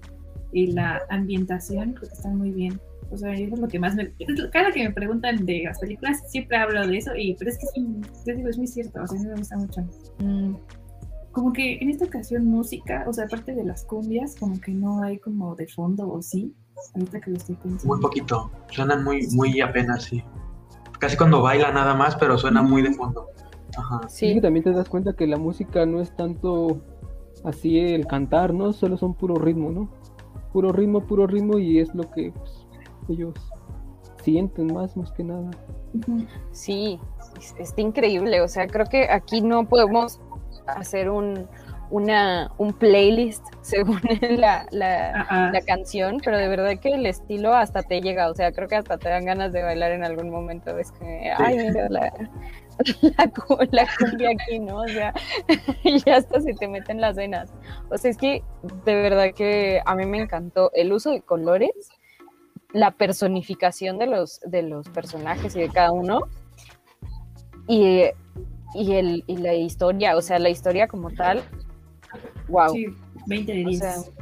y 0.53 0.73
la 0.73 1.01
ambientación, 1.11 1.93
creo 1.93 2.09
que 2.09 2.17
están 2.17 2.37
muy 2.37 2.51
bien. 2.51 2.81
O 3.13 3.17
sea, 3.17 3.33
eso 3.35 3.55
es 3.55 3.61
lo 3.61 3.69
que 3.69 3.79
más 3.79 3.95
me... 3.95 4.13
Cada 4.53 4.73
que 4.73 4.83
me 4.83 4.93
preguntan 4.93 5.47
de 5.47 5.63
las 5.65 5.79
películas, 5.79 6.29
siempre 6.29 6.57
hablo 6.57 6.85
de 6.85 6.97
eso, 6.97 7.15
y 7.15 7.37
pero 7.39 7.53
es 7.53 7.59
que 7.59 7.67
es, 7.67 8.37
digo, 8.37 8.49
es 8.49 8.59
muy 8.59 8.67
cierto, 8.67 9.01
o 9.01 9.07
sea, 9.07 9.17
a 9.17 9.23
mí 9.23 9.29
me 9.29 9.37
gusta 9.37 9.57
mucho. 9.57 9.81
Mm, 10.19 10.57
como 11.38 11.53
que 11.53 11.79
en 11.81 11.88
esta 11.88 12.05
ocasión 12.05 12.46
música, 12.46 13.05
o 13.07 13.12
sea, 13.12 13.27
aparte 13.27 13.55
de 13.55 13.62
las 13.62 13.85
cumbias, 13.85 14.35
como 14.35 14.61
que 14.61 14.72
no 14.72 15.05
hay 15.05 15.18
como 15.20 15.55
de 15.55 15.68
fondo, 15.68 16.11
¿o 16.11 16.20
sí? 16.20 16.53
Ahorita 16.96 17.20
que 17.20 17.31
lo 17.31 17.37
estoy 17.37 17.55
pensando. 17.55 17.94
Muy 17.94 18.03
poquito, 18.03 18.51
suenan 18.70 19.05
muy, 19.05 19.24
muy 19.29 19.61
apenas, 19.61 20.03
sí. 20.03 20.24
Casi 20.98 21.16
cuando 21.16 21.40
baila 21.40 21.70
nada 21.70 21.94
más, 21.94 22.16
pero 22.16 22.37
suena 22.37 22.61
muy 22.61 22.83
de 22.83 22.92
fondo. 22.92 23.29
Ajá. 23.77 24.01
Sí. 24.09 24.33
Y 24.33 24.40
también 24.40 24.64
te 24.64 24.72
das 24.72 24.88
cuenta 24.88 25.12
que 25.12 25.29
la 25.29 25.37
música 25.37 25.87
no 25.87 26.01
es 26.01 26.11
tanto 26.16 26.83
así 27.44 27.79
el 27.79 28.09
cantar, 28.09 28.53
¿no? 28.53 28.72
Solo 28.72 28.96
son 28.96 29.14
puro 29.14 29.37
ritmo, 29.37 29.70
¿no? 29.70 29.88
Puro 30.53 30.72
ritmo, 30.72 31.07
puro 31.07 31.29
ritmo 31.29 31.61
y 31.61 31.79
es 31.79 31.94
lo 31.94 32.11
que 32.11 32.33
pues, 32.33 32.66
ellos 33.09 33.35
sienten 34.24 34.74
más, 34.74 34.96
más 34.96 35.12
que 35.12 35.22
nada. 35.22 35.51
Sí, 36.51 36.98
está 37.61 37.81
increíble. 37.81 38.40
O 38.40 38.48
sea, 38.48 38.66
creo 38.66 38.87
que 38.87 39.09
aquí 39.09 39.40
no 39.40 39.68
podemos 39.68 40.20
hacer 40.72 41.11
un, 41.11 41.48
una, 41.90 42.50
un 42.59 42.72
playlist 42.72 43.44
según 43.62 44.00
la, 44.20 44.66
la, 44.70 45.50
la, 45.52 45.61
canción, 45.62 46.20
pero 46.24 46.38
de 46.38 46.48
verdad 46.48 46.78
que 46.81 46.92
el 46.94 47.07
estilo 47.07 47.54
hasta 47.54 47.83
te 47.83 48.00
llega, 48.00 48.31
o 48.31 48.35
sea, 48.35 48.52
creo 48.52 48.68
que 48.68 48.76
hasta 48.76 48.98
te 48.98 49.09
dan 49.09 49.24
ganas 49.24 49.52
de 49.52 49.62
bailar 49.62 49.92
en 49.92 50.04
algún 50.04 50.31
momento, 50.31 50.74
ves 50.74 50.92
que, 50.92 51.33
ay, 51.37 51.57
mira 51.57 51.88
la, 51.88 52.12
la, 53.72 53.87
cumbia 53.98 54.31
aquí, 54.31 54.59
¿no? 54.59 54.83
O 54.83 54.88
sea, 54.88 55.12
y 55.83 56.09
hasta 56.11 56.40
se 56.40 56.54
te 56.54 56.68
meten 56.68 57.00
las 57.00 57.16
venas. 57.16 57.52
O 57.90 57.98
sea, 57.98 58.11
es 58.11 58.16
que 58.16 58.42
de 58.85 58.94
verdad 58.94 59.33
que 59.35 59.81
a 59.85 59.94
mí 59.94 60.07
me 60.07 60.20
encantó 60.20 60.70
el 60.74 60.92
uso 60.92 61.11
de 61.11 61.22
colores, 61.22 61.70
la 62.72 62.90
personificación 62.90 63.98
de 63.98 64.07
los, 64.07 64.40
de 64.40 64.62
los 64.62 64.88
personajes 64.90 65.57
y 65.57 65.61
de 65.61 65.68
cada 65.68 65.92
uno. 65.92 66.20
Y 67.66 68.04
y, 68.74 68.94
el, 68.94 69.24
y 69.26 69.37
la 69.37 69.54
historia, 69.54 70.16
o 70.16 70.22
sea, 70.22 70.38
la 70.38 70.50
historia 70.50 70.88
como 70.88 71.11
tal, 71.11 71.42
wow. 72.48 72.72
Sí, 72.72 72.87
20 73.26 73.52
de 73.52 73.64
10. 73.64 74.12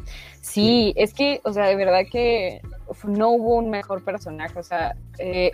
sí, 0.41 0.93
es 0.97 1.15
que, 1.15 1.41
o 1.45 1.53
sea, 1.53 1.67
de 1.67 1.77
verdad 1.77 2.03
que 2.11 2.61
no 3.05 3.31
hubo 3.31 3.57
un 3.57 3.71
mejor 3.71 4.05
personaje, 4.05 4.59
o 4.59 4.63
sea, 4.63 4.97
eh, 5.19 5.51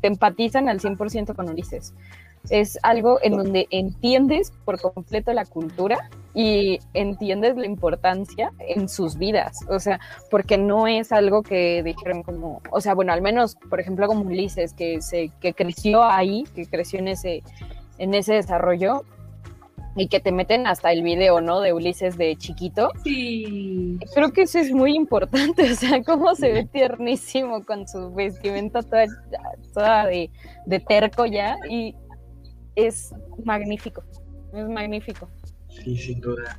te 0.00 0.08
empatizan 0.08 0.68
al 0.68 0.80
100% 0.80 1.34
con 1.34 1.48
Ulises. 1.48 1.94
Es 2.48 2.78
algo 2.82 3.18
en 3.22 3.36
donde 3.36 3.66
entiendes 3.70 4.52
por 4.64 4.80
completo 4.80 5.30
la 5.34 5.44
cultura 5.44 6.08
y 6.32 6.78
entiendes 6.94 7.56
la 7.56 7.66
importancia 7.66 8.52
en 8.60 8.88
sus 8.88 9.18
vidas, 9.18 9.58
o 9.68 9.78
sea, 9.78 10.00
porque 10.30 10.56
no 10.56 10.86
es 10.86 11.12
algo 11.12 11.42
que 11.42 11.82
dijeron 11.82 12.22
como, 12.22 12.62
o 12.70 12.80
sea, 12.80 12.94
bueno, 12.94 13.12
al 13.12 13.20
menos, 13.20 13.56
por 13.68 13.78
ejemplo, 13.78 14.06
como 14.06 14.22
Ulises, 14.22 14.72
que, 14.72 15.02
se, 15.02 15.30
que 15.40 15.52
creció 15.52 16.02
ahí, 16.02 16.44
que 16.54 16.66
creció 16.66 16.98
en 17.00 17.08
ese, 17.08 17.42
en 18.00 18.14
ese 18.14 18.34
desarrollo 18.34 19.04
y 19.94 20.08
que 20.08 20.20
te 20.20 20.32
meten 20.32 20.66
hasta 20.66 20.92
el 20.92 21.02
video, 21.02 21.40
¿no? 21.40 21.60
De 21.60 21.72
Ulises 21.72 22.16
de 22.16 22.34
chiquito. 22.36 22.90
Sí. 23.04 23.98
Creo 24.14 24.32
que 24.32 24.42
eso 24.42 24.58
es 24.58 24.72
muy 24.72 24.94
importante, 24.94 25.62
o 25.72 25.74
sea, 25.74 26.02
cómo 26.02 26.34
se 26.34 26.52
ve 26.52 26.64
tiernísimo 26.64 27.64
con 27.64 27.86
su 27.86 28.12
vestimenta 28.12 28.82
toda, 28.82 29.06
toda 29.74 30.06
de, 30.06 30.30
terco 30.88 31.26
ya 31.26 31.56
y 31.68 31.94
es 32.74 33.12
magnífico, 33.44 34.02
es 34.54 34.68
magnífico. 34.68 35.28
Sí, 35.68 35.96
sin 35.96 36.20
duda. 36.20 36.58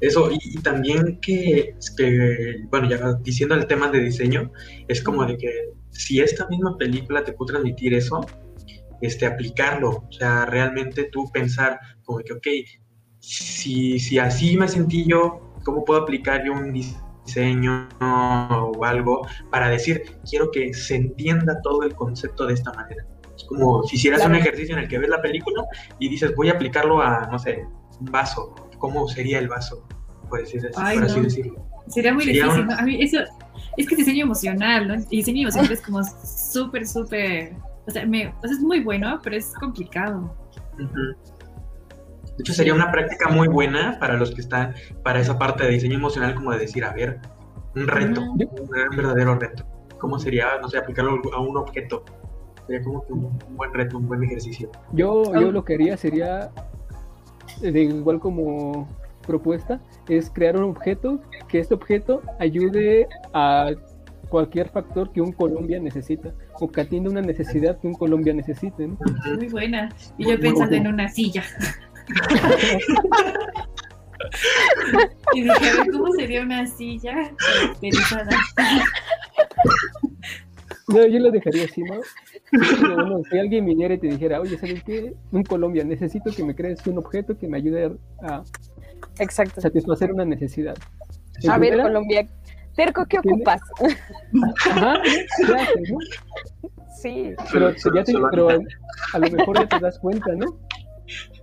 Eso, 0.00 0.30
y, 0.30 0.60
también 0.60 1.18
que, 1.20 1.74
que, 1.96 2.56
bueno, 2.70 2.88
ya 2.88 3.14
diciendo 3.22 3.54
el 3.54 3.66
tema 3.66 3.90
de 3.90 4.00
diseño, 4.00 4.52
es 4.88 5.02
como 5.02 5.24
de 5.24 5.38
que 5.38 5.50
si 5.90 6.20
esta 6.20 6.46
misma 6.48 6.76
película 6.76 7.24
te 7.24 7.32
puede 7.32 7.52
transmitir 7.52 7.94
eso, 7.94 8.20
este, 9.00 9.26
aplicarlo, 9.26 9.90
o 10.08 10.12
sea, 10.12 10.46
realmente 10.46 11.04
tú 11.10 11.30
pensar 11.32 11.78
como 12.04 12.18
que, 12.20 12.32
ok, 12.32 12.46
si, 13.20 13.98
si 13.98 14.18
así 14.18 14.56
me 14.56 14.68
sentí 14.68 15.06
yo, 15.08 15.52
¿cómo 15.64 15.84
puedo 15.84 16.02
aplicar 16.02 16.44
yo 16.44 16.52
un 16.52 16.72
diseño 16.72 17.88
o 18.00 18.84
algo 18.84 19.26
para 19.50 19.68
decir, 19.68 20.02
quiero 20.28 20.50
que 20.50 20.72
se 20.74 20.96
entienda 20.96 21.60
todo 21.62 21.82
el 21.82 21.94
concepto 21.94 22.46
de 22.46 22.54
esta 22.54 22.72
manera? 22.72 23.04
Es 23.36 23.44
como 23.44 23.82
si 23.82 23.96
hicieras 23.96 24.24
un 24.24 24.34
ejercicio 24.34 24.76
en 24.76 24.84
el 24.84 24.88
que 24.88 24.98
ves 24.98 25.10
la 25.10 25.20
película 25.20 25.64
y 25.98 26.08
dices, 26.08 26.34
voy 26.34 26.48
a 26.48 26.52
aplicarlo 26.52 27.02
a, 27.02 27.28
no 27.30 27.38
sé, 27.38 27.66
un 28.00 28.06
vaso, 28.06 28.54
¿cómo 28.78 29.08
sería 29.08 29.38
el 29.38 29.48
vaso? 29.48 29.86
Por, 30.28 30.40
decir, 30.40 30.60
así 30.74 31.20
decirlo. 31.20 31.66
Sería 31.88 32.12
muy 32.12 32.24
difícil, 32.24 32.66
A 32.76 32.82
mí 32.82 33.02
eso, 33.02 33.18
es 33.76 33.86
que 33.86 33.96
diseño 33.96 34.24
emocional, 34.24 34.88
¿no? 34.88 34.94
Y 35.10 35.18
diseño 35.18 35.42
emocional 35.42 35.70
es 35.72 35.80
como 35.80 36.02
súper, 36.02 36.86
súper 36.86 37.52
o 37.86 37.90
sea, 37.90 38.04
me, 38.06 38.34
es 38.42 38.60
muy 38.60 38.80
bueno, 38.80 39.20
pero 39.22 39.36
es 39.36 39.54
complicado. 39.54 40.34
De 40.76 42.42
hecho, 42.42 42.52
sería 42.52 42.74
una 42.74 42.90
práctica 42.90 43.28
muy 43.30 43.48
buena 43.48 43.98
para 43.98 44.14
los 44.14 44.32
que 44.32 44.40
están 44.40 44.74
para 45.02 45.20
esa 45.20 45.38
parte 45.38 45.64
de 45.64 45.70
diseño 45.70 45.94
emocional, 45.94 46.34
como 46.34 46.52
de 46.52 46.58
decir, 46.58 46.84
a 46.84 46.92
ver, 46.92 47.20
un 47.74 47.86
reto, 47.86 48.20
un 48.22 48.96
verdadero 48.96 49.36
reto. 49.36 49.64
¿Cómo 49.98 50.18
sería, 50.18 50.58
no 50.60 50.68
sé, 50.68 50.78
aplicarlo 50.78 51.20
a 51.32 51.40
un 51.40 51.56
objeto? 51.56 52.04
Sería 52.66 52.82
como 52.82 53.04
un, 53.08 53.38
buen 53.56 53.72
reto, 53.72 53.96
un 53.96 54.08
buen 54.08 54.22
ejercicio. 54.24 54.70
Yo, 54.92 55.22
yo 55.34 55.52
lo 55.52 55.64
que 55.64 55.74
haría 55.74 55.96
sería, 55.96 56.50
igual 57.62 58.18
como 58.18 58.88
propuesta 59.26 59.80
es 60.08 60.30
crear 60.30 60.56
un 60.56 60.64
objeto, 60.64 61.20
que 61.48 61.60
este 61.60 61.74
objeto 61.74 62.20
ayude 62.38 63.08
a 63.32 63.70
cualquier 64.28 64.68
factor 64.68 65.12
que 65.12 65.20
un 65.20 65.32
Colombia 65.32 65.78
necesita 65.78 66.34
o 66.60 66.68
que 66.68 66.80
atienda 66.80 67.10
una 67.10 67.22
necesidad 67.22 67.78
que 67.78 67.86
un 67.86 67.94
Colombia 67.94 68.32
necesite. 68.34 68.86
¿no? 68.86 68.98
Muy 69.36 69.48
buena. 69.48 69.88
Y 70.18 70.28
yo 70.28 70.38
pensando 70.38 70.76
en 70.76 70.86
una 70.86 71.08
silla. 71.08 71.42
y 75.34 75.42
dije, 75.42 75.68
a 75.70 75.74
ver, 75.76 75.90
¿cómo 75.92 76.12
sería 76.12 76.42
una 76.42 76.66
silla 76.66 77.32
caracterizada? 77.36 78.30
No, 80.88 81.04
yo 81.06 81.18
lo 81.18 81.30
dejaría 81.30 81.64
así, 81.64 81.82
¿no? 81.82 81.96
Pero 82.50 82.94
bueno, 82.94 83.22
si 83.28 83.38
alguien 83.38 83.66
viniera 83.66 83.94
y 83.94 83.98
te 83.98 84.06
dijera, 84.06 84.40
oye, 84.40 84.56
¿sabes 84.56 84.84
qué? 84.84 85.14
Un 85.32 85.42
Colombia, 85.42 85.82
necesito 85.82 86.30
que 86.30 86.44
me 86.44 86.54
crees 86.54 86.86
un 86.86 86.98
objeto 86.98 87.36
que 87.36 87.48
me 87.48 87.56
ayude 87.56 87.96
a 88.22 88.44
Exacto. 89.18 89.60
satisfacer 89.60 90.12
una 90.12 90.24
necesidad. 90.24 90.76
A 91.48 91.58
ver, 91.58 91.70
primera, 91.70 91.88
Colombia, 91.88 92.28
Terco, 92.76 93.06
¿qué 93.06 93.18
ocupas? 93.18 93.60
Ajá, 94.70 95.02
¿qué 95.46 95.54
haces, 95.54 95.90
no? 95.90 95.98
Sí, 97.00 97.34
Pero, 97.52 97.70
ya 97.94 98.04
te- 98.04 98.12
pero 98.30 98.48
a 99.12 99.18
lo 99.18 99.30
mejor 99.30 99.58
ya 99.58 99.66
te 99.66 99.78
das 99.78 99.98
cuenta, 99.98 100.34
¿no? 100.34 100.46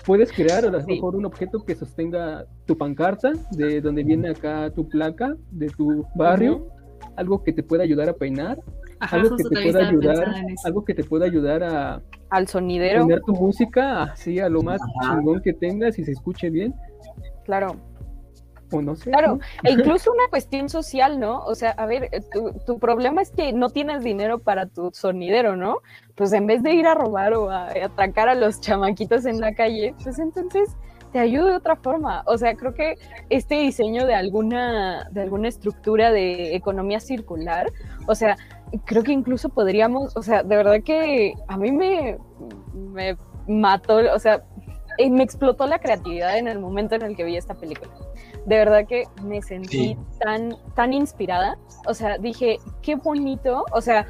Puedes 0.05 0.31
crear 0.33 0.65
a 0.65 0.69
lo 0.69 0.81
Sí. 0.81 0.95
mejor 0.95 1.15
un 1.15 1.25
objeto 1.25 1.63
que 1.63 1.75
sostenga 1.75 2.45
tu 2.65 2.77
pancarta, 2.77 3.31
de 3.51 3.81
donde 3.81 4.03
viene 4.03 4.29
acá 4.29 4.69
tu 4.71 4.87
placa, 4.89 5.35
de 5.51 5.67
tu 5.69 6.05
barrio, 6.15 6.67
algo 7.15 7.43
que 7.43 7.53
te 7.53 7.63
pueda 7.63 7.83
ayudar 7.83 8.09
a 8.09 8.13
peinar, 8.13 8.57
Ajá, 8.99 9.15
algo 9.17 9.37
que 9.37 9.43
te 9.43 9.61
pueda 9.63 9.87
ayudar, 9.87 10.35
algo 10.65 10.83
que 10.85 10.93
te 10.93 11.03
pueda 11.03 11.25
ayudar 11.25 11.63
a 11.63 12.01
al 12.29 12.47
sonidero, 12.47 13.01
poner 13.01 13.21
tu 13.21 13.33
música 13.33 14.03
así 14.03 14.39
a 14.39 14.49
lo 14.49 14.61
más 14.63 14.81
Ajá. 14.81 15.15
chingón 15.15 15.41
que 15.41 15.53
tengas 15.53 15.97
y 15.99 16.03
se 16.03 16.11
escuche 16.11 16.49
bien, 16.49 16.73
claro. 17.45 17.75
O 18.73 18.81
no 18.81 18.95
sé. 18.95 19.09
Claro, 19.09 19.35
¿no? 19.35 19.39
e 19.63 19.71
incluso 19.71 20.11
una 20.11 20.27
cuestión 20.29 20.69
social, 20.69 21.19
¿no? 21.19 21.43
O 21.45 21.55
sea, 21.55 21.71
a 21.71 21.85
ver, 21.85 22.09
tu, 22.31 22.53
tu 22.65 22.79
problema 22.79 23.21
es 23.21 23.31
que 23.31 23.53
no 23.53 23.69
tienes 23.69 24.03
dinero 24.03 24.39
para 24.39 24.65
tu 24.65 24.91
sonidero, 24.93 25.55
¿no? 25.55 25.77
Pues 26.15 26.33
en 26.33 26.47
vez 26.47 26.63
de 26.63 26.73
ir 26.73 26.87
a 26.87 26.95
robar 26.95 27.33
o 27.33 27.49
a, 27.49 27.67
a 27.67 27.85
atracar 27.85 28.29
a 28.29 28.35
los 28.35 28.61
chamaquitos 28.61 29.25
en 29.25 29.39
la 29.39 29.53
calle, 29.53 29.95
pues 30.03 30.19
entonces 30.19 30.75
te 31.13 31.19
ayudo 31.19 31.45
de 31.45 31.55
otra 31.55 31.75
forma. 31.77 32.23
O 32.25 32.37
sea, 32.37 32.55
creo 32.55 32.73
que 32.73 32.97
este 33.29 33.55
diseño 33.55 34.05
de 34.05 34.15
alguna, 34.15 35.07
de 35.11 35.21
alguna 35.21 35.47
estructura 35.47 36.11
de 36.11 36.55
economía 36.55 36.99
circular, 36.99 37.71
o 38.07 38.15
sea, 38.15 38.35
creo 38.85 39.03
que 39.03 39.11
incluso 39.11 39.49
podríamos, 39.49 40.17
o 40.17 40.23
sea, 40.23 40.43
de 40.43 40.55
verdad 40.55 40.81
que 40.83 41.35
a 41.47 41.57
mí 41.57 41.71
me, 41.71 42.17
me 42.73 43.15
mató, 43.47 43.97
o 44.13 44.19
sea, 44.19 44.43
eh, 44.97 45.09
me 45.09 45.23
explotó 45.23 45.67
la 45.67 45.79
creatividad 45.79 46.37
en 46.37 46.47
el 46.47 46.59
momento 46.59 46.95
en 46.95 47.03
el 47.03 47.15
que 47.15 47.23
vi 47.23 47.37
esta 47.37 47.53
película. 47.53 47.91
De 48.45 48.57
verdad 48.57 48.85
que 48.87 49.05
me 49.23 49.41
sentí 49.41 49.77
Sí. 49.95 49.97
tan, 50.19 50.57
tan 50.75 50.93
inspirada. 50.93 51.57
O 51.87 51.93
sea, 51.93 52.17
dije, 52.17 52.57
qué 52.81 52.95
bonito. 52.95 53.65
O 53.71 53.79
sea, 53.81 54.05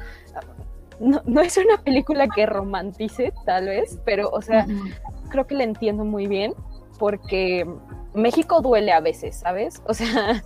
no, 1.00 1.20
no 1.24 1.40
es 1.40 1.56
una 1.56 1.76
película 1.82 2.26
que 2.28 2.46
romantice, 2.46 3.32
tal 3.46 3.66
vez, 3.66 3.98
pero, 4.04 4.30
o 4.30 4.40
sea, 4.42 4.66
creo 5.30 5.46
que 5.46 5.54
la 5.54 5.64
entiendo 5.64 6.04
muy 6.04 6.26
bien 6.26 6.54
porque 6.98 7.66
México 8.14 8.60
duele 8.60 8.92
a 8.92 9.00
veces, 9.00 9.36
¿sabes? 9.36 9.82
O 9.86 9.94
sea, 9.94 10.42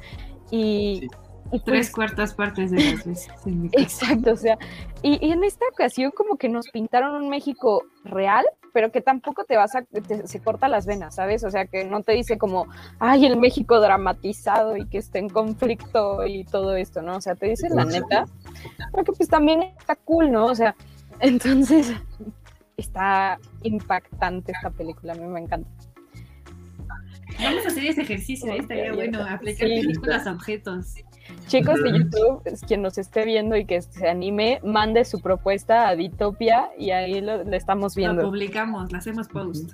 y, 0.50 1.00
Sí. 1.00 1.08
Y 1.50 1.60
Tres 1.60 1.88
pues, 1.88 1.90
cuartas 1.92 2.34
partes 2.34 2.70
de 2.70 2.76
las 2.82 3.04
veces. 3.06 3.28
en 3.46 3.62
mi 3.62 3.70
caso. 3.70 3.82
Exacto, 3.82 4.32
o 4.32 4.36
sea, 4.36 4.58
y, 5.02 5.24
y 5.26 5.32
en 5.32 5.44
esta 5.44 5.64
ocasión 5.72 6.10
como 6.10 6.36
que 6.36 6.48
nos 6.48 6.68
pintaron 6.68 7.14
un 7.22 7.28
México 7.30 7.84
real, 8.04 8.44
pero 8.74 8.92
que 8.92 9.00
tampoco 9.00 9.44
te 9.44 9.56
vas 9.56 9.74
a, 9.74 9.82
te- 9.82 10.26
se 10.26 10.40
corta 10.40 10.68
las 10.68 10.84
venas, 10.86 11.14
¿sabes? 11.14 11.42
O 11.44 11.50
sea, 11.50 11.66
que 11.66 11.84
no 11.84 12.02
te 12.02 12.12
dice 12.12 12.36
como, 12.36 12.66
ay, 12.98 13.24
el 13.26 13.38
México 13.38 13.80
dramatizado 13.80 14.76
y 14.76 14.86
que 14.86 14.98
esté 14.98 15.20
en 15.20 15.30
conflicto 15.30 16.26
y 16.26 16.44
todo 16.44 16.76
esto, 16.76 17.00
¿no? 17.02 17.16
O 17.16 17.20
sea, 17.20 17.34
te 17.34 17.46
dice 17.48 17.68
la 17.70 17.84
neta, 17.86 18.24
porque 18.92 19.12
pues 19.12 19.28
también 19.28 19.62
está 19.78 19.96
cool, 19.96 20.30
¿no? 20.30 20.46
O 20.46 20.54
sea, 20.54 20.74
entonces 21.20 21.92
está 22.76 23.38
impactante 23.62 24.52
esta 24.52 24.70
película, 24.70 25.14
a 25.14 25.16
mí 25.16 25.24
me 25.24 25.40
encanta. 25.40 25.68
Vamos 27.42 27.64
a 27.64 27.68
hacer 27.68 27.84
ese 27.86 28.02
ejercicio, 28.02 28.52
¿eh? 28.52 28.58
estaría 28.58 28.92
bueno, 28.92 29.20
aplicar 29.24 29.68
Sí. 29.68 29.80
películas 29.80 30.26
a 30.26 30.32
objetos. 30.32 30.94
Chicos 31.46 31.82
de. 31.82 31.98
YouTube, 31.98 32.42
es 32.44 32.60
quien 32.62 32.82
nos 32.82 32.98
esté 32.98 33.24
viendo 33.24 33.56
y 33.56 33.64
que 33.64 33.80
se 33.82 34.08
anime, 34.08 34.60
mande 34.64 35.04
su 35.04 35.20
propuesta 35.20 35.88
a 35.88 35.96
Ditopia 35.96 36.68
y 36.78 36.90
ahí 36.90 37.20
lo, 37.20 37.44
lo 37.44 37.56
estamos 37.56 37.96
Lo 37.96 38.00
viendo. 38.00 38.22
publicamos, 38.22 38.92
lo 38.92 38.98
hacemos 38.98 39.28
post. 39.28 39.72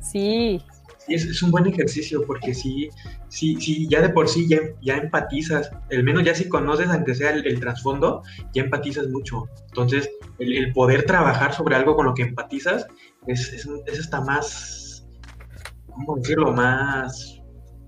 Sí, 0.00 0.62
Sí, 1.06 1.14
es, 1.14 1.24
es 1.26 1.42
un 1.42 1.50
buen 1.50 1.66
ejercicio 1.66 2.22
porque 2.26 2.54
sí, 2.54 2.88
sí, 3.28 3.56
sí, 3.60 3.86
ya 3.90 4.00
de 4.00 4.08
por 4.08 4.26
sí 4.28 4.48
ya, 4.48 4.58
ya 4.80 4.96
empatizas, 4.96 5.70
al 5.90 6.02
menos 6.02 6.24
ya 6.24 6.34
si 6.34 6.48
conoces, 6.48 6.88
aunque 6.88 7.14
sea 7.14 7.30
el, 7.30 7.46
el 7.46 7.60
trasfondo, 7.60 8.22
ya 8.54 8.62
empatizas 8.62 9.08
mucho. 9.08 9.46
Entonces, 9.68 10.08
el, 10.38 10.54
el 10.56 10.72
poder 10.72 11.04
trabajar 11.04 11.52
sobre 11.52 11.76
algo 11.76 11.94
con 11.94 12.06
lo 12.06 12.14
que 12.14 12.22
empatizas 12.22 12.86
es, 13.26 13.52
es, 13.52 13.68
es 13.86 14.00
hasta 14.00 14.22
más, 14.22 15.06
¿cómo 15.90 16.16
decirlo? 16.16 16.52
Más, 16.52 17.38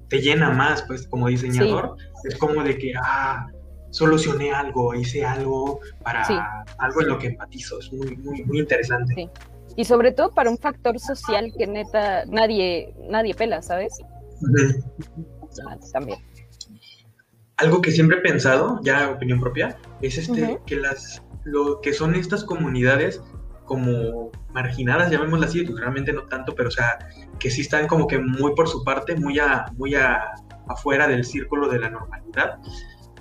te 0.09 0.21
llena 0.21 0.51
más, 0.51 0.83
pues, 0.83 1.07
como 1.07 1.29
diseñador. 1.29 1.97
Es 2.25 2.37
como 2.37 2.63
de 2.63 2.77
que, 2.79 2.93
ah, 3.03 3.47
solucioné 3.91 4.53
algo, 4.53 4.95
hice 4.95 5.25
algo 5.25 5.81
para 6.03 6.25
Sí. 6.25 6.35
algo 6.79 7.03
en 7.03 7.09
lo 7.09 7.19
que 7.19 7.29
empatizo. 7.29 7.79
Es 7.79 7.93
muy, 7.93 8.17
muy, 8.17 8.45
muy 8.45 8.59
interesante. 8.61 9.15
Sí. 9.15 9.31
y 9.79 9.85
sobre 9.85 10.11
todo 10.13 10.33
para 10.33 10.49
un 10.49 10.57
factor 10.57 10.99
social 10.99 11.53
que 11.59 11.67
neta 11.67 12.25
nadie, 12.27 12.95
nadie 13.11 13.35
pela, 13.35 13.61
¿sabes? 13.61 13.93
Ah, 15.69 15.77
También. 15.93 16.19
algo 17.59 17.81
que 17.83 17.91
siempre 17.91 18.19
he 18.19 18.21
pensado, 18.21 18.81
ya 18.83 19.11
opinión 19.11 19.41
propia, 19.41 19.77
es 20.03 20.17
este 20.19 20.59
que 20.67 20.77
las 20.77 21.23
lo 21.45 21.81
que 21.81 21.93
son 21.93 22.15
estas 22.15 22.43
comunidades 22.45 23.23
como 23.65 24.31
marginadas, 24.51 25.11
llamémoslas 25.11 25.51
así, 25.51 25.63
pues, 25.65 25.79
realmente 25.79 26.13
no 26.13 26.23
tanto, 26.23 26.55
pero 26.55 26.69
o 26.69 26.73
sea, 26.73 26.99
que 27.39 27.51
sí 27.51 27.61
están 27.63 27.87
como 27.87 28.07
que 28.07 28.19
muy 28.19 28.55
por 28.55 28.69
su 28.69 28.83
parte, 28.85 29.17
muy 29.17 29.39
a, 29.39 29.67
muy 29.77 29.95
a, 29.95 30.33
afuera 30.69 31.07
del 31.09 31.25
círculo 31.25 31.69
de 31.69 31.79
la 31.81 31.91
normalidad, 31.91 32.59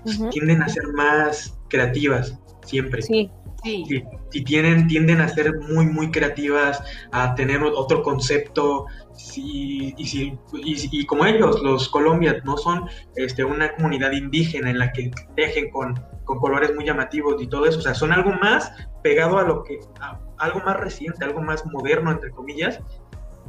Ujú. 0.05 0.29
tienden 0.29 0.61
a 0.61 0.69
ser 0.69 0.87
más 0.93 1.57
creativas 1.69 2.37
siempre. 2.65 3.01
Sí, 3.01 3.29
Sí. 3.63 3.83
Sí, 3.87 4.03
sí 4.29 4.43
tienen, 4.43 4.85
tienden 4.87 5.21
a 5.21 5.27
ser 5.27 5.51
muy, 5.57 5.87
muy 5.87 6.11
creativas, 6.11 6.83
a 7.11 7.33
tener 7.33 7.63
otro 7.63 8.03
concepto, 8.03 8.85
sí, 9.15 9.91
y, 9.97 10.05
sí, 10.05 10.37
y, 10.63 10.99
y 11.01 11.05
como 11.07 11.25
ellos, 11.25 11.59
los 11.63 11.89
Colombia, 11.89 12.39
no 12.43 12.57
son 12.57 12.87
este, 13.15 13.43
una 13.43 13.73
comunidad 13.73 14.11
indígena 14.11 14.69
en 14.69 14.77
la 14.77 14.91
que 14.91 15.09
tejen 15.35 15.71
con, 15.71 15.95
con 16.25 16.37
colores 16.37 16.75
muy 16.75 16.85
llamativos 16.85 17.41
y 17.41 17.47
todo 17.47 17.65
eso, 17.65 17.79
o 17.79 17.81
sea, 17.81 17.95
son 17.95 18.11
algo 18.11 18.33
más 18.33 18.71
pegado 19.01 19.39
a 19.39 19.43
lo 19.43 19.63
que, 19.63 19.79
a- 19.99 20.19
algo 20.37 20.59
más 20.59 20.77
reciente, 20.79 21.25
algo 21.25 21.41
más 21.41 21.65
moderno, 21.65 22.11
entre 22.11 22.29
comillas, 22.29 22.79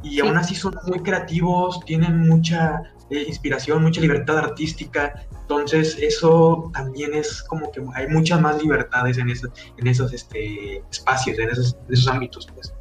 y 0.01 0.15
Sí. 0.15 0.19
aún 0.21 0.35
así 0.35 0.55
son 0.55 0.75
muy 0.87 0.99
creativos, 1.01 1.79
tienen 1.85 2.27
mucha 2.27 2.81
eh, 3.09 3.25
inspiración, 3.27 3.81
mucha 3.81 4.01
libertad 4.01 4.37
artística, 4.37 5.27
entonces 5.41 5.97
eso 5.99 6.69
también 6.73 7.13
es 7.13 7.41
como 7.43 7.71
que 7.71 7.81
hay 7.95 8.07
muchas 8.07 8.41
más 8.41 8.61
libertades 8.61 9.17
en 9.17 9.29
esos, 9.29 9.51
en 9.77 9.87
esos 9.87 10.13
este, 10.13 10.83
espacios, 10.91 11.39
en 11.39 11.49
esos, 11.49 11.77
en 11.87 11.93
esos 11.93 12.07
ámbitos. 12.07 12.47
Pues. 12.53 12.73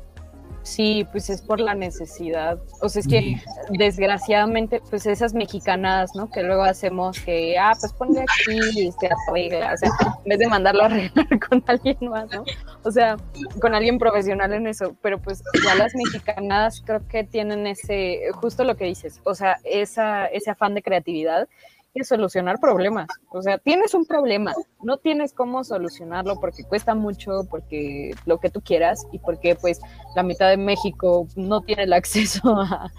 Sí, 0.67 1.07
pues 1.13 1.31
es 1.31 1.41
por 1.43 1.61
la 1.61 1.75
necesidad. 1.75 2.59
O 2.81 2.89
sea, 2.89 3.01
es 3.01 3.09
que 3.09 3.41
desgraciadamente, 3.71 4.83
pues 4.91 5.07
esas 5.07 5.33
mexicanadas, 5.33 6.15
¿no? 6.15 6.31
Que 6.31 6.43
luego 6.43 6.63
hacemos 6.63 7.19
que, 7.21 7.57
ah, 7.59 7.73
pues 7.79 7.93
ponle 7.93 8.23
aquí 8.23 8.59
y 8.81 8.93
se 8.93 9.09
arregla. 9.29 9.73
O 9.75 9.77
sea, 9.77 9.91
en 10.25 10.29
vez 10.29 10.39
de 10.39 10.49
mandarlo 10.49 10.83
a 10.83 10.87
arreglar 10.87 11.27
con 11.49 11.63
alguien 11.67 11.97
más, 12.03 12.29
¿no? 12.33 12.45
O 12.83 12.91
sea, 12.91 13.17
con 13.61 13.75
alguien 13.75 13.99
profesional 13.99 14.53
en 14.53 14.67
eso. 14.67 14.97
Pero 15.03 15.21
pues 15.21 15.43
igual 15.55 15.79
las 15.79 15.95
mexicanadas 15.95 16.83
creo 16.85 17.07
que 17.09 17.25
tienen 17.25 17.67
ese, 17.67 18.21
justo 18.35 18.65
lo 18.65 18.77
que 18.77 18.85
dices, 18.85 19.21
o 19.25 19.35
sea, 19.35 19.57
esa, 19.65 20.27
ese 20.27 20.51
afán 20.51 20.75
de 20.75 20.83
creatividad 20.83 21.49
y 21.97 22.05
solucionar 22.05 22.61
problemas. 22.61 23.09
O 23.31 23.43
sea, 23.43 23.59
tienes 23.59 23.95
un 23.95 24.05
problema, 24.07 24.53
no 24.83 24.99
tienes 24.99 25.33
cómo 25.33 25.65
solucionarlo 25.65 26.39
porque 26.41 26.63
cuesta 26.65 26.95
mucho, 26.95 27.47
porque 27.51 28.13
lo 28.27 28.39
que 28.39 28.51
tú 28.51 28.61
quieras 28.61 29.07
y 29.13 29.19
porque 29.19 29.55
pues 29.55 29.81
la 30.15 30.23
mitad 30.23 30.49
de 30.51 30.57
México 30.59 31.27
no 31.37 31.63
tiene 31.63 31.85
el 31.85 31.93
acceso 31.93 32.43
a, 32.61 32.91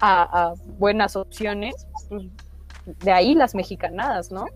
a- 0.00 0.54
buenas 0.78 1.16
opciones. 1.16 1.86
pues, 2.08 2.24
de 3.00 3.12
ahí 3.12 3.34
las 3.34 3.54
mexicanadas, 3.54 4.30
¿no? 4.30 4.46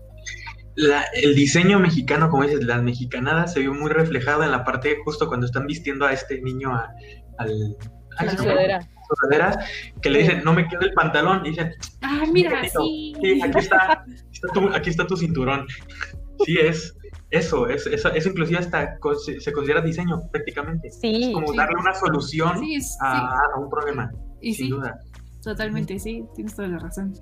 El 1.13 1.35
diseño 1.35 1.79
mexicano, 1.79 2.29
como 2.29 2.43
dices, 2.43 2.63
las 2.63 2.81
mexicanadas 2.81 3.51
se 3.53 3.59
vio 3.59 3.73
muy 3.73 3.89
reflejado 3.91 4.43
en 4.43 4.51
la 4.51 4.63
parte 4.63 4.97
justo 5.03 5.27
cuando 5.27 5.45
están 5.45 5.65
vistiendo 5.67 6.05
a 6.05 6.13
este 6.13 6.39
niño 6.41 6.73
a- 6.73 6.93
al... 7.37 7.75
ay, 8.17 8.25
La 8.27 8.31
se 8.31 8.37
me 8.37 8.43
fue, 8.43 8.51
sudadera. 8.51 8.79
sudaderas, 9.09 9.57
que 10.01 10.09
le 10.09 10.19
dicen, 10.19 10.41
no 10.43 10.53
me 10.53 10.67
queda 10.67 10.81
el 10.81 10.93
pantalón, 10.93 11.45
y 11.45 11.49
dicen, 11.49 11.73
Ah, 12.01 12.23
mira, 12.31 12.61
sí. 12.69 13.13
Sí, 13.21 13.41
aquí 13.41 13.59
está, 13.59 13.91
aquí 14.03 14.13
está 14.33 14.47
tu, 14.53 14.69
aquí 14.73 14.89
está 14.89 15.07
tu 15.07 15.17
cinturón. 15.17 15.65
Sí, 16.45 16.57
es 16.57 16.95
eso, 17.31 17.67
es, 17.67 17.85
eso, 17.87 18.09
eso 18.13 18.29
inclusive 18.29 18.59
hasta 18.59 18.97
se, 19.39 19.51
considera 19.51 19.81
diseño 19.81 20.21
prácticamente. 20.31 20.89
Sí, 20.89 21.25
Es 21.29 21.33
como 21.33 21.47
sí. 21.51 21.57
darle 21.57 21.75
una 21.79 21.93
solución 21.93 22.59
Sí, 22.59 22.75
es- 22.75 22.97
a, 23.01 23.11
sí. 23.19 23.25
a 23.55 23.59
un 23.59 23.69
problema, 23.69 24.11
Y 24.41 24.53
sin 24.53 24.65
sí, 24.67 24.71
duda. 24.71 24.99
totalmente, 25.43 25.99
sí, 25.99 26.23
tienes 26.35 26.55
toda 26.55 26.67
la 26.69 26.79
razón. 26.79 27.13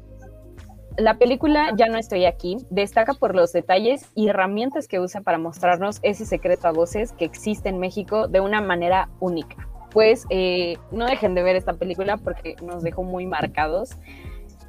La 0.99 1.17
película 1.19 1.73
Ya 1.77 1.87
no 1.89 1.97
estoy 1.99 2.25
aquí 2.25 2.57
destaca 2.71 3.13
por 3.13 3.35
los 3.35 3.53
detalles 3.53 4.07
y 4.15 4.29
herramientas 4.29 4.87
que 4.87 4.99
usa 4.99 5.21
para 5.21 5.37
mostrarnos 5.37 5.99
ese 6.01 6.25
secreto 6.25 6.67
a 6.67 6.71
voces 6.71 7.11
que 7.13 7.25
existe 7.25 7.69
en 7.69 7.77
México 7.79 8.27
de 8.27 8.39
una 8.39 8.61
manera 8.61 9.09
única. 9.19 9.67
Pues 9.91 10.25
eh, 10.29 10.77
no 10.91 11.05
dejen 11.05 11.35
de 11.35 11.43
ver 11.43 11.55
esta 11.55 11.73
película 11.73 12.17
porque 12.17 12.55
nos 12.61 12.83
dejó 12.83 13.03
muy 13.03 13.25
marcados. 13.25 13.91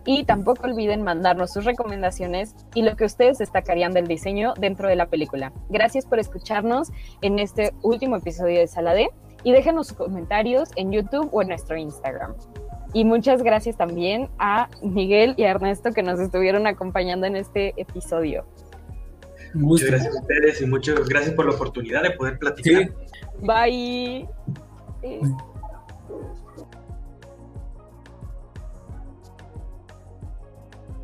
Y 0.06 0.24
tampoco 0.24 0.66
olviden 0.66 1.02
mandarnos 1.02 1.52
sus 1.52 1.66
recomendaciones 1.66 2.54
y 2.74 2.82
lo 2.82 2.96
que 2.96 3.04
ustedes 3.04 3.38
destacarían 3.38 3.92
del 3.92 4.06
diseño 4.06 4.54
dentro 4.58 4.88
de 4.88 4.96
la 4.96 5.06
película. 5.06 5.52
Gracias 5.68 6.06
por 6.06 6.18
escucharnos 6.18 6.88
en 7.20 7.38
este 7.38 7.74
último 7.82 8.16
episodio 8.16 8.60
de 8.60 8.66
Sala 8.68 8.94
D 8.94 9.10
y 9.44 9.52
déjenos 9.52 9.88
sus 9.88 9.98
comentarios 9.98 10.70
en 10.76 10.92
YouTube 10.92 11.28
o 11.32 11.42
en 11.42 11.48
nuestro 11.48 11.76
Instagram. 11.76 12.34
Y 12.94 13.04
muchas 13.04 13.42
gracias 13.42 13.76
también 13.76 14.28
a 14.38 14.70
Miguel 14.82 15.34
y 15.36 15.44
a 15.44 15.50
Ernesto 15.50 15.92
que 15.92 16.02
nos 16.02 16.18
estuvieron 16.20 16.66
acompañando 16.66 17.26
en 17.26 17.36
este 17.36 17.74
episodio. 17.76 18.46
Muchas 19.54 19.88
gracias 19.90 20.16
a 20.16 20.20
ustedes 20.20 20.60
y 20.60 20.66
muchas 20.66 21.08
gracias 21.08 21.34
por 21.34 21.46
la 21.46 21.54
oportunidad 21.54 22.02
de 22.02 22.12
poder 22.12 22.38
platicar. 22.38 22.90
Bye. 23.40 24.28
Sí. 25.02 25.20